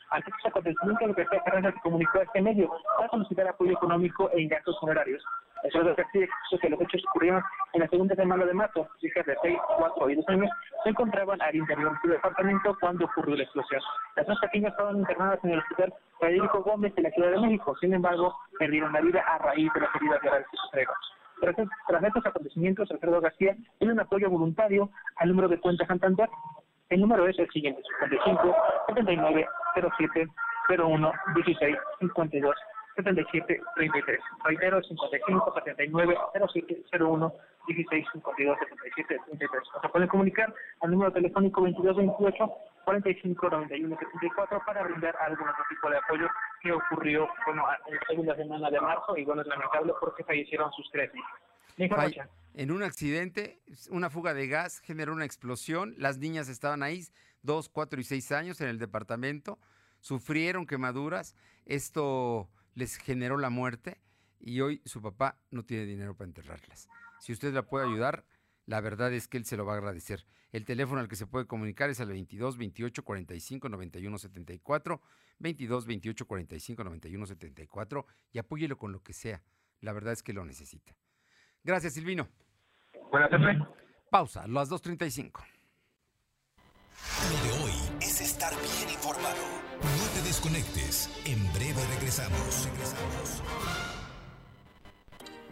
Ante 0.09 0.31
este 0.31 0.49
acontecimiento, 0.49 1.07
lo 1.07 1.15
que 1.15 1.23
García 1.23 1.43
Carranza 1.45 1.71
se 1.71 1.79
comunicó 1.81 2.19
a 2.19 2.23
este 2.23 2.41
medio 2.41 2.71
para 2.97 3.09
solicitar 3.09 3.47
apoyo 3.47 3.71
económico 3.71 4.29
e 4.33 4.45
gastos 4.47 4.79
funerarios. 4.79 5.23
Alfredo 5.63 5.95
García 5.95 6.25
expuso 6.25 6.57
que 6.61 6.69
los 6.69 6.81
hechos 6.81 7.01
ocurrieron 7.09 7.43
En 7.73 7.81
la 7.81 7.87
segunda 7.87 8.15
semana 8.15 8.45
de 8.45 8.53
marzo, 8.53 8.87
hijas 9.01 9.25
de 9.25 9.35
6, 9.41 9.57
4 9.77 10.09
y 10.09 10.15
2 10.15 10.29
años 10.29 10.49
se 10.83 10.89
encontraban 10.89 11.41
al 11.41 11.55
interior 11.55 11.93
de 11.93 11.99
su 12.01 12.07
departamento 12.09 12.77
cuando 12.79 13.05
ocurrió 13.05 13.35
la 13.35 13.43
explosión. 13.43 13.81
Las 14.15 14.27
dos 14.27 14.39
pequeñas 14.41 14.71
estaban 14.71 14.97
internadas 14.97 15.39
en 15.43 15.51
el 15.51 15.59
hospital 15.59 15.93
Federico 16.19 16.63
Gómez 16.63 16.93
de 16.95 17.03
la 17.03 17.11
Ciudad 17.11 17.31
de 17.31 17.39
México, 17.39 17.75
sin 17.79 17.93
embargo, 17.93 18.35
perdieron 18.59 18.93
la 18.93 19.01
vida 19.01 19.21
a 19.21 19.37
raíz 19.37 19.71
de 19.73 19.79
las 19.81 19.95
heridas 19.95 20.21
graves 20.21 20.47
que 20.51 20.57
sufrieron. 20.57 20.95
Tras, 21.41 21.55
tras 21.87 22.03
estos 22.03 22.25
acontecimientos, 22.25 22.91
Alfredo 22.91 23.21
García 23.21 23.55
tiene 23.79 23.93
un 23.93 23.99
apoyo 23.99 24.29
voluntario 24.29 24.89
al 25.17 25.29
número 25.29 25.47
de 25.47 25.59
cuenta 25.59 25.85
Santander. 25.85 26.29
El 26.89 27.01
número 27.01 27.27
es 27.27 27.39
el 27.39 27.49
siguiente, 27.49 27.81
55 28.01 28.55
79 28.87 29.47
07 29.97 30.27
01 30.77 31.11
16 31.35 31.77
52 31.99 32.55
77 32.95 33.61
33. 33.75 34.19
Reitero, 34.43 34.81
55 34.83 35.53
79 35.53 36.17
07 36.53 36.83
01 36.99 37.33
16 37.67 38.05
52 38.13 38.57
77 38.59 39.19
33. 39.25 39.63
O 39.75 39.81
se 39.81 39.89
pueden 39.89 40.07
comunicar 40.07 40.53
al 40.81 40.91
número 40.91 41.11
telefónico 41.11 41.61
22 41.61 41.97
28 41.97 42.51
45 42.85 43.49
91 43.49 43.97
74 43.97 44.61
para 44.65 44.83
brindar 44.83 45.15
algún 45.17 45.47
otro 45.47 45.63
tipo 45.69 45.89
de 45.89 45.97
apoyo 45.97 46.27
que 46.61 46.71
ocurrió 46.71 47.27
bueno, 47.45 47.63
en 47.87 47.95
la 47.95 48.01
segunda 48.07 48.35
semana 48.35 48.69
de 48.69 48.81
marzo 48.81 49.17
y 49.17 49.23
bueno, 49.23 49.41
es 49.41 49.47
lamentable 49.47 49.93
porque 49.99 50.23
fallecieron 50.23 50.71
sus 50.73 50.89
tres 50.91 51.11
hijos. 51.15 51.39
En 52.53 52.71
un 52.71 52.83
accidente, 52.83 53.59
una 53.89 54.09
fuga 54.09 54.33
de 54.33 54.47
gas 54.47 54.79
generó 54.79 55.13
una 55.13 55.25
explosión. 55.25 55.95
Las 55.97 56.19
niñas 56.19 56.49
estaban 56.49 56.83
ahí, 56.83 57.03
2, 57.41 57.69
4 57.69 57.99
y 57.99 58.03
6 58.03 58.31
años 58.31 58.61
en 58.61 58.67
el 58.67 58.77
departamento. 58.77 59.57
Sufrieron 59.99 60.67
quemaduras. 60.67 61.35
Esto 61.65 62.49
les 62.75 62.97
generó 62.97 63.37
la 63.37 63.49
muerte 63.49 63.99
y 64.39 64.61
hoy 64.61 64.81
su 64.85 65.01
papá 65.01 65.39
no 65.51 65.63
tiene 65.63 65.85
dinero 65.85 66.15
para 66.15 66.27
enterrarlas. 66.27 66.89
Si 67.19 67.31
usted 67.31 67.53
la 67.53 67.63
puede 67.63 67.87
ayudar, 67.87 68.25
la 68.65 68.81
verdad 68.81 69.13
es 69.13 69.27
que 69.27 69.37
él 69.37 69.45
se 69.45 69.57
lo 69.57 69.65
va 69.65 69.73
a 69.73 69.77
agradecer. 69.77 70.25
El 70.51 70.65
teléfono 70.65 70.99
al 70.99 71.07
que 71.07 71.15
se 71.15 71.25
puede 71.25 71.47
comunicar 71.47 71.89
es 71.89 71.99
al 71.99 72.09
22 72.09 72.57
28 72.57 73.03
45 73.03 73.69
91 73.69 74.17
74, 74.17 75.01
22 75.39 75.85
28 75.85 76.27
45 76.27 76.83
91 76.83 77.25
74 77.25 78.07
y 78.31 78.39
apóyelo 78.39 78.77
con 78.77 78.91
lo 78.91 79.01
que 79.01 79.13
sea. 79.13 79.41
La 79.81 79.93
verdad 79.93 80.13
es 80.13 80.23
que 80.23 80.33
lo 80.33 80.45
necesita. 80.45 80.95
Gracias, 81.63 81.93
Silvino. 81.93 82.27
Buenas 83.11 83.29
tardes. 83.29 83.57
Pausa, 84.09 84.47
las 84.47 84.69
2.35. 84.69 85.43
Lo 87.29 87.43
de 87.43 87.63
hoy 87.63 87.71
es 88.01 88.21
estar 88.21 88.53
bien 88.53 88.89
informado. 88.93 89.72
No 89.83 90.05
te 90.13 90.27
desconectes. 90.27 91.09
En 91.25 91.51
breve 91.53 91.81
regresamos. 91.95 92.65
Regresamos. 92.65 93.41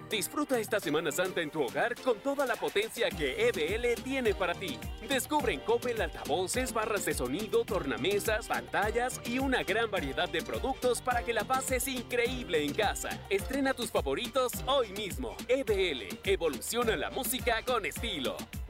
Disfruta 0.10 0.60
esta 0.60 0.80
Semana 0.82 1.10
Santa 1.10 1.40
en 1.40 1.50
tu 1.50 1.64
hogar 1.64 1.96
con 1.96 2.20
toda 2.20 2.46
la 2.46 2.58
potencia 2.58 3.10
que 3.10 3.48
EBL 3.48 4.02
tiene 4.04 4.34
para 4.34 4.54
ti. 4.54 4.78
Descubre 5.08 5.54
en 5.54 5.62
Coppel 5.62 6.02
altavoces, 6.02 6.74
barras 6.74 7.06
de 7.06 7.14
sonido, 7.14 7.64
tornamesas, 7.64 8.48
pantallas 8.48 9.22
y 9.26 9.40
una 9.40 9.64
gran 9.64 9.90
variedad 9.90 10.28
de 10.28 10.42
productos 10.42 11.02
para 11.02 11.24
que 11.24 11.34
la 11.34 11.46
pases 11.46 11.88
increíble 11.88 12.66
en 12.66 12.74
casa. 12.74 13.22
Estrena 13.30 13.74
tus 13.74 13.90
favoritos 13.90 14.52
hoy 14.66 14.92
mismo. 14.92 15.36
EBL, 15.48 16.20
evoluciona 16.26 16.98
la 16.98 17.10
música 17.10 17.64
con 17.66 17.86
estilo. 17.86 18.36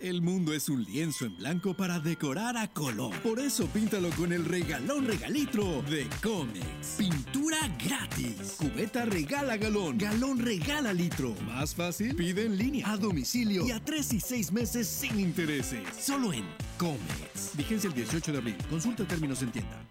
El 0.00 0.22
mundo 0.22 0.52
es 0.52 0.68
un 0.68 0.84
lienzo 0.84 1.24
en 1.24 1.36
blanco 1.36 1.74
para 1.74 1.98
decorar 1.98 2.56
a 2.56 2.68
color. 2.68 3.12
Por 3.20 3.40
eso 3.40 3.66
píntalo 3.66 4.10
con 4.10 4.32
el 4.32 4.44
regalón 4.44 5.04
regalitro 5.04 5.82
de 5.90 6.08
Comex. 6.22 6.94
Pintura 6.96 7.58
gratis. 7.84 8.54
Cubeta 8.58 9.04
regala 9.06 9.56
galón. 9.56 9.98
Galón 9.98 10.38
regala 10.38 10.92
litro. 10.92 11.34
Más 11.44 11.74
fácil, 11.74 12.14
pide 12.14 12.46
en 12.46 12.56
línea, 12.56 12.92
a 12.92 12.96
domicilio 12.96 13.66
y 13.66 13.72
a 13.72 13.84
3 13.84 14.12
y 14.12 14.20
6 14.20 14.52
meses 14.52 14.86
sin 14.86 15.18
intereses. 15.18 15.80
Solo 16.00 16.32
en 16.32 16.44
Comex. 16.78 17.56
Vigencia 17.56 17.88
el 17.88 17.94
18 17.94 18.30
de 18.30 18.38
abril. 18.38 18.56
Consulta 18.70 19.04
términos 19.04 19.42
en 19.42 19.50
tienda. 19.50 19.84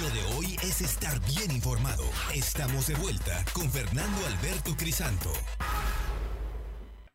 Lo 0.00 0.08
de 0.08 0.36
hoy 0.36 0.56
es 0.62 0.80
estar 0.80 1.20
bien 1.26 1.50
informado. 1.50 2.04
Estamos 2.34 2.86
de 2.86 2.94
vuelta 2.94 3.44
con 3.52 3.70
Fernando 3.70 4.26
Alberto 4.26 4.74
Crisanto. 4.74 5.30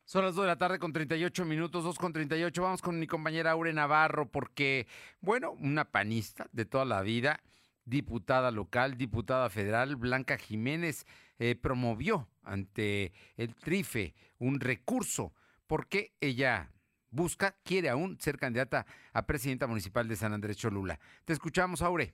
Son 0.07 0.23
las 0.23 0.35
2 0.35 0.43
de 0.43 0.47
la 0.47 0.57
tarde 0.57 0.79
con 0.79 0.93
38 0.93 1.43
minutos, 1.43 1.83
2 1.83 1.99
con 1.99 2.13
38. 2.13 2.61
Vamos 2.61 2.81
con 2.81 2.97
mi 2.97 3.07
compañera 3.07 3.51
Aure 3.51 3.73
Navarro 3.73 4.31
porque, 4.31 4.87
bueno, 5.19 5.51
una 5.51 5.91
panista 5.91 6.47
de 6.53 6.63
toda 6.63 6.85
la 6.85 7.01
vida, 7.01 7.41
diputada 7.83 8.49
local, 8.51 8.97
diputada 8.97 9.49
federal, 9.49 9.97
Blanca 9.97 10.37
Jiménez, 10.37 11.05
eh, 11.39 11.55
promovió 11.55 12.29
ante 12.43 13.11
el 13.35 13.53
TRIFE 13.53 14.15
un 14.39 14.61
recurso 14.61 15.33
porque 15.67 16.13
ella 16.21 16.71
busca, 17.09 17.57
quiere 17.65 17.89
aún 17.89 18.17
ser 18.17 18.37
candidata 18.37 18.85
a 19.11 19.25
presidenta 19.25 19.67
municipal 19.67 20.07
de 20.07 20.15
San 20.15 20.31
Andrés 20.31 20.55
Cholula. 20.55 21.01
Te 21.25 21.33
escuchamos, 21.33 21.81
Aure. 21.81 22.13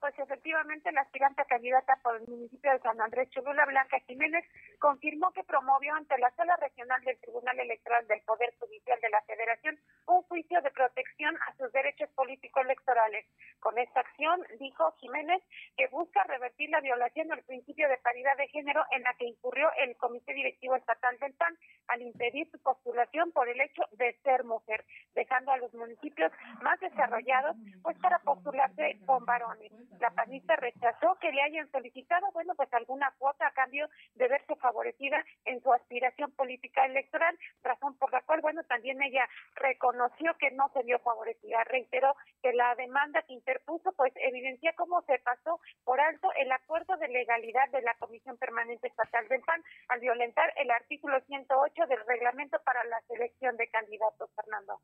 Pues 0.00 0.16
efectivamente, 0.16 0.92
la 0.92 1.00
aspirante 1.00 1.44
candidata 1.46 1.98
por 2.04 2.16
el 2.16 2.28
municipio 2.28 2.70
de 2.70 2.78
San 2.78 3.00
Andrés 3.00 3.28
Cholula, 3.30 3.66
Blanca 3.66 3.98
Jiménez, 4.06 4.44
confirmó 4.78 5.32
que 5.32 5.42
promovió 5.42 5.92
ante 5.94 6.16
la 6.18 6.30
Sala 6.36 6.54
Regional 6.56 7.02
del 7.02 7.18
Tribunal 7.18 7.58
Electoral 7.58 8.06
del 8.06 8.20
Poder 8.20 8.54
Judicial 8.60 9.00
de 9.00 9.10
la 9.10 9.20
Federación 9.22 9.78
un 10.06 10.22
juicio 10.22 10.60
de 10.62 10.70
protección 10.70 11.36
a 11.48 11.56
sus 11.56 11.72
derechos 11.72 12.08
político-electorales. 12.10 13.26
Con 13.58 13.76
esta 13.76 14.00
acción, 14.00 14.40
dijo 14.60 14.92
Jiménez, 15.00 15.42
que 15.76 15.88
busca 15.88 16.22
revertir 16.24 16.70
la 16.70 16.80
violación 16.80 17.26
del 17.28 17.42
principio 17.42 17.88
de 17.88 17.98
paridad 17.98 18.36
de 18.36 18.48
género 18.48 18.84
en 18.92 19.02
la 19.02 19.14
que 19.14 19.26
incurrió 19.26 19.68
el 19.78 19.96
Comité 19.96 20.32
Directivo 20.32 20.76
Estatal 20.76 21.18
del 21.18 21.34
PAN 21.34 21.58
al 21.88 22.02
impedir 22.02 22.48
su 22.50 22.58
postulación 22.60 23.32
por 23.32 23.48
el 23.48 23.60
hecho 23.60 23.82
de 23.92 24.12
ser 24.22 24.44
mujer, 24.44 24.84
dejando 25.14 25.50
a 25.50 25.58
los 25.58 25.74
municipios 25.74 26.30
más 26.62 26.78
desarrollados 26.78 27.56
pues 27.82 27.98
para 27.98 28.20
postularse 28.20 28.98
con 29.04 29.24
varones. 29.24 29.72
La 30.00 30.10
panista 30.10 30.54
rechazó 30.56 31.16
que 31.20 31.32
le 31.32 31.42
hayan 31.42 31.70
solicitado, 31.70 32.30
bueno, 32.32 32.54
pues 32.54 32.72
alguna 32.72 33.12
cuota 33.18 33.46
a 33.46 33.52
cambio 33.52 33.88
de 34.14 34.28
verse 34.28 34.54
favorecida 34.56 35.24
en 35.44 35.60
su 35.62 35.72
aspiración 35.72 36.30
política 36.32 36.86
electoral, 36.86 37.36
razón 37.62 37.96
por 37.96 38.12
la 38.12 38.22
cual, 38.22 38.40
bueno, 38.40 38.62
también 38.64 39.02
ella 39.02 39.28
reconoció 39.56 40.36
que 40.38 40.50
no 40.52 40.70
se 40.72 40.82
vio 40.82 40.98
favorecida. 41.00 41.64
Reiteró 41.64 42.14
que 42.42 42.52
la 42.52 42.74
demanda 42.76 43.22
que 43.22 43.32
interpuso, 43.32 43.92
pues 43.92 44.12
evidencia 44.16 44.72
cómo 44.76 45.02
se 45.02 45.18
pasó 45.18 45.60
por 45.84 46.00
alto 46.00 46.30
el 46.36 46.52
acuerdo 46.52 46.96
de 46.96 47.08
legalidad 47.08 47.68
de 47.70 47.82
la 47.82 47.94
Comisión 47.94 48.36
Permanente 48.36 48.88
Estatal 48.88 49.26
del 49.28 49.42
PAN 49.42 49.62
al 49.88 50.00
violentar 50.00 50.52
el 50.56 50.70
artículo 50.70 51.20
108 51.20 51.86
del 51.86 52.06
reglamento 52.06 52.58
para 52.64 52.84
la 52.84 53.00
selección 53.08 53.56
de 53.56 53.68
candidatos, 53.68 54.30
Fernando. 54.34 54.80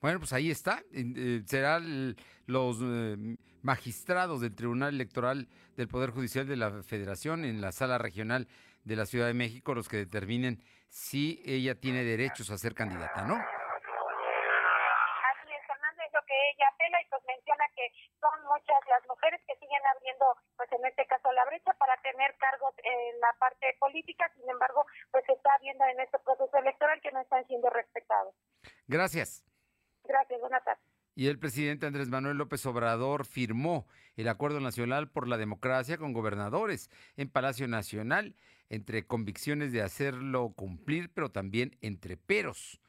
Bueno, 0.00 0.18
pues 0.18 0.32
ahí 0.32 0.50
está. 0.50 0.82
Eh, 0.92 1.42
Serán 1.46 2.16
los 2.46 2.78
eh, 2.82 3.36
magistrados 3.62 4.40
del 4.40 4.54
Tribunal 4.54 4.94
Electoral 4.94 5.48
del 5.76 5.88
Poder 5.88 6.10
Judicial 6.10 6.46
de 6.46 6.56
la 6.56 6.82
Federación 6.82 7.44
en 7.44 7.60
la 7.60 7.72
Sala 7.72 7.98
Regional 7.98 8.48
de 8.84 8.96
la 8.96 9.06
Ciudad 9.06 9.26
de 9.26 9.34
México 9.34 9.74
los 9.74 9.88
que 9.88 9.96
determinen 9.96 10.62
si 10.88 11.42
ella 11.44 11.74
tiene 11.74 12.04
derechos 12.04 12.50
a 12.50 12.58
ser 12.58 12.74
candidata, 12.74 13.26
¿no? 13.26 13.34
Así 13.34 15.48
es, 15.50 15.66
Fernando, 15.66 16.02
es 16.06 16.12
lo 16.14 16.20
que 16.24 16.34
ella 16.54 16.68
apela 16.72 17.02
y 17.02 17.06
pues 17.10 17.22
menciona 17.26 17.64
que 17.74 17.90
son 18.20 18.30
muchas 18.46 18.78
las 18.88 19.02
mujeres 19.08 19.40
que 19.46 19.56
siguen 19.56 19.82
abriendo, 19.90 20.24
pues 20.56 20.70
en 20.72 20.86
este 20.86 21.04
caso, 21.06 21.32
la 21.32 21.44
brecha 21.46 21.72
para 21.74 21.96
tener 22.02 22.36
cargos 22.38 22.74
en 22.84 23.20
la 23.20 23.34
parte 23.40 23.74
política. 23.80 24.30
Sin 24.36 24.48
embargo, 24.48 24.86
pues 25.10 25.24
se 25.26 25.32
está 25.32 25.58
viendo 25.60 25.84
en 25.86 25.98
este 26.00 26.18
proceso 26.20 26.56
electoral 26.56 27.00
que 27.02 27.10
no 27.10 27.20
están 27.20 27.44
siendo 27.46 27.68
respetados. 27.70 28.32
Gracias. 28.86 29.42
Y 31.14 31.28
el 31.28 31.38
presidente 31.38 31.86
Andrés 31.86 32.08
Manuel 32.10 32.36
López 32.36 32.64
Obrador 32.66 33.24
firmó 33.24 33.86
el 34.16 34.28
Acuerdo 34.28 34.60
Nacional 34.60 35.08
por 35.08 35.28
la 35.28 35.38
Democracia 35.38 35.96
con 35.96 36.12
gobernadores 36.12 36.90
en 37.16 37.30
Palacio 37.30 37.66
Nacional, 37.68 38.34
entre 38.68 39.06
convicciones 39.06 39.72
de 39.72 39.82
hacerlo 39.82 40.52
cumplir, 40.54 41.10
pero 41.10 41.30
también 41.30 41.76
entre 41.80 42.16
peros. 42.16 42.80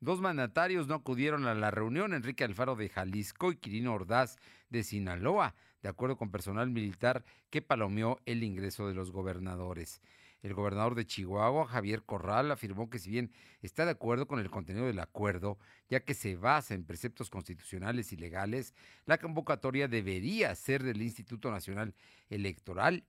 Dos 0.00 0.20
mandatarios 0.20 0.86
no 0.86 0.94
acudieron 0.94 1.46
a 1.46 1.54
la 1.54 1.70
reunión, 1.70 2.14
Enrique 2.14 2.44
Alfaro 2.44 2.76
de 2.76 2.88
Jalisco 2.88 3.52
y 3.52 3.56
Quirino 3.56 3.94
Ordaz 3.94 4.36
de 4.68 4.82
Sinaloa, 4.82 5.54
de 5.82 5.88
acuerdo 5.88 6.16
con 6.16 6.30
personal 6.30 6.70
militar 6.70 7.24
que 7.50 7.62
palomeó 7.62 8.18
el 8.26 8.42
ingreso 8.42 8.88
de 8.88 8.94
los 8.94 9.12
gobernadores. 9.12 10.00
El 10.44 10.52
gobernador 10.52 10.94
de 10.94 11.06
Chihuahua, 11.06 11.66
Javier 11.66 12.02
Corral, 12.02 12.50
afirmó 12.50 12.90
que 12.90 12.98
si 12.98 13.08
bien 13.08 13.32
está 13.62 13.86
de 13.86 13.92
acuerdo 13.92 14.26
con 14.26 14.40
el 14.40 14.50
contenido 14.50 14.84
del 14.84 14.98
acuerdo, 14.98 15.58
ya 15.88 16.00
que 16.00 16.12
se 16.12 16.36
basa 16.36 16.74
en 16.74 16.84
preceptos 16.84 17.30
constitucionales 17.30 18.12
y 18.12 18.16
legales, 18.16 18.74
la 19.06 19.16
convocatoria 19.16 19.88
debería 19.88 20.54
ser 20.54 20.82
del 20.82 21.00
Instituto 21.00 21.50
Nacional 21.50 21.94
Electoral. 22.28 23.04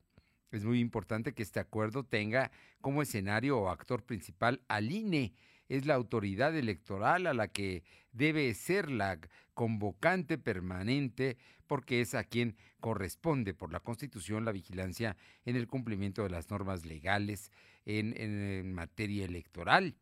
Es 0.54 0.64
muy 0.64 0.80
importante 0.80 1.34
que 1.34 1.44
este 1.44 1.60
acuerdo 1.60 2.06
tenga 2.06 2.52
como 2.80 3.02
escenario 3.02 3.60
o 3.60 3.68
actor 3.68 4.04
principal 4.04 4.62
al 4.70 4.90
INE, 4.90 5.34
es 5.68 5.86
la 5.86 5.96
autoridad 5.96 6.56
electoral 6.56 7.28
a 7.28 7.34
la 7.34 7.50
que 7.50 7.84
debe 8.14 8.54
ser 8.54 8.90
la 8.90 9.20
convocante 9.54 10.38
permanente 10.38 11.38
porque 11.68 12.02
es 12.02 12.16
a 12.16 12.24
quien 12.24 12.56
corresponde 12.80 13.54
por 13.54 13.72
la 13.72 13.80
Constitución 13.80 14.46
la 14.46 14.52
vigilancia 14.52 15.16
en 15.46 15.56
el 15.56 15.68
cumplimiento 15.68 16.24
de 16.24 16.30
las 16.30 16.50
normas 16.50 16.86
legales 16.86 17.52
en, 17.86 18.74
materia 18.74 19.26
electoral. 19.26 19.96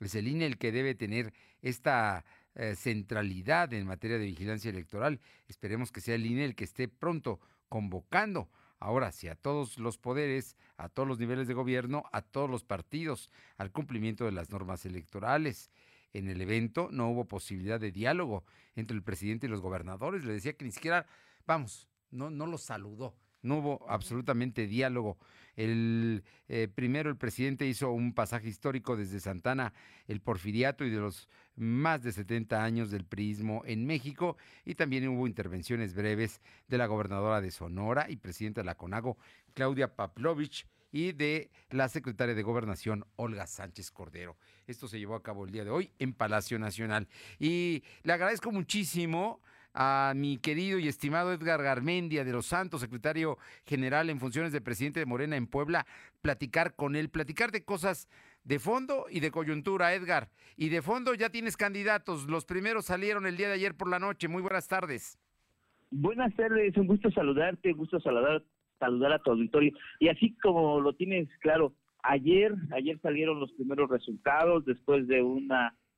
Es 0.00 0.14
el 0.14 0.28
INE 0.28 0.46
el 0.46 0.58
que 0.58 0.72
debe 0.72 0.94
tener 0.94 1.32
esta 1.60 2.24
eh, 2.54 2.74
centralidad 2.76 3.72
en 3.72 3.86
materia 3.86 4.18
de 4.18 4.26
vigilancia 4.26 4.70
electoral. 4.70 5.20
Esperemos 5.48 5.90
que 5.90 6.00
sea 6.00 6.14
el 6.14 6.26
INE 6.26 6.44
el 6.44 6.54
que 6.54 6.64
esté 6.64 6.88
pronto 6.88 7.40
convocando 7.68 8.48
Ahora 8.80 9.10
sí, 9.10 9.28
a 9.28 9.34
todos 9.34 9.78
los 9.78 9.98
poderes, 9.98 10.56
a 10.76 10.88
todos 10.88 11.08
los 11.08 11.18
niveles 11.18 11.48
de 11.48 11.54
gobierno, 11.54 12.04
a 12.12 12.22
todos 12.22 12.48
los 12.48 12.62
partidos, 12.62 13.28
al 13.56 13.72
cumplimiento 13.72 14.24
de 14.24 14.32
las 14.32 14.50
normas 14.50 14.86
electorales. 14.86 15.70
En 16.12 16.28
el 16.28 16.40
evento 16.40 16.88
no 16.90 17.10
hubo 17.10 17.26
posibilidad 17.26 17.78
de 17.78 17.92
diálogo 17.92 18.44
entre 18.76 18.96
el 18.96 19.02
presidente 19.02 19.46
y 19.46 19.50
los 19.50 19.60
gobernadores. 19.60 20.24
Le 20.24 20.32
decía 20.32 20.54
que 20.54 20.64
ni 20.64 20.72
siquiera, 20.72 21.06
vamos, 21.46 21.88
no, 22.10 22.30
no 22.30 22.46
los 22.46 22.62
saludó. 22.62 23.14
No 23.42 23.58
hubo 23.58 23.86
absolutamente 23.88 24.66
diálogo. 24.66 25.18
El 25.54 26.24
eh, 26.48 26.68
primero 26.72 27.10
el 27.10 27.16
presidente 27.16 27.66
hizo 27.66 27.90
un 27.90 28.12
pasaje 28.12 28.48
histórico 28.48 28.96
desde 28.96 29.20
Santana, 29.20 29.72
el 30.06 30.20
porfiriato 30.20 30.84
y 30.84 30.90
de 30.90 30.98
los 30.98 31.28
más 31.56 32.02
de 32.02 32.12
70 32.12 32.62
años 32.62 32.90
del 32.90 33.04
priismo 33.04 33.62
en 33.64 33.84
México 33.84 34.36
y 34.64 34.74
también 34.76 35.08
hubo 35.08 35.26
intervenciones 35.26 35.94
breves 35.94 36.40
de 36.68 36.78
la 36.78 36.86
gobernadora 36.86 37.40
de 37.40 37.50
Sonora 37.50 38.06
y 38.08 38.16
presidenta 38.16 38.60
de 38.60 38.66
la 38.66 38.76
CONAGO, 38.76 39.18
Claudia 39.54 39.94
Paplovich, 39.94 40.66
y 40.90 41.12
de 41.12 41.50
la 41.70 41.88
secretaria 41.88 42.34
de 42.34 42.42
Gobernación, 42.42 43.04
Olga 43.16 43.46
Sánchez 43.46 43.90
Cordero. 43.90 44.36
Esto 44.66 44.88
se 44.88 44.98
llevó 44.98 45.14
a 45.14 45.22
cabo 45.22 45.44
el 45.44 45.52
día 45.52 45.64
de 45.64 45.70
hoy 45.70 45.92
en 45.98 46.12
Palacio 46.12 46.58
Nacional. 46.58 47.08
Y 47.38 47.82
le 48.02 48.12
agradezco 48.12 48.52
muchísimo 48.52 49.40
a 49.74 50.12
mi 50.16 50.38
querido 50.38 50.78
y 50.78 50.88
estimado 50.88 51.32
Edgar 51.32 51.62
Garmendia 51.62 52.24
de 52.24 52.32
los 52.32 52.46
Santos, 52.46 52.80
secretario 52.80 53.38
general 53.64 54.10
en 54.10 54.18
funciones 54.18 54.52
de 54.52 54.60
presidente 54.60 55.00
de 55.00 55.06
Morena 55.06 55.36
en 55.36 55.46
Puebla, 55.46 55.86
platicar 56.20 56.74
con 56.74 56.96
él, 56.96 57.10
platicar 57.10 57.52
de 57.52 57.64
cosas 57.64 58.08
de 58.44 58.58
fondo 58.58 59.06
y 59.10 59.20
de 59.20 59.30
coyuntura, 59.30 59.94
Edgar. 59.94 60.30
Y 60.56 60.70
de 60.70 60.82
fondo 60.82 61.14
ya 61.14 61.30
tienes 61.30 61.56
candidatos. 61.56 62.26
Los 62.28 62.44
primeros 62.44 62.86
salieron 62.86 63.26
el 63.26 63.36
día 63.36 63.48
de 63.48 63.54
ayer 63.54 63.76
por 63.76 63.88
la 63.88 63.98
noche. 63.98 64.26
Muy 64.26 64.42
buenas 64.42 64.66
tardes. 64.68 65.18
Buenas 65.90 66.34
tardes, 66.34 66.76
un 66.76 66.86
gusto 66.86 67.10
saludarte, 67.10 67.72
un 67.72 67.78
gusto 67.78 67.98
saludar, 68.00 68.42
saludar 68.78 69.12
a 69.12 69.18
tu 69.18 69.30
auditorio. 69.30 69.72
Y 70.00 70.08
así 70.08 70.34
como 70.42 70.80
lo 70.80 70.92
tienes 70.94 71.28
claro, 71.40 71.74
ayer, 72.02 72.54
ayer 72.72 72.98
salieron 73.00 73.40
los 73.40 73.52
primeros 73.52 73.90
resultados 73.90 74.64
después 74.64 75.06
de 75.08 75.22
un 75.22 75.48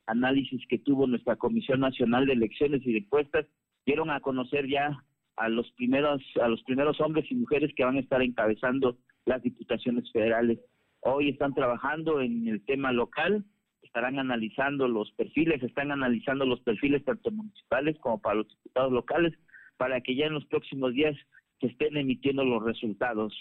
análisis 0.07 0.61
que 0.69 0.79
tuvo 0.79 1.07
nuestra 1.07 1.37
Comisión 1.37 1.81
Nacional 1.81 2.27
de 2.27 2.33
Elecciones 2.33 2.83
y 2.85 2.93
de 2.93 2.99
Encuestas, 2.99 3.47
dieron 3.87 4.11
a 4.11 4.21
conocer 4.21 4.69
ya 4.69 5.03
a 5.37 5.49
los 5.49 5.71
primeros 5.73 6.23
a 6.43 6.49
los 6.49 6.63
primeros 6.65 7.01
hombres 7.01 7.31
y 7.31 7.35
mujeres 7.35 7.73
que 7.75 7.85
van 7.85 7.97
a 7.97 8.01
estar 8.01 8.21
encabezando 8.21 8.99
las 9.25 9.43
diputaciones 9.43 10.11
federales 10.13 10.59
Hoy 11.03 11.31
están 11.31 11.55
trabajando 11.55 12.21
en 12.21 12.47
el 12.47 12.63
tema 12.65 12.93
local, 12.93 13.45
estarán 13.83 14.19
analizando 14.19 14.87
los 14.87 15.11
perfiles, 15.13 15.63
están 15.63 15.91
analizando 15.91 16.45
los 16.45 16.61
perfiles 16.61 17.05
tanto 17.05 17.31
municipales 17.31 17.97
como 18.01 18.21
para 18.21 18.37
los 18.37 18.49
diputados 18.49 18.93
locales, 18.93 19.33
para 19.79 20.03
que 20.03 20.15
ya 20.15 20.27
en 20.27 20.35
los 20.35 20.45
próximos 20.47 20.93
días 20.93 21.17
estén 21.69 21.97
emitiendo 21.97 22.45
los 22.45 22.63
resultados. 22.63 23.35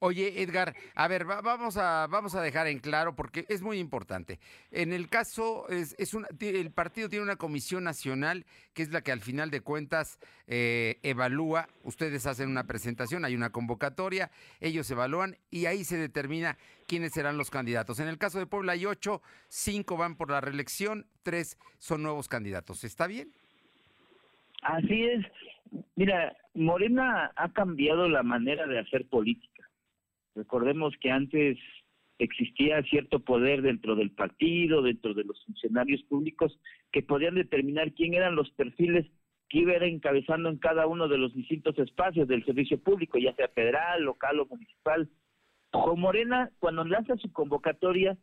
Oye, 0.00 0.42
Edgar, 0.42 0.74
a 0.94 1.08
ver, 1.08 1.24
vamos, 1.24 1.76
a, 1.76 2.06
vamos 2.08 2.34
a 2.34 2.42
dejar 2.42 2.66
en 2.66 2.78
claro 2.78 3.14
porque 3.14 3.44
es 3.48 3.62
muy 3.62 3.78
importante. 3.78 4.38
En 4.70 4.92
el 4.92 5.08
caso, 5.08 5.68
es, 5.68 5.94
es 5.98 6.16
el 6.40 6.72
partido 6.72 7.08
tiene 7.08 7.24
una 7.24 7.36
comisión 7.36 7.84
nacional 7.84 8.46
que 8.72 8.82
es 8.82 8.90
la 8.90 9.02
que 9.02 9.12
al 9.12 9.20
final 9.20 9.50
de 9.50 9.60
cuentas 9.60 10.18
eh, 10.46 10.98
evalúa, 11.02 11.68
ustedes 11.84 12.26
hacen 12.26 12.48
una 12.48 12.66
presentación, 12.66 13.24
hay 13.24 13.34
una 13.34 13.50
convocatoria, 13.50 14.30
ellos 14.60 14.90
evalúan 14.90 15.36
y 15.50 15.66
ahí 15.66 15.84
se 15.84 15.98
determina 15.98 16.56
quiénes 16.88 17.12
serán 17.12 17.36
los 17.36 17.50
candidatos. 17.50 18.00
En 18.00 18.08
el 18.08 18.18
caso 18.18 18.38
de 18.38 18.46
Puebla 18.46 18.72
hay 18.72 18.86
ocho, 18.86 19.22
cinco 19.48 19.96
van 19.96 20.16
por 20.16 20.30
la 20.30 20.40
reelección, 20.40 21.06
tres 21.22 21.58
son 21.78 22.02
nuevos 22.02 22.26
candidatos. 22.26 22.84
¿Está 22.84 23.06
bien? 23.06 23.32
Así 24.62 25.04
es. 25.04 25.26
Mira, 25.96 26.36
Morena 26.54 27.32
ha 27.36 27.52
cambiado 27.52 28.08
la 28.08 28.22
manera 28.22 28.66
de 28.66 28.78
hacer 28.78 29.08
política. 29.08 29.68
Recordemos 30.34 30.94
que 31.00 31.10
antes 31.10 31.58
existía 32.18 32.82
cierto 32.84 33.20
poder 33.20 33.62
dentro 33.62 33.96
del 33.96 34.10
partido, 34.10 34.82
dentro 34.82 35.14
de 35.14 35.24
los 35.24 35.42
funcionarios 35.44 36.02
públicos, 36.04 36.58
que 36.92 37.02
podían 37.02 37.34
determinar 37.34 37.92
quién 37.92 38.14
eran 38.14 38.36
los 38.36 38.50
perfiles 38.52 39.06
que 39.48 39.58
iba 39.58 39.72
a 39.72 39.84
encabezando 39.84 40.48
en 40.48 40.58
cada 40.58 40.86
uno 40.86 41.08
de 41.08 41.18
los 41.18 41.34
distintos 41.34 41.76
espacios 41.78 42.28
del 42.28 42.44
servicio 42.44 42.80
público, 42.80 43.18
ya 43.18 43.34
sea 43.34 43.48
federal, 43.48 44.02
local 44.02 44.38
o 44.40 44.46
municipal. 44.46 45.08
Con 45.70 46.00
Morena, 46.00 46.50
cuando 46.60 46.84
lanza 46.84 47.16
su 47.16 47.32
convocatoria, 47.32 48.16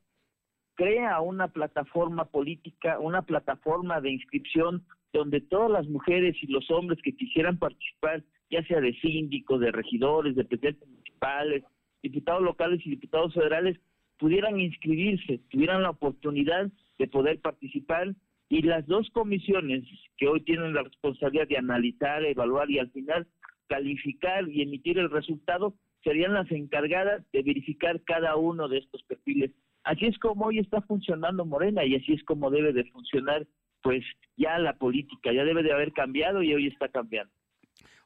crea 0.75 1.19
una 1.19 1.49
plataforma 1.49 2.25
política, 2.25 2.99
una 2.99 3.23
plataforma 3.23 3.99
de 3.99 4.11
inscripción 4.11 4.85
donde 5.13 5.41
todas 5.41 5.71
las 5.71 5.87
mujeres 5.87 6.35
y 6.41 6.47
los 6.47 6.69
hombres 6.71 6.99
que 7.01 7.15
quisieran 7.15 7.57
participar, 7.57 8.23
ya 8.49 8.63
sea 8.63 8.81
de 8.81 8.93
síndicos, 8.99 9.59
de 9.59 9.71
regidores, 9.71 10.35
de 10.35 10.45
presidentes 10.45 10.87
municipales, 10.87 11.63
diputados 12.03 12.43
locales 12.43 12.79
y 12.85 12.91
diputados 12.91 13.33
federales, 13.33 13.79
pudieran 14.17 14.59
inscribirse, 14.59 15.39
tuvieran 15.49 15.83
la 15.83 15.91
oportunidad 15.91 16.69
de 16.97 17.07
poder 17.07 17.39
participar 17.39 18.15
y 18.49 18.61
las 18.61 18.85
dos 18.87 19.09
comisiones 19.11 19.83
que 20.17 20.27
hoy 20.27 20.41
tienen 20.41 20.73
la 20.73 20.83
responsabilidad 20.83 21.47
de 21.47 21.57
analizar, 21.57 22.23
evaluar 22.23 22.69
y 22.69 22.79
al 22.79 22.89
final 22.91 23.27
calificar 23.67 24.47
y 24.47 24.61
emitir 24.61 24.97
el 24.97 25.09
resultado 25.09 25.75
serían 26.03 26.33
las 26.33 26.49
encargadas 26.51 27.23
de 27.33 27.43
verificar 27.43 28.01
cada 28.03 28.35
uno 28.37 28.67
de 28.69 28.77
estos 28.77 29.03
perfiles. 29.03 29.51
Así 29.83 30.05
es 30.05 30.17
como 30.19 30.45
hoy 30.45 30.59
está 30.59 30.81
funcionando 30.81 31.45
Morena 31.45 31.83
y 31.85 31.95
así 31.95 32.13
es 32.13 32.23
como 32.23 32.49
debe 32.49 32.73
de 32.73 32.85
funcionar 32.85 33.45
pues 33.81 34.03
ya 34.35 34.57
la 34.59 34.77
política 34.77 35.31
ya 35.33 35.43
debe 35.43 35.63
de 35.63 35.73
haber 35.73 35.93
cambiado 35.93 36.43
y 36.43 36.53
hoy 36.53 36.67
está 36.67 36.89
cambiando. 36.89 37.33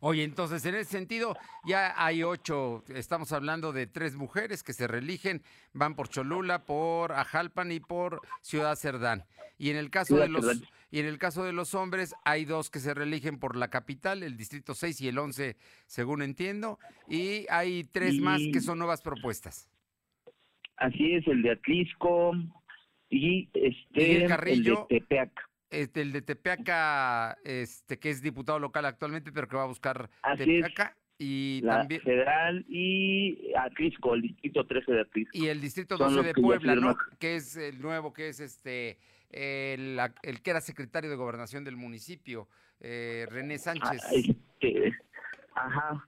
Oye, 0.03 0.23
entonces 0.23 0.65
en 0.65 0.73
ese 0.73 0.89
sentido 0.89 1.37
ya 1.63 1.93
hay 1.95 2.23
ocho, 2.23 2.83
estamos 2.87 3.31
hablando 3.33 3.71
de 3.71 3.85
tres 3.85 4.15
mujeres 4.15 4.63
que 4.63 4.73
se 4.73 4.87
reeligen, 4.87 5.43
van 5.73 5.95
por 5.95 6.09
Cholula, 6.09 6.65
por 6.65 7.11
Ajalpan 7.11 7.71
y 7.71 7.79
por 7.79 8.19
Ciudad 8.41 8.75
Cerdán. 8.75 9.25
Y 9.59 9.69
en 9.69 9.77
el 9.77 9.91
caso 9.91 10.17
de 10.17 10.27
los 10.27 10.63
y 10.89 10.99
en 10.99 11.05
el 11.05 11.19
caso 11.19 11.43
de 11.43 11.53
los 11.53 11.75
hombres 11.75 12.15
hay 12.25 12.45
dos 12.45 12.71
que 12.71 12.79
se 12.79 12.95
reeligen 12.95 13.39
por 13.39 13.55
la 13.55 13.69
capital, 13.69 14.23
el 14.23 14.37
distrito 14.37 14.73
6 14.73 15.01
y 15.01 15.07
el 15.07 15.19
11, 15.19 15.55
según 15.85 16.23
entiendo, 16.23 16.79
y 17.07 17.45
hay 17.49 17.83
tres 17.83 18.19
más 18.19 18.41
que 18.51 18.59
son 18.59 18.79
nuevas 18.79 19.03
propuestas. 19.03 19.69
Así 20.77 21.13
es, 21.13 21.27
el 21.27 21.43
de 21.43 21.51
Atlisco 21.51 22.33
y 23.11 23.49
este 23.53 24.25
el 24.25 24.63
de 24.63 24.77
Tepeac 24.89 25.50
este, 25.71 26.01
el 26.01 26.11
de 26.11 26.21
Tepeaca, 26.21 27.37
este, 27.43 27.97
que 27.97 28.09
es 28.09 28.21
diputado 28.21 28.59
local 28.59 28.85
actualmente, 28.85 29.31
pero 29.31 29.47
que 29.47 29.55
va 29.55 29.63
a 29.63 29.67
buscar 29.67 30.09
Tepeaca. 30.37 30.95
y 31.17 31.61
también... 31.61 32.01
Federal 32.01 32.65
y 32.67 33.53
Atlisco, 33.57 34.13
el 34.13 34.21
distrito 34.21 34.67
13 34.67 34.91
de 34.91 35.01
Atlisco. 35.01 35.37
Y 35.37 35.47
el 35.47 35.61
distrito 35.61 35.97
12 35.97 36.23
de 36.23 36.33
Puebla, 36.33 36.75
¿no? 36.75 36.97
Que 37.17 37.37
es 37.37 37.55
el 37.55 37.81
nuevo, 37.81 38.13
que 38.13 38.29
es 38.29 38.39
este, 38.41 38.99
el, 39.29 39.99
el, 40.23 40.41
que 40.41 40.51
era 40.51 40.61
secretario 40.61 41.09
de 41.09 41.15
gobernación 41.15 41.63
del 41.63 41.77
municipio, 41.77 42.49
eh, 42.81 43.25
René 43.29 43.55
ah, 43.55 43.59
Sánchez. 43.59 44.03
Este, 44.11 44.93
ajá. 45.55 46.07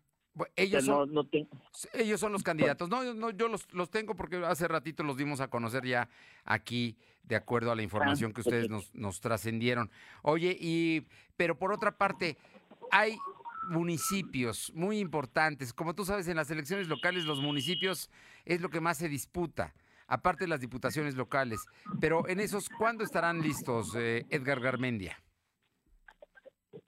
Ellos, 0.56 0.88
no, 0.88 1.06
son, 1.06 1.14
no 1.14 1.28
tengo. 1.28 1.50
ellos 1.94 2.20
son 2.20 2.32
los 2.32 2.42
candidatos. 2.42 2.90
No, 2.90 3.04
yo- 3.04 3.14
no 3.14 3.30
yo 3.30 3.48
los, 3.48 3.72
los 3.72 3.92
tengo 3.92 4.16
porque 4.16 4.38
hace 4.38 4.68
ratito 4.68 5.04
los 5.04 5.16
dimos 5.16 5.42
a 5.42 5.48
conocer 5.48 5.86
ya 5.86 6.10
aquí, 6.44 6.98
de 7.24 7.36
acuerdo 7.36 7.72
a 7.72 7.76
la 7.76 7.84
información 7.84 8.34
que 8.34 8.42
ustedes 8.42 8.70
nos, 8.70 8.94
nos 8.94 9.22
trascendieron. 9.22 9.90
Oye, 10.22 10.56
y 10.60 11.06
pero 11.38 11.58
por 11.58 11.72
otra 11.72 11.98
parte, 11.98 12.38
hay 12.92 13.18
municipios 13.70 14.72
muy 14.76 15.00
importantes. 15.00 15.74
Como 15.74 15.96
tú 15.96 16.06
sabes, 16.06 16.28
en 16.28 16.36
las 16.36 16.52
elecciones 16.52 16.88
locales 16.88 17.26
los 17.26 17.42
municipios 17.42 18.10
es 18.46 18.62
lo 18.62 18.70
que 18.70 18.82
más 18.82 18.98
se 18.98 19.10
disputa, 19.10 19.74
aparte 20.08 20.44
de 20.44 20.50
las 20.50 20.62
diputaciones 20.62 21.16
locales. 21.16 21.66
Pero 22.00 22.28
en 22.28 22.40
esos, 22.40 22.70
¿cuándo 22.70 23.04
estarán 23.04 23.42
listos, 23.42 23.96
eh, 23.96 24.26
Edgar 24.30 24.60
Garmendia? 24.60 25.18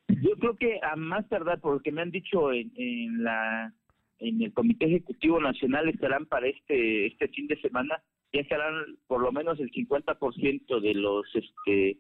Yo 0.07 0.36
creo 0.38 0.55
que 0.55 0.79
a 0.81 0.95
más 0.95 1.27
tardar, 1.29 1.59
por 1.59 1.75
lo 1.75 1.79
que 1.79 1.91
me 1.91 2.01
han 2.01 2.11
dicho 2.11 2.51
en, 2.51 2.71
en 2.75 3.23
la 3.23 3.73
en 4.19 4.41
el 4.41 4.53
Comité 4.53 4.86
Ejecutivo 4.86 5.41
Nacional 5.41 5.89
estarán 5.89 6.25
para 6.25 6.47
este 6.47 7.07
este 7.07 7.27
fin 7.29 7.47
de 7.47 7.59
semana, 7.59 8.01
ya 8.36 8.41
estarán 8.41 8.97
por 9.07 9.21
lo 9.21 9.31
menos 9.31 9.59
el 9.59 9.71
50% 9.71 10.81
de 10.81 10.93
los 10.93 11.25
este 11.33 11.97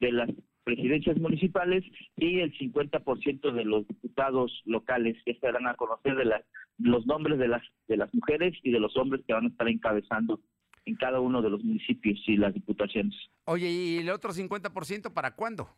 de 0.00 0.12
las 0.12 0.30
presidencias 0.64 1.16
municipales 1.18 1.84
y 2.16 2.40
el 2.40 2.52
50% 2.58 3.52
de 3.52 3.64
los 3.64 3.86
diputados 3.86 4.62
locales 4.64 5.16
que 5.24 5.30
estarán 5.30 5.66
a 5.68 5.74
conocer 5.74 6.16
de 6.16 6.24
las 6.24 6.42
los 6.78 7.06
nombres 7.06 7.38
de 7.38 7.48
las 7.48 7.62
de 7.86 7.96
las 7.96 8.12
mujeres 8.12 8.54
y 8.62 8.72
de 8.72 8.80
los 8.80 8.96
hombres 8.96 9.22
que 9.26 9.32
van 9.32 9.46
a 9.46 9.48
estar 9.48 9.68
encabezando 9.68 10.40
en 10.86 10.96
cada 10.96 11.20
uno 11.20 11.42
de 11.42 11.50
los 11.50 11.62
municipios 11.64 12.18
y 12.26 12.36
las 12.36 12.54
diputaciones. 12.54 13.14
Oye, 13.44 13.68
¿y 13.68 13.98
el 13.98 14.10
otro 14.10 14.30
50% 14.30 15.12
para 15.12 15.34
cuándo? 15.34 15.68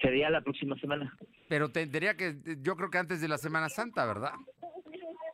Sería 0.00 0.30
la 0.30 0.40
próxima 0.42 0.76
semana. 0.78 1.16
Pero 1.48 1.70
tendría 1.70 2.16
que, 2.16 2.36
yo 2.62 2.76
creo 2.76 2.90
que 2.90 2.98
antes 2.98 3.20
de 3.20 3.26
la 3.26 3.36
Semana 3.36 3.68
Santa, 3.68 4.06
¿verdad? 4.06 4.32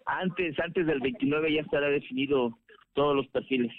Antes, 0.06 0.58
antes 0.58 0.86
del 0.86 1.00
29 1.00 1.52
ya 1.52 1.60
estará 1.60 1.88
definido 1.88 2.58
todos 2.94 3.14
los 3.14 3.26
perfiles. 3.28 3.72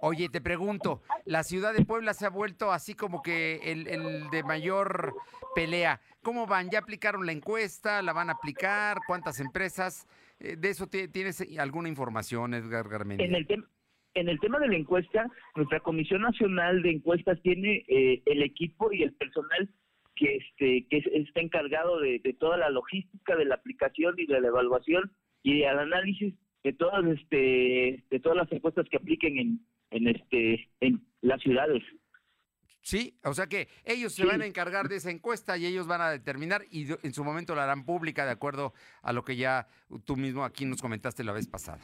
Oye, 0.00 0.28
te 0.28 0.40
pregunto, 0.42 1.02
la 1.24 1.42
ciudad 1.42 1.72
de 1.72 1.84
Puebla 1.84 2.12
se 2.12 2.26
ha 2.26 2.30
vuelto 2.30 2.70
así 2.72 2.94
como 2.94 3.22
que 3.22 3.60
el, 3.72 3.86
el 3.86 4.28
de 4.30 4.42
mayor 4.42 5.14
pelea. 5.54 6.00
¿Cómo 6.22 6.46
van? 6.46 6.68
¿Ya 6.70 6.80
aplicaron 6.80 7.24
la 7.24 7.32
encuesta? 7.32 8.02
¿La 8.02 8.12
van 8.12 8.28
a 8.28 8.32
aplicar? 8.34 8.98
¿Cuántas 9.06 9.40
empresas? 9.40 10.06
Eh, 10.38 10.56
¿De 10.56 10.68
eso 10.70 10.86
ti- 10.86 11.08
tienes 11.08 11.40
alguna 11.58 11.88
información, 11.88 12.52
Edgar 12.52 12.88
Garmendia? 12.88 13.24
En 13.26 13.34
el 13.34 13.46
tema 13.46 13.64
en 14.14 14.30
el 14.30 14.40
tema 14.40 14.58
de 14.58 14.68
la 14.68 14.76
encuesta, 14.76 15.26
nuestra 15.56 15.80
Comisión 15.80 16.22
Nacional 16.22 16.80
de 16.82 16.90
Encuestas 16.90 17.38
tiene 17.42 17.84
eh, 17.86 18.22
el 18.24 18.42
equipo 18.42 18.90
y 18.90 19.02
el 19.02 19.12
personal 19.12 19.68
que 20.14 20.36
este 20.36 20.86
que 20.88 20.96
es- 20.98 21.06
está 21.28 21.40
encargado 21.40 22.00
de, 22.00 22.18
de 22.24 22.32
toda 22.32 22.56
la 22.56 22.70
logística 22.70 23.36
de 23.36 23.44
la 23.44 23.56
aplicación 23.56 24.14
y 24.18 24.26
de 24.26 24.40
la 24.40 24.48
evaluación 24.48 25.12
y 25.42 25.58
del 25.60 25.78
análisis 25.78 26.34
de 26.66 26.72
todas 26.72 27.04
este 27.06 28.02
de 28.10 28.20
todas 28.20 28.36
las 28.36 28.50
encuestas 28.50 28.88
que 28.90 28.96
apliquen 28.96 29.38
en 29.38 29.60
en 29.92 30.08
este 30.08 30.68
en 30.80 31.00
las 31.20 31.40
ciudades. 31.40 31.80
Sí, 32.80 33.14
o 33.22 33.34
sea 33.34 33.46
que 33.46 33.68
ellos 33.84 34.12
se 34.12 34.26
van 34.26 34.42
a 34.42 34.46
encargar 34.46 34.88
de 34.88 34.96
esa 34.96 35.12
encuesta 35.12 35.56
y 35.56 35.66
ellos 35.66 35.86
van 35.86 36.00
a 36.00 36.10
determinar 36.10 36.62
y 36.72 36.86
en 36.90 37.12
su 37.12 37.22
momento 37.22 37.54
la 37.54 37.64
harán 37.64 37.84
pública 37.84 38.24
de 38.24 38.32
acuerdo 38.32 38.74
a 39.02 39.12
lo 39.12 39.24
que 39.24 39.36
ya 39.36 39.68
tú 40.04 40.16
mismo 40.16 40.44
aquí 40.44 40.64
nos 40.64 40.82
comentaste 40.82 41.22
la 41.22 41.32
vez 41.32 41.46
pasada. 41.46 41.82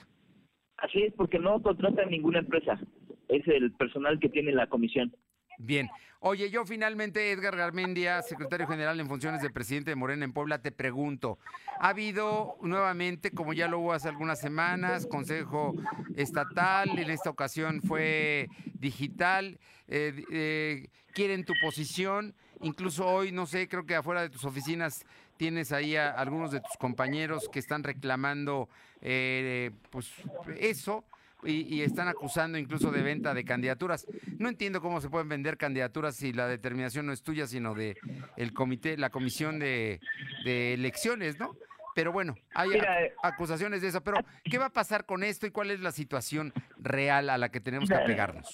Así 0.79 1.03
es 1.03 1.13
porque 1.15 1.39
no 1.39 1.63
contratan 1.63 2.11
ninguna 2.11 2.41
empresa. 2.41 2.81
Es 3.29 3.47
el 3.47 3.71
personal 3.73 4.19
que 4.19 4.29
tiene 4.29 4.51
la 4.51 4.67
comisión. 4.67 5.15
Bien. 5.59 5.89
Oye, 6.25 6.51
yo 6.51 6.65
finalmente, 6.65 7.33
Edgar 7.33 7.57
Garmendia, 7.57 8.23
secretario 8.23 8.69
general 8.69 9.01
en 9.01 9.09
funciones 9.09 9.43
de 9.43 9.51
presidente 9.51 9.91
de 9.91 9.97
Morena 9.97 10.25
en 10.25 10.33
Puebla, 10.33 10.63
te 10.63 10.71
pregunto, 10.71 11.41
¿ha 11.81 11.89
habido 11.89 12.57
nuevamente, 12.63 13.33
como 13.33 13.53
ya 13.53 13.67
lo 13.67 13.81
hubo 13.81 13.93
hace 13.93 14.09
algunas 14.09 14.39
semanas, 14.41 15.09
Consejo 15.09 15.75
Estatal, 16.15 16.97
en 16.97 17.11
esta 17.11 17.29
ocasión 17.29 17.83
fue 17.83 18.49
digital, 18.75 19.59
eh, 19.89 20.25
eh, 20.31 20.89
quieren 21.13 21.45
tu 21.45 21.55
posición, 21.61 22.37
incluso 22.61 23.05
hoy, 23.05 23.33
no 23.33 23.47
sé, 23.47 23.67
creo 23.67 23.85
que 23.85 23.97
afuera 23.97 24.23
de 24.23 24.31
tus 24.31 24.45
oficinas 24.45 25.05
tienes 25.39 25.73
ahí 25.73 25.97
a 25.97 26.11
algunos 26.11 26.53
de 26.53 26.61
tus 26.61 26.77
compañeros 26.79 27.49
que 27.49 27.59
están 27.59 27.83
reclamando, 27.83 28.69
eh, 29.01 29.73
pues, 29.91 30.09
eso 30.57 31.05
y, 31.45 31.63
y 31.75 31.83
están 31.83 32.09
acusando 32.09 32.59
incluso 32.59 32.91
de 32.91 33.03
venta 33.03 33.35
de 33.35 33.45
candidaturas. 33.45 34.07
No 34.39 34.49
entiendo 34.49 34.81
cómo 34.81 35.01
se 35.01 35.09
pueden 35.11 35.29
vender 35.29 35.57
candidaturas 35.57 36.17
si 36.17 36.33
la 36.33 36.47
determinación 36.49 37.07
no 37.07 37.13
es 37.13 37.23
tuya, 37.23 37.47
sino 37.47 37.75
de 37.75 37.97
el 38.37 38.53
comité, 38.53 38.97
la 38.97 39.11
comisión 39.11 39.59
de, 39.59 40.01
de 40.45 40.75
elecciones, 40.75 41.39
¿no? 41.39 41.55
Pero 41.95 42.11
bueno, 42.11 42.35
hay 42.55 42.71
Mira, 42.71 43.01
ac- 43.03 43.13
acusaciones 43.23 43.83
de 43.83 43.89
eso. 43.89 44.03
Pero, 44.03 44.19
¿qué 44.45 44.57
va 44.57 44.67
a 44.67 44.73
pasar 44.73 45.05
con 45.05 45.23
esto 45.23 45.47
y 45.47 45.51
cuál 45.51 45.71
es 45.71 45.81
la 45.81 45.93
situación 45.93 46.53
real 46.79 47.29
a 47.29 47.37
la 47.37 47.51
que 47.51 47.61
tenemos 47.61 47.89
que 47.89 47.95
Mira, 47.95 48.05
apegarnos? 48.05 48.49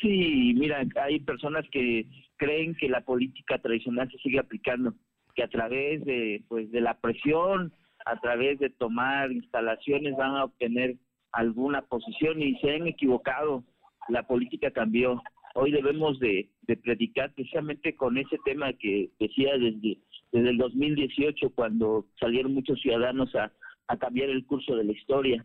Sí, 0.00 0.54
mira, 0.56 0.82
hay 1.02 1.20
personas 1.20 1.64
que 1.70 2.06
creen 2.36 2.74
que 2.74 2.88
la 2.88 3.02
política 3.02 3.58
tradicional 3.58 4.10
se 4.10 4.18
sigue 4.18 4.40
aplicando, 4.40 4.94
que 5.36 5.44
a 5.44 5.48
través 5.48 6.04
de 6.04 6.42
pues 6.48 6.72
de 6.72 6.80
la 6.80 6.98
presión, 6.98 7.72
a 8.06 8.18
través 8.18 8.58
de 8.58 8.70
tomar 8.70 9.30
instalaciones 9.30 10.16
van 10.16 10.34
a 10.36 10.44
obtener 10.44 10.96
alguna 11.32 11.82
posición 11.82 12.42
y 12.42 12.58
se 12.60 12.74
han 12.74 12.86
equivocado. 12.86 13.64
La 14.08 14.26
política 14.26 14.70
cambió. 14.70 15.22
Hoy 15.54 15.72
debemos 15.72 16.18
de, 16.20 16.50
predicar 16.82 17.32
precisamente 17.34 17.96
con 17.96 18.16
ese 18.16 18.38
tema 18.44 18.72
que 18.72 19.10
decía 19.18 19.58
desde, 19.58 19.98
desde 20.32 20.50
el 20.50 20.58
2018 20.58 21.50
cuando 21.50 22.06
salieron 22.18 22.54
muchos 22.54 22.80
ciudadanos 22.80 23.34
a, 23.34 23.52
a 23.88 23.96
cambiar 23.98 24.30
el 24.30 24.46
curso 24.46 24.76
de 24.76 24.84
la 24.84 24.92
historia 24.92 25.44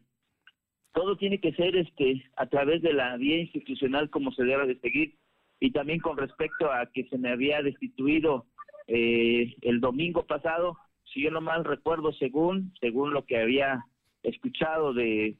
todo 0.96 1.18
tiene 1.18 1.40
que 1.40 1.54
ser 1.54 1.76
este 1.76 2.24
a 2.38 2.48
través 2.48 2.82
de 2.82 2.94
la 2.94 3.16
vía 3.18 3.38
institucional 3.38 4.10
como 4.10 4.32
se 4.32 4.44
debe 4.44 4.66
de 4.66 4.80
seguir 4.80 5.16
y 5.60 5.72
también 5.72 6.00
con 6.00 6.18
respecto 6.18 6.72
a 6.72 6.90
que 6.92 7.04
se 7.10 7.18
me 7.18 7.30
había 7.30 7.62
destituido 7.62 8.46
eh, 8.88 9.56
el 9.62 9.82
domingo 9.82 10.26
pasado 10.26 10.78
si 11.14 11.22
yo 11.22 11.32
no 11.32 11.42
mal 11.42 11.66
recuerdo 11.66 12.14
según 12.14 12.74
según 12.80 13.14
lo 13.14 13.26
que 13.26 13.38
había 13.38 13.86
escuchado 14.30 14.93
de, 14.93 15.36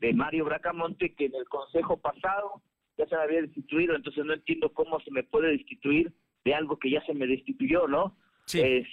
de 0.00 0.12
Mario 0.14 0.44
Bracamonte 0.46 1.14
que 1.14 1.26
en 1.26 1.34
el 1.34 1.48
consejo 1.48 1.96
pasado 1.98 2.62
ya 2.98 3.06
se 3.06 3.16
me 3.16 3.22
había 3.22 3.42
destituido 3.42 3.94
entonces 3.96 4.24
no 4.24 4.32
entiendo 4.34 4.72
cómo 4.72 5.00
se 5.00 5.10
me 5.10 5.22
puede 5.22 5.50
destituir 5.52 6.12
de 6.44 6.54
algo 6.54 6.78
que 6.78 6.90
ya 6.90 7.04
se 7.06 7.14
me 7.14 7.26
destituyó 7.26 7.86
no 7.88 8.16
Es- 8.62 8.88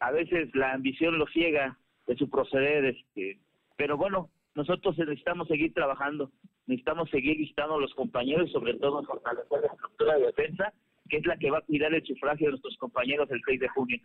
a 0.00 0.10
veces 0.10 0.54
la 0.54 0.72
ambición 0.72 1.18
lo 1.18 1.26
ciega 1.28 1.78
de 2.06 2.16
su 2.16 2.28
proceder 2.30 2.84
este 2.86 3.38
pero 3.76 3.96
bueno 3.96 4.30
nosotros 4.54 4.98
necesitamos 4.98 5.48
seguir 5.48 5.72
trabajando, 5.72 6.30
necesitamos 6.66 7.08
seguir 7.10 7.38
visitando 7.38 7.76
a 7.76 7.80
los 7.80 7.94
compañeros 7.94 8.50
sobre 8.52 8.74
todo 8.74 9.02
fortalecer 9.04 9.60
la 9.62 9.66
estructura 9.68 10.14
de 10.18 10.26
defensa, 10.26 10.72
que 11.12 11.18
es 11.18 11.26
la 11.26 11.36
que 11.36 11.50
va 11.50 11.58
a 11.58 11.60
cuidar 11.60 11.92
el 11.92 12.02
sufragio 12.06 12.46
de 12.46 12.52
nuestros 12.52 12.74
compañeros 12.78 13.30
el 13.30 13.42
6 13.44 13.60
de 13.60 13.68
junio. 13.68 14.00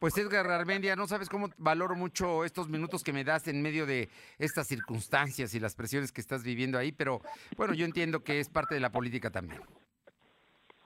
Pues 0.00 0.16
Edgar 0.16 0.46
Armendia, 0.46 0.96
no 0.96 1.06
sabes 1.06 1.28
cómo 1.28 1.50
valoro 1.58 1.96
mucho 1.96 2.46
estos 2.46 2.66
minutos 2.70 3.04
que 3.04 3.12
me 3.12 3.24
das 3.24 3.46
en 3.46 3.60
medio 3.60 3.84
de 3.84 4.08
estas 4.38 4.66
circunstancias 4.66 5.54
y 5.54 5.60
las 5.60 5.76
presiones 5.76 6.12
que 6.12 6.22
estás 6.22 6.42
viviendo 6.42 6.78
ahí, 6.78 6.92
pero 6.92 7.20
bueno, 7.58 7.74
yo 7.74 7.84
entiendo 7.84 8.24
que 8.24 8.40
es 8.40 8.48
parte 8.48 8.74
de 8.74 8.80
la 8.80 8.90
política 8.90 9.30
también. 9.30 9.60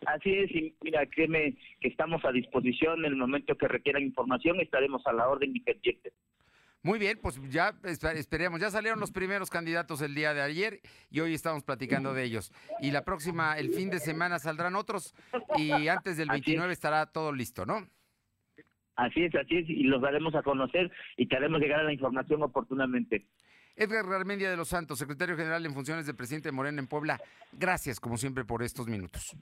Así 0.06 0.34
es, 0.34 0.50
y 0.50 0.74
mira, 0.82 1.06
créeme 1.06 1.56
que 1.80 1.86
estamos 1.86 2.24
a 2.24 2.32
disposición 2.32 3.04
en 3.04 3.12
el 3.12 3.16
momento 3.16 3.56
que 3.56 3.68
requieran 3.68 4.02
información, 4.02 4.58
estaremos 4.58 5.06
a 5.06 5.12
la 5.12 5.28
orden 5.28 5.54
y 5.54 5.60
pendientes. 5.60 6.12
Muy 6.88 6.98
bien, 6.98 7.18
pues 7.20 7.38
ya 7.50 7.72
espe- 7.82 8.14
esperemos. 8.16 8.60
Ya 8.60 8.70
salieron 8.70 8.98
los 8.98 9.10
primeros 9.12 9.50
candidatos 9.50 10.00
el 10.00 10.14
día 10.14 10.32
de 10.32 10.40
ayer 10.40 10.80
y 11.10 11.20
hoy 11.20 11.34
estamos 11.34 11.62
platicando 11.62 12.14
de 12.14 12.24
ellos. 12.24 12.50
Y 12.80 12.92
la 12.92 13.04
próxima, 13.04 13.58
el 13.58 13.68
fin 13.74 13.90
de 13.90 14.00
semana, 14.00 14.38
saldrán 14.38 14.74
otros 14.74 15.14
y 15.58 15.88
antes 15.88 16.16
del 16.16 16.30
Así 16.30 16.38
es. 16.40 16.46
29 16.46 16.72
estará 16.72 17.04
todo 17.04 17.30
listo, 17.30 17.66
¿no? 17.66 17.86
Así 18.96 19.22
es, 19.22 19.34
así 19.34 19.58
es, 19.58 19.68
y 19.68 19.82
los 19.82 20.00
daremos 20.00 20.34
a 20.34 20.42
conocer 20.42 20.90
y 21.18 21.26
te 21.28 21.36
haremos 21.36 21.60
llegar 21.60 21.80
a 21.80 21.82
la 21.82 21.92
información 21.92 22.42
oportunamente. 22.42 23.26
Edgar 23.76 24.06
Garmendia 24.08 24.50
de 24.50 24.56
los 24.56 24.68
Santos, 24.68 24.98
secretario 24.98 25.36
general 25.36 25.66
en 25.66 25.74
funciones 25.74 26.06
de 26.06 26.14
presidente 26.14 26.48
de 26.48 26.52
Morena 26.52 26.78
en 26.80 26.86
Puebla, 26.86 27.20
gracias 27.52 28.00
como 28.00 28.16
siempre 28.16 28.46
por 28.46 28.62
estos 28.62 28.88
minutos. 28.88 29.36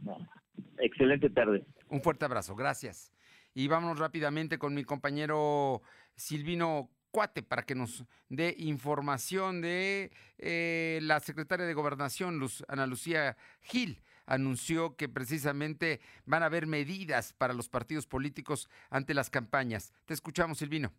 Excelente 0.79 1.31
tarde. 1.31 1.65
Un 1.91 2.03
fuerte 2.03 2.25
abrazo, 2.25 2.57
gracias. 2.57 3.13
Y 3.55 3.69
vámonos 3.69 4.01
rápidamente 4.01 4.59
con 4.59 4.75
mi 4.75 4.83
compañero 4.83 5.81
Silvino 6.17 6.91
Cuate 7.17 7.43
para 7.43 7.63
que 7.63 7.75
nos 7.75 8.05
dé 8.29 8.55
información 8.59 9.63
de 9.63 10.13
eh, 10.37 10.99
la 11.01 11.19
secretaria 11.21 11.65
de 11.65 11.73
Gobernación, 11.73 12.39
Luz, 12.39 12.63
Ana 12.69 12.87
Lucía 12.87 13.39
Gil. 13.63 14.03
Anunció 14.27 14.97
que 14.97 15.09
precisamente 15.09 16.03
van 16.27 16.43
a 16.43 16.47
haber 16.47 16.67
medidas 16.67 17.33
para 17.33 17.55
los 17.55 17.71
partidos 17.71 18.07
políticos 18.07 18.69
ante 18.91 19.15
las 19.15 19.31
campañas. 19.31 19.95
Te 20.05 20.13
escuchamos, 20.13 20.59
Silvino. 20.59 20.93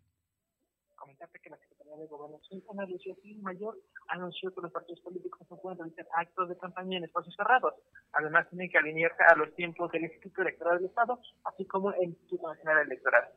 comentarte 0.96 1.38
que 1.38 1.50
la 1.50 1.58
Secretaría 1.58 1.96
de 1.96 2.06
Gobernación, 2.08 2.64
Ana 2.68 2.86
Lucía 2.86 3.14
Gil 3.22 3.40
Mayor, 3.40 3.78
anunció 4.08 4.52
que 4.52 4.60
los 4.60 4.72
partidos 4.72 5.00
políticos 5.02 5.46
no 5.48 5.56
pueden 5.58 5.78
realizar 5.78 6.08
actos 6.16 6.48
de 6.48 6.58
campaña 6.58 6.98
en 6.98 7.04
espacios 7.04 7.36
cerrados. 7.36 7.74
Además, 8.14 8.48
tienen 8.50 8.68
que 8.68 8.78
alinearse 8.78 9.22
a 9.22 9.36
los 9.36 9.54
tiempos 9.54 9.92
del 9.92 10.02
Instituto 10.02 10.42
Electoral 10.42 10.78
del 10.78 10.86
Estado, 10.86 11.20
así 11.44 11.64
como 11.66 11.92
el 11.92 12.08
Instituto 12.08 12.48
Nacional 12.48 12.86
Electoral. 12.86 13.28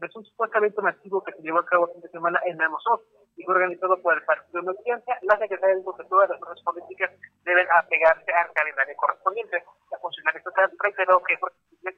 Tras 0.00 0.16
un 0.16 0.24
supuesto 0.24 0.58
evento 0.58 0.82
masivo 0.82 1.22
que 1.22 1.32
se 1.32 1.42
llevó 1.42 1.58
a 1.60 1.66
cabo 1.66 1.86
fin 1.92 2.00
de 2.00 2.08
semana 2.08 2.40
en 2.46 2.60
Amazon 2.60 3.00
y 3.36 3.44
fue 3.44 3.54
organizado 3.54 4.00
por 4.02 4.14
el 4.14 4.24
Partido 4.24 4.60
Emergencia, 4.60 5.18
la 5.22 5.38
Secretaría 5.38 5.76
dijo 5.76 5.96
que 5.96 6.04
todas 6.04 6.28
las 6.30 6.38
fuerzas 6.40 6.64
políticas 6.64 7.10
deben 7.44 7.66
apegarse 7.70 8.32
al 8.32 8.52
calendario 8.52 8.96
correspondiente. 8.96 9.62
La 9.90 9.98
funcionaria 9.98 10.38
estatal 10.38 10.70
reiteró 10.78 11.22
que 11.22 11.38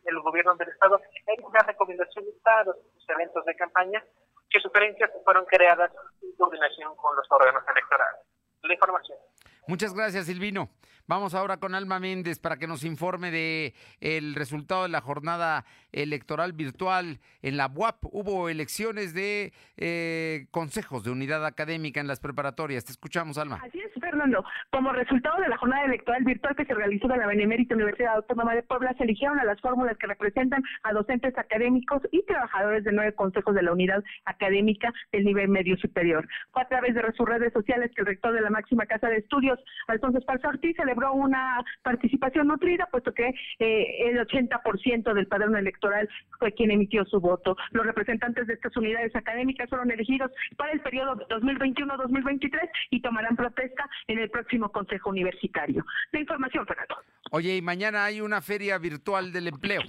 el 0.05 0.21
gobierno 0.21 0.55
del 0.57 0.69
Estado 0.69 1.01
en 1.27 1.45
una 1.45 1.61
recomendación 1.61 2.25
para 2.43 2.65
los 2.65 2.77
eventos 3.09 3.45
de 3.45 3.55
campaña 3.55 4.05
que 4.51 4.61
sugerencias 4.61 5.11
fueron 5.25 5.47
creadas 5.47 5.91
en 6.23 6.37
coordinación 6.37 6.95
con 6.97 7.17
los 7.17 7.27
órganos 7.31 7.63
electorales. 7.69 8.21
La 8.63 8.75
información. 8.75 9.19
Muchas 9.67 9.95
gracias, 9.95 10.27
Silvino. 10.27 10.69
Vamos 11.09 11.35
ahora 11.35 11.57
con 11.57 11.75
Alma 11.75 11.99
Méndez 11.99 12.39
para 12.39 12.57
que 12.57 12.67
nos 12.67 12.85
informe 12.85 13.31
de 13.31 13.75
el 14.01 14.35
resultado 14.35 14.85
de 14.85 14.89
la 14.89 15.01
jornada 15.01 15.65
electoral 15.91 16.53
virtual 16.53 17.19
en 17.43 17.57
la 17.57 17.67
UAP. 17.67 18.05
Hubo 18.05 18.49
elecciones 18.49 19.13
de 19.13 19.53
eh, 19.77 20.47
consejos 20.51 21.05
de 21.05 21.11
unidad 21.11 21.45
académica 21.45 22.01
en 22.01 22.07
las 22.07 22.21
preparatorias. 22.21 22.85
Te 22.85 22.93
escuchamos, 22.93 23.37
Alma. 23.37 23.61
Así 23.63 23.81
es, 23.81 23.93
Fernando. 24.01 24.45
Como 24.71 24.93
resultado 24.93 25.41
de 25.41 25.49
la 25.49 25.57
jornada 25.57 25.85
electoral 25.87 26.25
virtual 26.25 26.55
que 26.57 26.65
se 26.65 26.75
realizó 26.75 27.13
en 27.13 27.19
la 27.19 27.27
Benemérita 27.27 27.75
Universidad 27.75 28.17
Autónoma 28.17 28.55
de 28.55 28.63
Puebla, 28.63 28.95
se 28.97 29.05
eligieron 29.05 29.39
a 29.39 29.45
las 29.45 29.61
fórmulas 29.61 29.99
que 29.99 30.07
representan 30.07 30.63
a 30.85 30.93
docentes 30.93 31.37
académicos 31.37 32.03
y 32.13 32.25
trabajadores 32.27 32.85
de 32.85 32.93
nueve 32.93 33.13
consejos 33.15 33.55
de 33.55 33.63
la 33.63 33.73
unidad 33.73 34.05
académica 34.25 34.93
del 35.11 35.25
nivel 35.25 35.49
medio 35.49 35.77
superior. 35.79 36.29
Fue 36.53 36.63
a 36.63 36.69
través 36.69 36.95
de 36.95 37.03
sus 37.17 37.29
redes 37.29 37.53
sociales 37.53 37.91
que 37.95 38.03
el 38.03 38.07
rector 38.07 38.33
de 38.33 38.41
la 38.41 38.51
máxima 38.51 38.87
casa 38.87 39.09
de 39.09 39.17
estudios, 39.17 39.59
Alfonso 39.89 40.19
Esparza 40.19 40.49
Ortiz, 40.49 40.79
celebró 40.93 41.15
una 41.15 41.65
participación 41.83 42.49
nutrida, 42.49 42.89
puesto 42.91 43.13
que 43.15 43.29
eh, 43.59 44.09
el 44.09 44.19
80% 44.19 45.15
del 45.15 45.27
padrón 45.27 45.57
electoral 45.57 46.09
fue 46.39 46.53
quien 46.53 46.71
emitió 46.71 47.05
su 47.07 47.21
voto. 47.21 47.57
Los 47.71 47.87
representantes 47.87 48.47
de 48.47 48.55
estas 48.55 48.77
unidades 48.77 49.15
académicas 49.17 49.69
fueron 49.69 49.91
elegidos 49.91 50.31
para 50.57 50.73
el 50.73 50.81
periodo 50.81 51.17
2021-2023 51.29 52.71
y 52.91 53.01
tomarán 53.01 53.37
protesta 53.37 53.89
en 54.07 54.19
el 54.19 54.31
próximo 54.31 54.71
Consejo 54.71 55.11
Universitario. 55.11 55.85
La 56.13 56.21
información, 56.21 56.67
Fernando. 56.67 56.97
Oye, 57.31 57.57
y 57.57 57.63
mañana 57.63 58.05
hay 58.05 58.21
una 58.21 58.43
feria 58.43 58.79
virtual 58.79 59.33
del 59.33 59.49
empleo. 59.49 59.83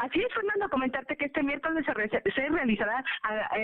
Así 0.00 0.20
es, 0.20 0.32
Fernando, 0.32 0.68
comentarte 0.70 1.16
que 1.16 1.26
este 1.26 1.42
miércoles 1.42 1.84
se, 1.84 2.48
realizará 2.48 3.04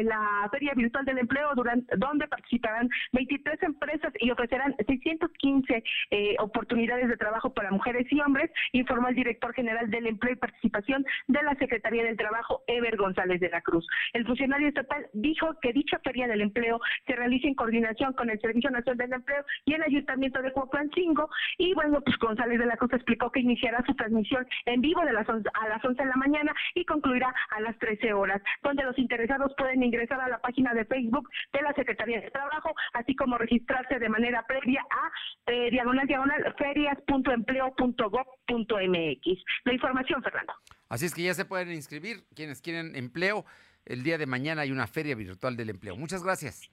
la 0.02 0.48
Feria 0.50 0.72
Virtual 0.74 1.04
del 1.04 1.18
Empleo, 1.18 1.54
durante, 1.54 1.96
donde 1.96 2.26
participarán 2.26 2.88
23 3.12 3.62
empresas 3.62 4.12
y 4.18 4.30
ofrecerán 4.30 4.74
615 4.86 5.84
eh, 6.10 6.36
oportunidades 6.40 7.08
de 7.08 7.16
trabajo 7.16 7.54
para 7.54 7.70
mujeres 7.70 8.06
y 8.10 8.20
hombres, 8.20 8.50
informó 8.72 9.08
el 9.08 9.14
director 9.14 9.54
general 9.54 9.90
del 9.90 10.08
Empleo 10.08 10.32
y 10.32 10.36
Participación 10.36 11.04
de 11.28 11.42
la 11.42 11.54
Secretaría 11.54 12.02
del 12.02 12.16
Trabajo, 12.16 12.62
Ever 12.66 12.96
González 12.96 13.40
de 13.40 13.50
la 13.50 13.60
Cruz. 13.60 13.86
El 14.12 14.26
funcionario 14.26 14.68
estatal 14.68 15.06
dijo 15.12 15.54
que 15.62 15.72
dicha 15.72 16.00
Feria 16.00 16.26
del 16.26 16.40
Empleo 16.40 16.80
se 17.06 17.14
realiza 17.14 17.46
en 17.46 17.54
coordinación 17.54 18.12
con 18.14 18.28
el 18.28 18.40
Servicio 18.40 18.70
Nacional 18.70 18.98
del 18.98 19.12
Empleo 19.12 19.44
y 19.66 19.74
el 19.74 19.82
Ayuntamiento 19.82 20.42
de 20.42 20.52
Cuauhtémoc 20.52 21.30
y 21.58 21.74
bueno, 21.74 22.00
pues 22.00 22.18
González 22.18 22.58
de 22.58 22.66
la 22.66 22.76
Cruz 22.76 22.92
explicó 22.92 23.30
que 23.30 23.40
iniciará 23.40 23.84
su 23.86 23.94
transmisión 23.94 24.46
en 24.66 24.80
vivo 24.80 25.04
de 25.04 25.12
las 25.12 25.28
a 25.28 25.68
las 25.68 25.84
11 25.84 26.02
de 26.02 26.08
la 26.08 26.16
mañana 26.16 26.23
y 26.74 26.84
concluirá 26.84 27.34
a 27.50 27.60
las 27.60 27.78
13 27.78 28.12
horas, 28.12 28.42
donde 28.62 28.84
los 28.84 28.98
interesados 28.98 29.52
pueden 29.56 29.82
ingresar 29.82 30.20
a 30.20 30.28
la 30.28 30.38
página 30.38 30.74
de 30.74 30.84
Facebook 30.84 31.30
de 31.52 31.62
la 31.62 31.72
Secretaría 31.74 32.20
de 32.20 32.30
Trabajo, 32.30 32.72
así 32.92 33.16
como 33.16 33.38
registrarse 33.38 33.98
de 33.98 34.08
manera 34.08 34.44
previa 34.46 34.84
a 34.90 35.10
eh, 35.50 35.70
diagonal 35.70 36.06
diagonal 36.06 36.54
ferias.empleo.gov.mx. 36.58 39.44
La 39.64 39.72
información, 39.72 40.22
Fernando. 40.22 40.52
Así 40.88 41.06
es 41.06 41.14
que 41.14 41.22
ya 41.22 41.34
se 41.34 41.44
pueden 41.44 41.72
inscribir 41.72 42.24
quienes 42.34 42.62
quieren 42.62 42.96
empleo. 42.96 43.44
El 43.84 44.02
día 44.02 44.18
de 44.18 44.26
mañana 44.26 44.62
hay 44.62 44.70
una 44.70 44.86
feria 44.86 45.14
virtual 45.14 45.56
del 45.56 45.70
empleo. 45.70 45.96
Muchas 45.96 46.22
gracias. 46.22 46.70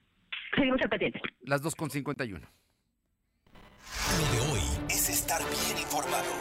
Seguimos 0.55 0.81
al 0.81 0.89
pendiente. 0.89 1.21
Las 1.41 1.63
2.51. 1.63 2.41
Lo 4.17 4.25
de 4.31 4.39
hoy 4.51 4.61
es 4.89 5.09
estar 5.09 5.41
bien 5.41 5.77
informado. 5.81 6.40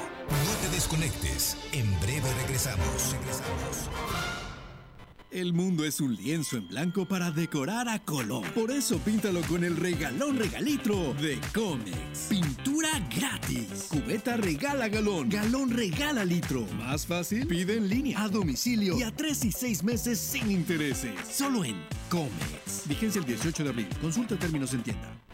Desconectes. 0.81 1.59
En 1.73 1.85
breve 2.01 2.33
regresamos. 2.41 3.13
Regresamos. 3.13 3.91
El 5.31 5.53
mundo 5.53 5.85
es 5.85 6.01
un 6.01 6.17
lienzo 6.17 6.57
en 6.57 6.69
blanco 6.69 7.07
para 7.07 7.31
decorar 7.31 7.87
a 7.91 7.99
color. 7.99 8.51
Por 8.55 8.71
eso 8.71 8.99
píntalo 8.99 9.43
con 9.43 9.63
el 9.63 9.77
regalón 9.77 10.39
regalitro 10.39 11.13
de 11.21 11.39
Comex. 11.53 12.29
Pintura 12.31 12.89
gratis. 13.15 13.89
Cubeta 13.91 14.39
regala 14.39 14.89
galón. 14.89 15.29
Galón 15.29 15.69
regala 15.71 16.25
litro. 16.25 16.67
Más 16.79 17.05
fácil, 17.05 17.47
pide 17.47 17.77
en 17.77 17.87
línea, 17.87 18.23
a 18.23 18.29
domicilio 18.31 18.99
y 18.99 19.03
a 19.03 19.15
tres 19.15 19.45
y 19.45 19.53
seis 19.53 19.85
meses 19.85 20.19
sin 20.19 20.51
intereses. 20.51 21.13
Solo 21.31 21.63
en 21.63 21.77
Comex. 22.09 22.89
Vigencia 22.89 23.19
el 23.19 23.27
18 23.27 23.65
de 23.65 23.69
abril. 23.69 23.89
Consulta 24.01 24.35
términos 24.39 24.73
en 24.73 24.83
tienda. 24.83 25.13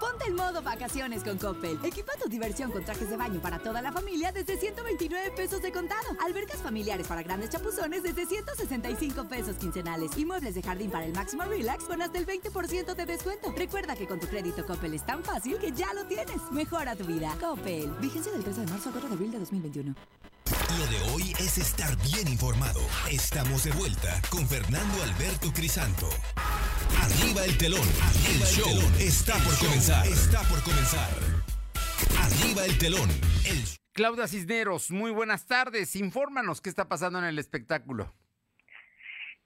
Ponte 0.00 0.26
en 0.26 0.36
modo 0.36 0.62
vacaciones 0.62 1.24
con 1.24 1.38
Coppel. 1.38 1.78
Equipa 1.82 2.12
tu 2.22 2.28
diversión 2.28 2.70
con 2.70 2.84
trajes 2.84 3.10
de 3.10 3.16
baño 3.16 3.40
para 3.40 3.58
toda 3.58 3.82
la 3.82 3.92
familia 3.92 4.30
desde 4.32 4.56
129 4.56 5.32
pesos 5.32 5.60
de 5.60 5.72
contado. 5.72 6.06
Albercas 6.24 6.58
familiares 6.58 7.06
para 7.06 7.22
grandes 7.22 7.50
chapuzones 7.50 8.02
desde 8.02 8.26
165 8.26 9.24
pesos 9.28 9.56
quincenales. 9.56 10.16
Y 10.16 10.24
muebles 10.24 10.54
de 10.54 10.62
jardín 10.62 10.90
para 10.90 11.04
el 11.04 11.12
máximo 11.12 11.44
relax 11.44 11.84
con 11.84 12.00
hasta 12.00 12.18
el 12.18 12.26
20% 12.26 12.94
de 12.94 13.06
descuento. 13.06 13.52
Recuerda 13.56 13.96
que 13.96 14.06
con 14.06 14.20
tu 14.20 14.26
crédito 14.28 14.64
Coppel 14.64 14.94
es 14.94 15.04
tan 15.04 15.22
fácil 15.24 15.58
que 15.58 15.72
ya 15.72 15.92
lo 15.94 16.04
tienes. 16.04 16.40
Mejora 16.52 16.94
tu 16.94 17.04
vida. 17.04 17.34
Coppel. 17.40 17.90
Vigencia 18.00 18.32
del 18.32 18.44
13 18.44 18.60
de 18.60 18.66
marzo 18.68 18.90
a 18.90 18.92
4 18.92 19.08
de 19.08 19.14
abril 19.14 19.32
de 19.32 19.38
2021. 19.40 19.94
Lo 20.76 20.84
de 20.86 21.00
hoy 21.12 21.32
es 21.40 21.56
estar 21.56 21.96
bien 22.04 22.28
informado. 22.28 22.80
Estamos 23.10 23.64
de 23.64 23.72
vuelta 23.72 24.20
con 24.30 24.46
Fernando 24.46 25.02
Alberto 25.02 25.48
Crisanto. 25.54 26.06
Arriba 27.00 27.44
el 27.46 27.56
telón. 27.56 27.88
el 28.28 28.44
show 28.44 28.76
está 29.00 29.34
por 29.40 29.56
comenzar. 29.56 30.04
Está 30.06 30.42
por 30.44 30.60
comenzar. 30.62 31.08
Arriba 32.20 32.66
el 32.66 32.76
telón. 32.76 33.08
Claudia 33.94 34.28
Cisneros, 34.28 34.90
muy 34.90 35.10
buenas 35.10 35.46
tardes. 35.46 35.96
Infórmanos 35.96 36.60
qué 36.60 36.68
está 36.68 36.86
pasando 36.86 37.18
en 37.18 37.24
el 37.24 37.38
espectáculo. 37.38 38.12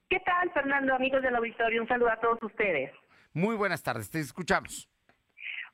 ¿Qué 0.09 0.19
tal, 0.19 0.51
Fernando, 0.51 0.93
amigos 0.93 1.23
del 1.23 1.35
auditorio? 1.35 1.81
Un 1.81 1.87
saludo 1.87 2.11
a 2.11 2.19
todos 2.19 2.43
ustedes. 2.43 2.91
Muy 3.33 3.55
buenas 3.55 3.81
tardes, 3.81 4.11
te 4.11 4.19
escuchamos. 4.19 4.89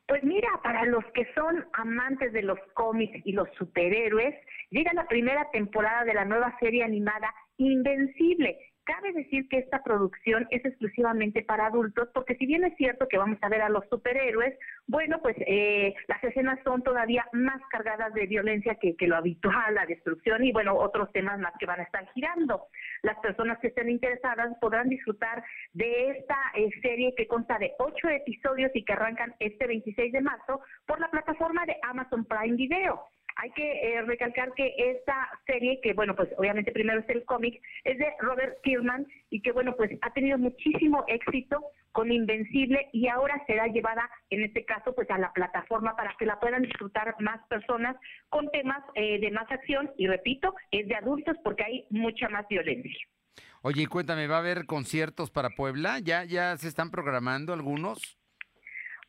Pues 0.07 0.23
mira, 0.23 0.49
para 0.63 0.85
los 0.85 1.03
que 1.13 1.27
son 1.33 1.67
amantes 1.73 2.33
de 2.33 2.43
los 2.43 2.57
cómics 2.73 3.19
y 3.25 3.31
los 3.31 3.47
superhéroes, 3.57 4.35
llega 4.69 4.93
la 4.93 5.07
primera 5.07 5.49
temporada 5.51 6.03
de 6.05 6.13
la 6.13 6.25
nueva 6.25 6.55
serie 6.59 6.83
animada 6.83 7.33
Invencible, 7.57 8.57
Cabe 8.89 9.13
decir 9.13 9.47
que 9.49 9.59
esta 9.59 9.83
producción 9.83 10.47
es 10.49 10.65
exclusivamente 10.65 11.43
para 11.43 11.67
adultos, 11.67 12.09
porque 12.11 12.33
si 12.37 12.47
bien 12.47 12.63
es 12.63 12.75
cierto 12.75 13.07
que 13.07 13.19
vamos 13.19 13.37
a 13.43 13.47
ver 13.47 13.61
a 13.61 13.69
los 13.69 13.87
superhéroes, 13.87 14.57
bueno, 14.87 15.19
pues 15.21 15.35
eh, 15.45 15.93
las 16.07 16.23
escenas 16.23 16.57
son 16.63 16.81
todavía 16.81 17.23
más 17.31 17.61
cargadas 17.69 18.11
de 18.15 18.25
violencia 18.25 18.79
que, 18.81 18.95
lo 19.01 19.15
habitual, 19.15 19.75
la 19.75 19.85
destrucción 19.85 20.43
y 20.43 20.51
bueno, 20.51 20.73
otros 20.73 21.11
temas 21.11 21.37
más 21.37 21.53
que 21.59 21.67
van 21.67 21.81
a 21.81 21.83
estar 21.83 22.03
girando. 22.13 22.65
Las 23.03 23.19
personas 23.19 23.59
que 23.59 23.67
estén 23.67 23.89
interesadas 23.91 24.57
podrán 24.59 24.89
disfrutar 24.89 25.43
de 25.73 26.09
esta 26.09 26.37
eh, 26.55 26.71
serie 26.81 27.13
que 27.15 27.27
consta 27.27 27.59
de 27.59 27.73
ocho 27.77 28.09
episodios 28.09 28.71
y 28.73 28.83
que 28.83 28.93
arrancan 28.93 29.35
este 29.37 29.67
26 29.67 30.13
de 30.13 30.21
marzo 30.21 30.61
por 30.87 30.99
la 30.99 31.11
plataforma 31.11 31.63
de 31.67 31.77
Amazon 31.83 32.25
Prime 32.25 32.55
Video. 32.55 33.03
Hay 33.41 33.51
que 33.51 33.71
eh, 33.71 34.01
recalcar 34.01 34.53
que 34.53 34.73
esta 34.77 35.29
serie, 35.45 35.79
que 35.81 35.93
bueno, 35.93 36.13
pues 36.13 36.27
obviamente 36.37 36.73
primero 36.73 36.99
es 36.99 37.09
el 37.09 37.23
cómic, 37.23 37.61
es 37.85 37.97
de 37.97 38.07
Robert 38.19 38.57
Kirkman 38.63 39.07
y 39.29 39.41
que 39.41 39.53
bueno, 39.53 39.75
pues 39.77 39.91
ha 40.01 40.11
tenido 40.11 40.37
muchísimo 40.37 41.05
éxito 41.07 41.63
con 41.93 42.11
Invencible 42.11 42.89
y 42.91 43.07
ahora 43.07 43.41
será 43.47 43.67
llevada 43.67 44.09
en 44.29 44.43
este 44.43 44.65
caso 44.65 44.93
pues 44.93 45.09
a 45.09 45.17
la 45.17 45.31
plataforma 45.31 45.95
para 45.95 46.13
que 46.19 46.25
la 46.25 46.37
puedan 46.39 46.63
disfrutar 46.63 47.15
más 47.19 47.39
personas 47.47 47.95
con 48.27 48.51
temas 48.51 48.83
eh, 48.95 49.19
de 49.21 49.31
más 49.31 49.49
acción 49.49 49.89
y 49.97 50.07
repito, 50.07 50.53
es 50.71 50.87
de 50.89 50.95
adultos 50.95 51.37
porque 51.41 51.63
hay 51.63 51.87
mucha 51.89 52.27
más 52.27 52.45
violencia. 52.49 53.07
Oye, 53.61 53.87
cuéntame, 53.87 54.27
¿va 54.27 54.35
a 54.35 54.39
haber 54.39 54.65
conciertos 54.65 55.31
para 55.31 55.49
Puebla? 55.51 55.99
¿Ya, 55.99 56.25
ya 56.25 56.57
se 56.57 56.67
están 56.67 56.91
programando 56.91 57.53
algunos? 57.53 58.18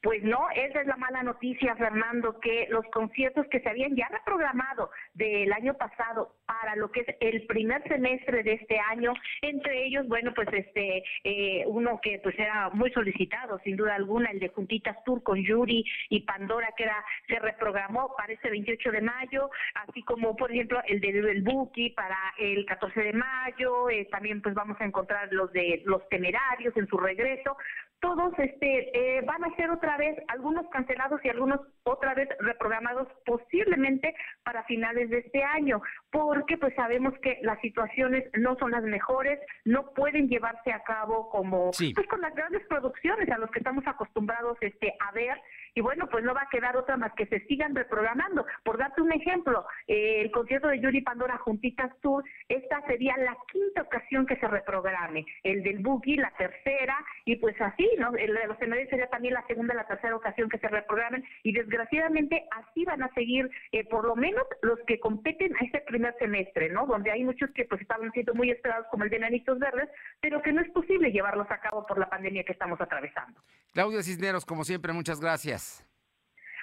Pues 0.03 0.23
no, 0.23 0.49
esa 0.55 0.81
es 0.81 0.87
la 0.87 0.97
mala 0.97 1.23
noticia, 1.23 1.77
Fernando, 1.77 2.41
que 2.41 2.67
los 2.71 2.87
conciertos 2.87 3.47
que 3.49 3.61
se 3.61 3.69
habían 3.69 3.95
ya 3.95 4.09
reprogramado 4.09 4.91
del 5.13 5.53
año 5.53 5.75
pasado 5.75 6.37
para 6.47 6.75
lo 6.77 6.91
que 6.91 7.01
es 7.01 7.17
el 7.21 7.47
primer 7.47 7.83
semestre 7.87 8.43
de 8.43 8.55
este 8.55 8.79
año, 8.79 9.13
entre 9.43 9.85
ellos, 9.85 10.09
bueno, 10.09 10.33
pues 10.35 10.49
este, 10.55 11.05
eh, 11.25 11.65
uno 11.67 12.01
que 12.03 12.19
pues 12.23 12.39
era 12.39 12.71
muy 12.71 12.91
solicitado, 12.93 13.59
sin 13.63 13.77
duda 13.77 13.95
alguna, 13.95 14.31
el 14.31 14.41
de 14.41 14.49
Juntitas 14.49 14.97
Tour 15.05 15.23
con 15.23 15.45
Yuri 15.45 15.85
y 16.09 16.21
Pandora, 16.21 16.73
que 16.79 16.85
era, 16.85 17.05
se 17.29 17.39
reprogramó 17.39 18.15
para 18.17 18.33
este 18.33 18.49
28 18.49 18.93
de 18.93 19.03
mayo, 19.03 19.51
así 19.87 20.03
como, 20.05 20.35
por 20.35 20.51
ejemplo, 20.51 20.81
el 20.87 21.01
de 21.01 21.11
El 21.11 21.43
Buki 21.43 21.91
para 21.91 22.17
el 22.39 22.65
14 22.65 23.01
de 23.03 23.13
mayo, 23.13 23.91
eh, 23.91 24.09
también 24.11 24.41
pues 24.41 24.55
vamos 24.55 24.81
a 24.81 24.87
encontrar 24.87 25.29
los 25.31 25.53
de 25.53 25.83
Los 25.85 26.09
Temerarios 26.09 26.75
en 26.75 26.87
su 26.87 26.97
regreso, 26.97 27.59
todos 28.01 28.33
este 28.39 29.19
eh, 29.19 29.21
van 29.23 29.45
a 29.45 29.55
ser 29.57 29.71
otra 29.71 29.97
vez, 29.97 30.17
algunos 30.29 30.67
cancelados 30.71 31.21
y 31.25 31.29
algunos 31.29 31.61
otra 31.85 32.15
vez 32.15 32.29
reprogramados 32.41 33.09
posiblemente 33.27 34.15
para 34.43 34.65
finales 34.65 35.11
de 35.11 35.19
este 35.19 35.43
año, 35.43 35.83
porque 36.11 36.57
pues 36.57 36.75
sabemos 36.75 37.15
que 37.23 37.39
las 37.43 37.61
situaciones 37.61 38.25
no 38.39 38.57
son 38.57 38.71
las 38.71 38.83
mejores, 38.83 39.39
no 39.65 39.93
pueden 39.93 40.29
llevarse 40.29 40.73
a 40.73 40.83
cabo 40.83 41.29
como 41.31 41.71
pues 41.71 42.07
con 42.09 42.21
las 42.21 42.35
grandes 42.35 42.67
producciones 42.69 43.31
a 43.31 43.39
los 43.39 43.51
que 43.51 43.59
estamos 43.59 43.87
acostumbrados 43.87 44.57
este 44.61 44.95
a 45.01 45.13
ver 45.13 45.37
y 45.75 45.81
bueno, 45.81 46.09
pues 46.11 46.25
no 46.25 46.35
va 46.35 46.43
a 46.43 46.49
quedar 46.49 46.77
otra 46.77 46.97
más 46.97 47.13
que 47.15 47.27
se 47.27 47.41
sigan 47.47 47.75
reprogramando. 47.75 48.47
Por 48.65 48.79
darte 48.79 49.03
un 49.03 49.13
ejemplo, 49.13 49.67
eh, 49.87 50.23
el 50.23 50.31
concierto 50.31 50.69
de 50.69 50.81
Yuri 50.81 51.03
Pandora 51.03 51.39
Juntitas 51.39 51.91
Tour, 52.01 52.25
esta 52.49 52.81
sería 52.87 53.17
la 53.19 53.37
quinta 53.51 53.83
ocasión 53.83 54.27
que 54.27 54.37
se 54.37 54.49
reprograme, 54.49 55.25
el 55.43 55.63
del 55.63 55.79
Boogie 55.79 56.17
la 56.17 56.31
tercera 56.33 56.97
y 57.25 57.37
pues 57.37 57.61
así, 57.61 57.89
¿no? 57.99 58.15
El 58.17 58.35
de 58.35 58.47
los 58.47 58.57
escenarios 58.57 58.89
sería 58.89 59.09
también 59.09 59.35
la 59.35 59.47
segunda, 59.47 59.75
la 59.75 59.87
tercera 59.87 60.17
ocasión 60.17 60.49
que 60.49 60.59
se 60.59 60.69
reprogramen 60.69 61.25
y 61.43 61.53
desgraciadamente 61.53 62.45
así 62.51 62.85
van 62.85 63.03
a 63.03 63.13
seguir 63.15 63.51
eh, 63.73 63.85
por 63.85 64.05
lo 64.05 64.17
menos 64.17 64.45
los 64.63 64.79
que 64.87 65.01
competen 65.01 65.55
a 65.57 65.65
este 65.65 65.81
primer 65.81 66.17
semestre, 66.19 66.69
¿no? 66.71 66.87
Donde 66.87 67.11
hay 67.11 67.25
muchos 67.25 67.51
que 67.51 67.65
pues 67.65 67.81
estaban 67.81 68.11
siendo 68.13 68.35
muy 68.35 68.51
esperados 68.51 68.87
como 68.91 69.05
el 69.05 69.11
de 69.11 69.19
Nanitos 69.19 69.59
Verdes, 69.59 69.89
pero 70.21 70.43
que 70.43 70.53
no 70.53 70.61
es 70.61 70.71
posible 70.71 71.13
llevarlos 71.13 71.51
a 71.51 71.61
cabo 71.61 71.87
por 71.87 71.99
la 71.99 72.09
pandemia 72.09 72.45
que 72.45 72.53
estamos 72.53 72.81
atravesando. 72.81 73.41
Claudia 73.73 74.03
Cisneros, 74.03 74.45
como 74.45 74.65
siempre, 74.65 74.93
muchas 74.93 75.21
gracias. 75.21 75.60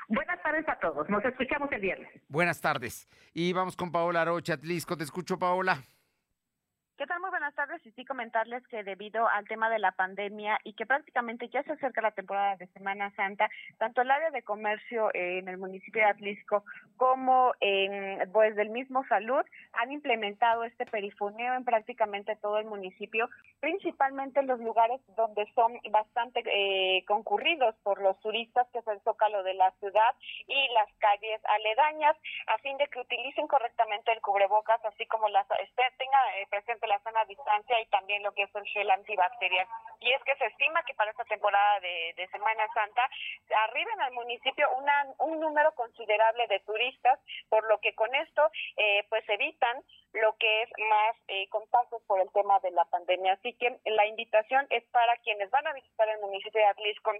Buenas 0.10 0.42
tardes 0.42 0.68
a 0.70 0.80
todos. 0.80 1.10
Nos 1.10 1.24
escuchamos 1.26 1.70
el 1.72 1.82
viernes. 1.82 2.10
Buenas 2.30 2.62
tardes. 2.62 3.10
Y 3.34 3.52
vamos 3.52 3.76
con 3.76 3.92
Paola 3.92 4.24
Rocha, 4.24 4.54
Atlisco. 4.54 4.96
Te 4.96 5.04
escucho, 5.04 5.38
Paola. 5.38 5.84
¿Qué 6.98 7.06
tal? 7.06 7.20
Muy 7.20 7.30
buenas 7.30 7.54
tardes. 7.54 7.86
Y 7.86 7.92
sí 7.92 8.06
comentarles 8.06 8.68
que 8.70 8.84
debido 8.84 9.28
al 9.28 9.48
tema 9.48 9.70
de 9.70 9.78
la 9.78 9.92
pandemia 9.92 10.58
y 10.64 10.74
que 10.74 10.88
prácticamente 10.88 11.48
ya 11.48 11.62
se 11.62 11.74
acerca 11.74 12.02
la 12.02 12.10
temporada 12.10 12.56
de 12.56 12.66
Semana 12.70 13.12
Santa, 13.12 13.52
tanto 13.78 14.02
el 14.02 14.10
área 14.10 14.32
de 14.32 14.42
comercio 14.42 15.12
en 15.14 15.48
el 15.48 15.60
municipio 15.60 16.02
de 16.02 16.10
Atlisco 16.10 16.64
como 16.96 17.54
en 17.60 18.28
pues 18.32 18.56
del 18.56 18.72
mismo 18.72 19.06
salud 19.06 19.46
han 19.74 19.92
implementado 19.92 20.64
este 20.64 20.88
perifoneo 20.88 21.54
en 21.54 21.66
prácticamente 21.66 22.36
todo 22.38 22.58
el 22.58 22.66
municipio, 22.66 23.30
principalmente 23.60 24.40
en 24.40 24.48
los 24.48 24.60
lugares 24.60 25.00
donde 25.16 25.46
son 25.54 25.80
bastante 25.92 26.42
eh, 26.48 27.06
concurridos 27.06 27.76
por 27.84 28.02
los 28.02 28.20
turistas, 28.22 28.68
que 28.74 28.80
es 28.80 28.88
el 28.88 29.00
zócalo 29.02 29.44
de 29.44 29.54
la 29.54 29.70
ciudad 29.74 30.16
y 30.48 30.68
las 30.74 30.92
calles 30.98 31.42
aledañas, 31.46 32.18
a 32.48 32.58
fin 32.58 32.76
de 32.78 32.88
que 32.88 33.02
utilicen 33.02 33.48
correctamente 33.48 34.12
el 34.12 34.22
cubrebocas, 34.22 34.84
así 34.84 35.06
como 35.06 35.30
las 35.30 35.46
este, 35.62 35.84
tenga 36.00 36.18
eh, 36.40 36.48
presente 36.50 36.87
la 36.88 37.00
zona 37.00 37.26
distancia 37.26 37.80
y 37.82 37.86
también 37.88 38.24
lo 38.24 38.32
que 38.34 38.44
es 38.44 38.56
el 38.56 38.66
gel 38.66 38.90
antibacterial. 38.90 39.68
Y 40.00 40.12
es 40.12 40.24
que 40.24 40.36
se 40.36 40.46
estima 40.46 40.84
que 40.84 40.94
para 40.94 41.12
esta 41.12 41.26
temporada 41.26 41.80
de, 41.80 42.28
Semana 42.32 42.68
Santa 42.74 43.10
arriben 43.68 44.02
al 44.02 44.12
municipio 44.12 44.70
una, 44.78 45.08
un 45.20 45.40
número 45.40 45.72
considerable 45.76 46.46
de 46.48 46.60
turistas, 46.60 47.20
por 47.50 47.68
lo 47.70 47.80
que 47.80 47.96
con 47.96 48.14
esto 48.14 48.50
eh, 48.76 49.06
pues 49.10 49.28
evitan 49.30 49.82
lo 50.14 50.36
que 50.38 50.64
es 50.64 50.70
más 50.90 51.16
eh, 51.28 51.48
contagios 51.50 52.02
por 52.04 52.20
el 52.20 52.32
tema 52.32 52.60
de 52.60 52.72
la 52.72 52.86
pandemia. 52.86 53.34
Así 53.34 53.54
que 53.54 53.80
la 53.86 54.06
invitación 54.06 54.68
es 54.70 54.84
para 54.86 55.16
quienes 55.18 55.50
van 55.52 55.68
a 55.68 55.74
visitar 55.74 56.10
el 56.10 56.20
municipio 56.20 56.60
de 56.60 56.68
Atlisco 56.68 57.12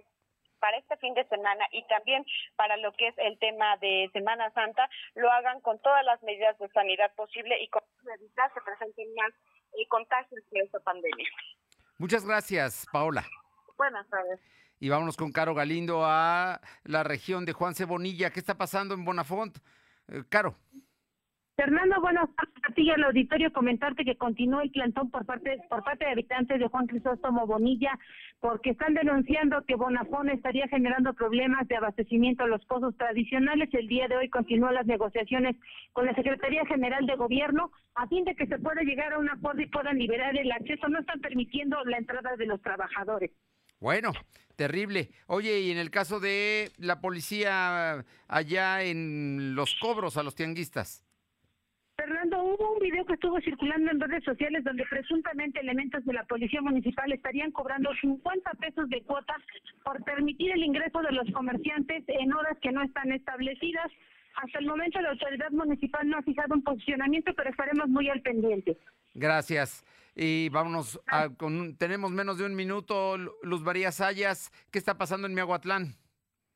para 0.58 0.76
este 0.76 0.96
fin 0.96 1.14
de 1.14 1.24
semana 1.28 1.66
y 1.70 1.82
también 1.84 2.24
para 2.56 2.76
lo 2.76 2.92
que 2.92 3.08
es 3.08 3.18
el 3.18 3.38
tema 3.38 3.76
de 3.78 4.10
Semana 4.12 4.50
Santa, 4.50 4.88
lo 5.14 5.30
hagan 5.30 5.60
con 5.60 5.78
todas 5.80 6.04
las 6.04 6.22
medidas 6.22 6.58
de 6.58 6.68
sanidad 6.68 7.14
posible 7.14 7.60
y 7.60 7.68
con 7.68 7.82
evitar 8.14 8.52
se 8.52 8.60
presenten 8.60 9.14
más 9.14 9.32
contagios 9.88 10.42
de 10.50 10.60
esta 10.60 10.80
pandemia. 10.80 11.28
Muchas 11.98 12.24
gracias, 12.24 12.86
Paola. 12.92 13.24
Buenas 13.76 14.08
tardes. 14.08 14.40
Y 14.80 14.88
vámonos 14.88 15.16
con 15.16 15.32
Caro 15.32 15.54
Galindo 15.54 16.04
a 16.04 16.60
la 16.84 17.02
región 17.02 17.44
de 17.44 17.52
Juan 17.52 17.74
Cebonilla. 17.74 18.30
¿Qué 18.30 18.38
está 18.38 18.56
pasando 18.56 18.94
en 18.94 19.04
Bonafont? 19.04 19.58
Eh, 20.08 20.22
Caro. 20.28 20.54
Fernando, 21.58 22.00
buenas 22.00 22.30
tardes 22.36 22.54
a 22.70 22.72
ti 22.72 22.88
al 22.88 23.02
auditorio. 23.02 23.52
Comentarte 23.52 24.04
que 24.04 24.16
continúa 24.16 24.62
el 24.62 24.70
plantón 24.70 25.10
por 25.10 25.26
parte, 25.26 25.58
por 25.68 25.82
parte 25.82 26.04
de 26.04 26.12
habitantes 26.12 26.60
de 26.60 26.68
Juan 26.68 26.86
Crisóstomo 26.86 27.48
Bonilla, 27.48 27.98
porque 28.38 28.70
están 28.70 28.94
denunciando 28.94 29.64
que 29.66 29.74
Bonafón 29.74 30.30
estaría 30.30 30.68
generando 30.68 31.14
problemas 31.14 31.66
de 31.66 31.74
abastecimiento 31.74 32.44
a 32.44 32.46
los 32.46 32.64
pozos 32.66 32.96
tradicionales. 32.96 33.74
El 33.74 33.88
día 33.88 34.06
de 34.06 34.16
hoy 34.16 34.28
continúan 34.28 34.74
las 34.74 34.86
negociaciones 34.86 35.56
con 35.94 36.06
la 36.06 36.14
Secretaría 36.14 36.64
General 36.64 37.04
de 37.04 37.16
Gobierno 37.16 37.72
a 37.96 38.06
fin 38.06 38.24
de 38.24 38.36
que 38.36 38.46
se 38.46 38.60
pueda 38.60 38.82
llegar 38.82 39.14
a 39.14 39.18
un 39.18 39.28
acuerdo 39.28 39.60
y 39.60 39.66
puedan 39.66 39.98
liberar 39.98 40.38
el 40.38 40.52
acceso. 40.52 40.88
No 40.88 41.00
están 41.00 41.20
permitiendo 41.20 41.82
la 41.86 41.98
entrada 41.98 42.36
de 42.36 42.46
los 42.46 42.62
trabajadores. 42.62 43.32
Bueno, 43.80 44.12
terrible. 44.54 45.10
Oye, 45.26 45.58
y 45.58 45.72
en 45.72 45.78
el 45.78 45.90
caso 45.90 46.20
de 46.20 46.70
la 46.78 47.00
policía 47.00 48.04
allá 48.28 48.84
en 48.84 49.56
los 49.56 49.74
cobros 49.74 50.16
a 50.16 50.22
los 50.22 50.36
tianguistas. 50.36 51.07
Hubo 52.48 52.72
un 52.72 52.78
video 52.78 53.04
que 53.04 53.12
estuvo 53.12 53.38
circulando 53.42 53.90
en 53.90 54.00
redes 54.00 54.24
sociales 54.24 54.64
donde 54.64 54.86
presuntamente 54.86 55.60
elementos 55.60 56.02
de 56.06 56.14
la 56.14 56.24
Policía 56.24 56.62
Municipal 56.62 57.12
estarían 57.12 57.52
cobrando 57.52 57.90
50 58.00 58.50
pesos 58.52 58.88
de 58.88 59.02
cuota 59.02 59.36
por 59.84 60.02
permitir 60.02 60.52
el 60.52 60.62
ingreso 60.62 61.00
de 61.02 61.12
los 61.12 61.30
comerciantes 61.32 62.04
en 62.06 62.32
horas 62.32 62.56
que 62.62 62.72
no 62.72 62.82
están 62.82 63.12
establecidas. 63.12 63.92
Hasta 64.36 64.60
el 64.60 64.66
momento 64.66 64.98
la 64.98 65.10
autoridad 65.10 65.50
municipal 65.50 66.08
no 66.08 66.16
ha 66.16 66.22
fijado 66.22 66.54
un 66.54 66.62
posicionamiento, 66.62 67.34
pero 67.36 67.50
estaremos 67.50 67.86
muy 67.88 68.08
al 68.08 68.22
pendiente. 68.22 68.78
Gracias. 69.12 69.84
Y 70.14 70.48
vámonos, 70.48 70.98
a, 71.06 71.28
con, 71.28 71.76
tenemos 71.76 72.12
menos 72.12 72.38
de 72.38 72.46
un 72.46 72.54
minuto. 72.54 73.18
Luz 73.42 73.60
María 73.60 73.92
Sayas, 73.92 74.50
¿qué 74.72 74.78
está 74.78 74.96
pasando 74.96 75.26
en 75.26 75.34
Miahuatlán? 75.34 75.96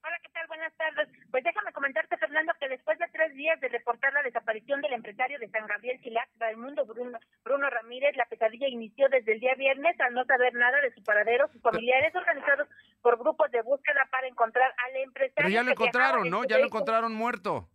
Hola, 0.02 0.16
¿qué 0.22 0.30
tal? 0.32 0.46
Buenas 0.46 0.72
tardes. 0.78 1.21
Pues 1.32 1.44
déjame 1.44 1.72
comentarte, 1.72 2.18
Fernando, 2.18 2.52
que 2.60 2.68
después 2.68 2.98
de 2.98 3.08
tres 3.08 3.34
días 3.34 3.58
de 3.58 3.68
reportar 3.68 4.12
la 4.12 4.22
desaparición 4.22 4.82
del 4.82 4.92
empresario 4.92 5.38
de 5.38 5.48
San 5.48 5.66
Gabriel 5.66 5.98
Chilac, 6.02 6.28
Raimundo 6.36 6.84
Bruno, 6.84 7.18
Bruno 7.42 7.70
Ramírez, 7.70 8.14
la 8.16 8.26
pesadilla 8.26 8.68
inició 8.68 9.08
desde 9.08 9.32
el 9.32 9.40
día 9.40 9.54
viernes 9.54 9.98
al 9.98 10.12
no 10.12 10.26
saber 10.26 10.52
nada 10.52 10.78
de 10.82 10.92
su 10.92 11.02
paradero, 11.02 11.48
sus 11.50 11.62
familiares 11.62 12.14
organizados 12.14 12.68
por 13.00 13.18
grupos 13.18 13.50
de 13.50 13.62
búsqueda 13.62 14.06
para 14.10 14.28
encontrar 14.28 14.74
al 14.76 14.96
empresario. 14.96 15.32
Pero 15.36 15.48
ya 15.48 15.62
lo 15.62 15.70
encontraron, 15.70 16.28
¿no? 16.28 16.44
Ya 16.44 16.58
lo 16.58 16.66
encontraron 16.66 17.14
muerto 17.14 17.66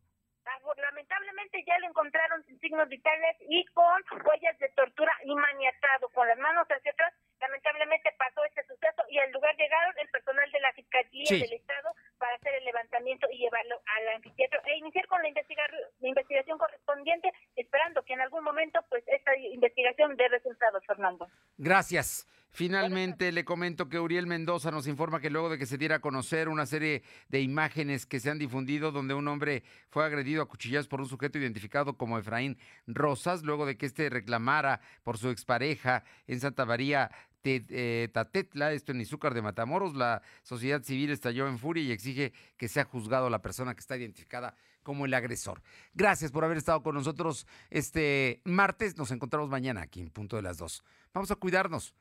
lamentablemente 0.78 1.64
ya 1.66 1.78
lo 1.80 1.88
encontraron 1.88 2.44
sin 2.46 2.60
signos 2.60 2.88
vitales 2.90 3.36
y 3.50 3.66
con 3.74 4.02
huellas 4.26 4.58
de 4.60 4.70
tortura 4.70 5.12
y 5.24 5.36
maniatado, 5.36 6.10
con 6.10 6.28
las 6.28 6.38
manos 6.38 6.68
hacia 6.70 6.92
atrás. 6.92 7.14
Lamentablemente 7.40 8.14
pasó 8.18 8.44
este 8.46 8.64
suceso 8.66 9.04
y 9.10 9.20
al 9.20 9.32
lugar 9.32 9.56
llegaron 9.56 9.94
el 10.00 10.10
personal 10.10 10.52
de 10.52 10.60
la 10.60 10.74
Fiscalía 10.74 11.26
del 11.30 11.54
Estado 11.54 11.94
para 12.18 12.36
hacer 12.36 12.54
el 12.56 12.66
levantamiento 12.66 13.28
y 13.32 13.38
llevarlo 13.38 13.76
al 13.98 14.16
anfiteatro 14.16 14.60
e 14.66 14.78
iniciar 14.78 15.08
con 15.08 15.22
la, 15.22 15.30
la 15.30 16.08
investigación 16.08 16.58
correspondiente, 16.58 17.32
esperando 17.56 18.04
que 18.04 18.14
en 18.14 18.22
algún 18.22 18.44
momento 18.44 18.80
pues 18.90 19.04
esta 19.08 19.36
investigación 19.38 20.16
dé 20.16 20.28
resultados, 20.28 20.84
Fernando. 20.86 21.28
Gracias. 21.58 22.28
Finalmente 22.58 23.32
le 23.32 23.46
comento 23.46 23.88
que 23.88 24.00
Uriel 24.00 24.26
Mendoza 24.26 24.72
nos 24.72 24.88
informa 24.88 25.20
que 25.20 25.30
luego 25.30 25.50
de 25.50 25.60
que 25.60 25.68
se 25.68 25.78
diera 25.78 25.98
a 25.98 26.00
conocer 26.00 26.50
una 26.50 26.66
serie 26.66 27.04
de 27.30 27.42
imágenes 27.42 28.08
que 28.08 28.20
se 28.20 28.32
han 28.32 28.40
difundido 28.40 28.92
donde 28.92 29.14
un 29.14 29.28
hombre 29.28 29.64
fue 29.90 30.04
agredido 30.04 30.42
a 30.42 30.48
cuchillas 30.48 30.88
por 30.88 31.00
un 31.00 31.08
sujeto 31.08 31.38
identificado 31.38 31.98
como 31.98 32.18
Efraín 32.18 32.58
Rosas, 32.88 33.44
luego 33.44 33.68
de 33.68 33.78
que 33.78 33.86
éste 33.86 34.10
reclamara 34.10 34.82
por 35.04 35.20
su 35.20 35.30
expareja 35.30 36.04
en 36.26 36.40
Santa 36.40 36.66
María 36.66 37.12
Tatetla, 37.42 38.74
esto 38.74 38.92
en 38.92 39.02
Izúcar 39.02 39.34
de 39.34 39.42
Matamoros, 39.42 39.96
la 39.96 40.22
sociedad 40.44 40.82
civil 40.84 41.12
estalló 41.12 41.48
en 41.48 41.60
furia 41.60 41.84
y 41.84 41.92
exige 41.92 42.34
que 42.58 42.68
sea 42.68 42.84
juzgado 42.84 43.30
la 43.30 43.42
persona 43.42 43.74
que 43.74 43.80
está 43.80 43.96
identificada 43.98 44.56
como 44.84 45.06
el 45.06 45.14
agresor. 45.14 45.62
Gracias 45.94 46.32
por 46.32 46.44
haber 46.46 46.58
estado 46.58 46.82
con 46.82 46.96
nosotros 46.96 47.46
este 47.70 48.42
martes. 48.46 48.98
Nos 48.98 49.12
encontramos 49.12 49.50
mañana 49.50 49.82
aquí 49.82 50.02
en 50.02 50.10
punto 50.10 50.36
de 50.36 50.42
las 50.42 50.58
dos. 50.58 50.84
Vamos 51.14 51.32
a 51.32 51.36
cuidarnos. 51.36 51.94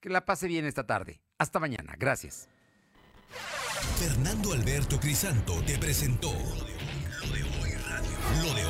Que 0.00 0.08
la 0.08 0.24
pase 0.24 0.48
bien 0.48 0.64
esta 0.64 0.86
tarde. 0.86 1.20
Hasta 1.36 1.60
mañana. 1.60 1.94
Gracias. 1.98 2.48
Fernando 3.98 4.52
Alberto 4.52 4.98
Crisanto 4.98 5.62
te 5.62 5.78
presentó 5.78 6.32
Lo 6.32 7.34
de 7.34 7.42
Hoy 7.42 7.72
Radio. 7.72 8.10
Lo 8.42 8.54
de 8.54 8.64
Hoy 8.64 8.66
Radio. 8.66 8.69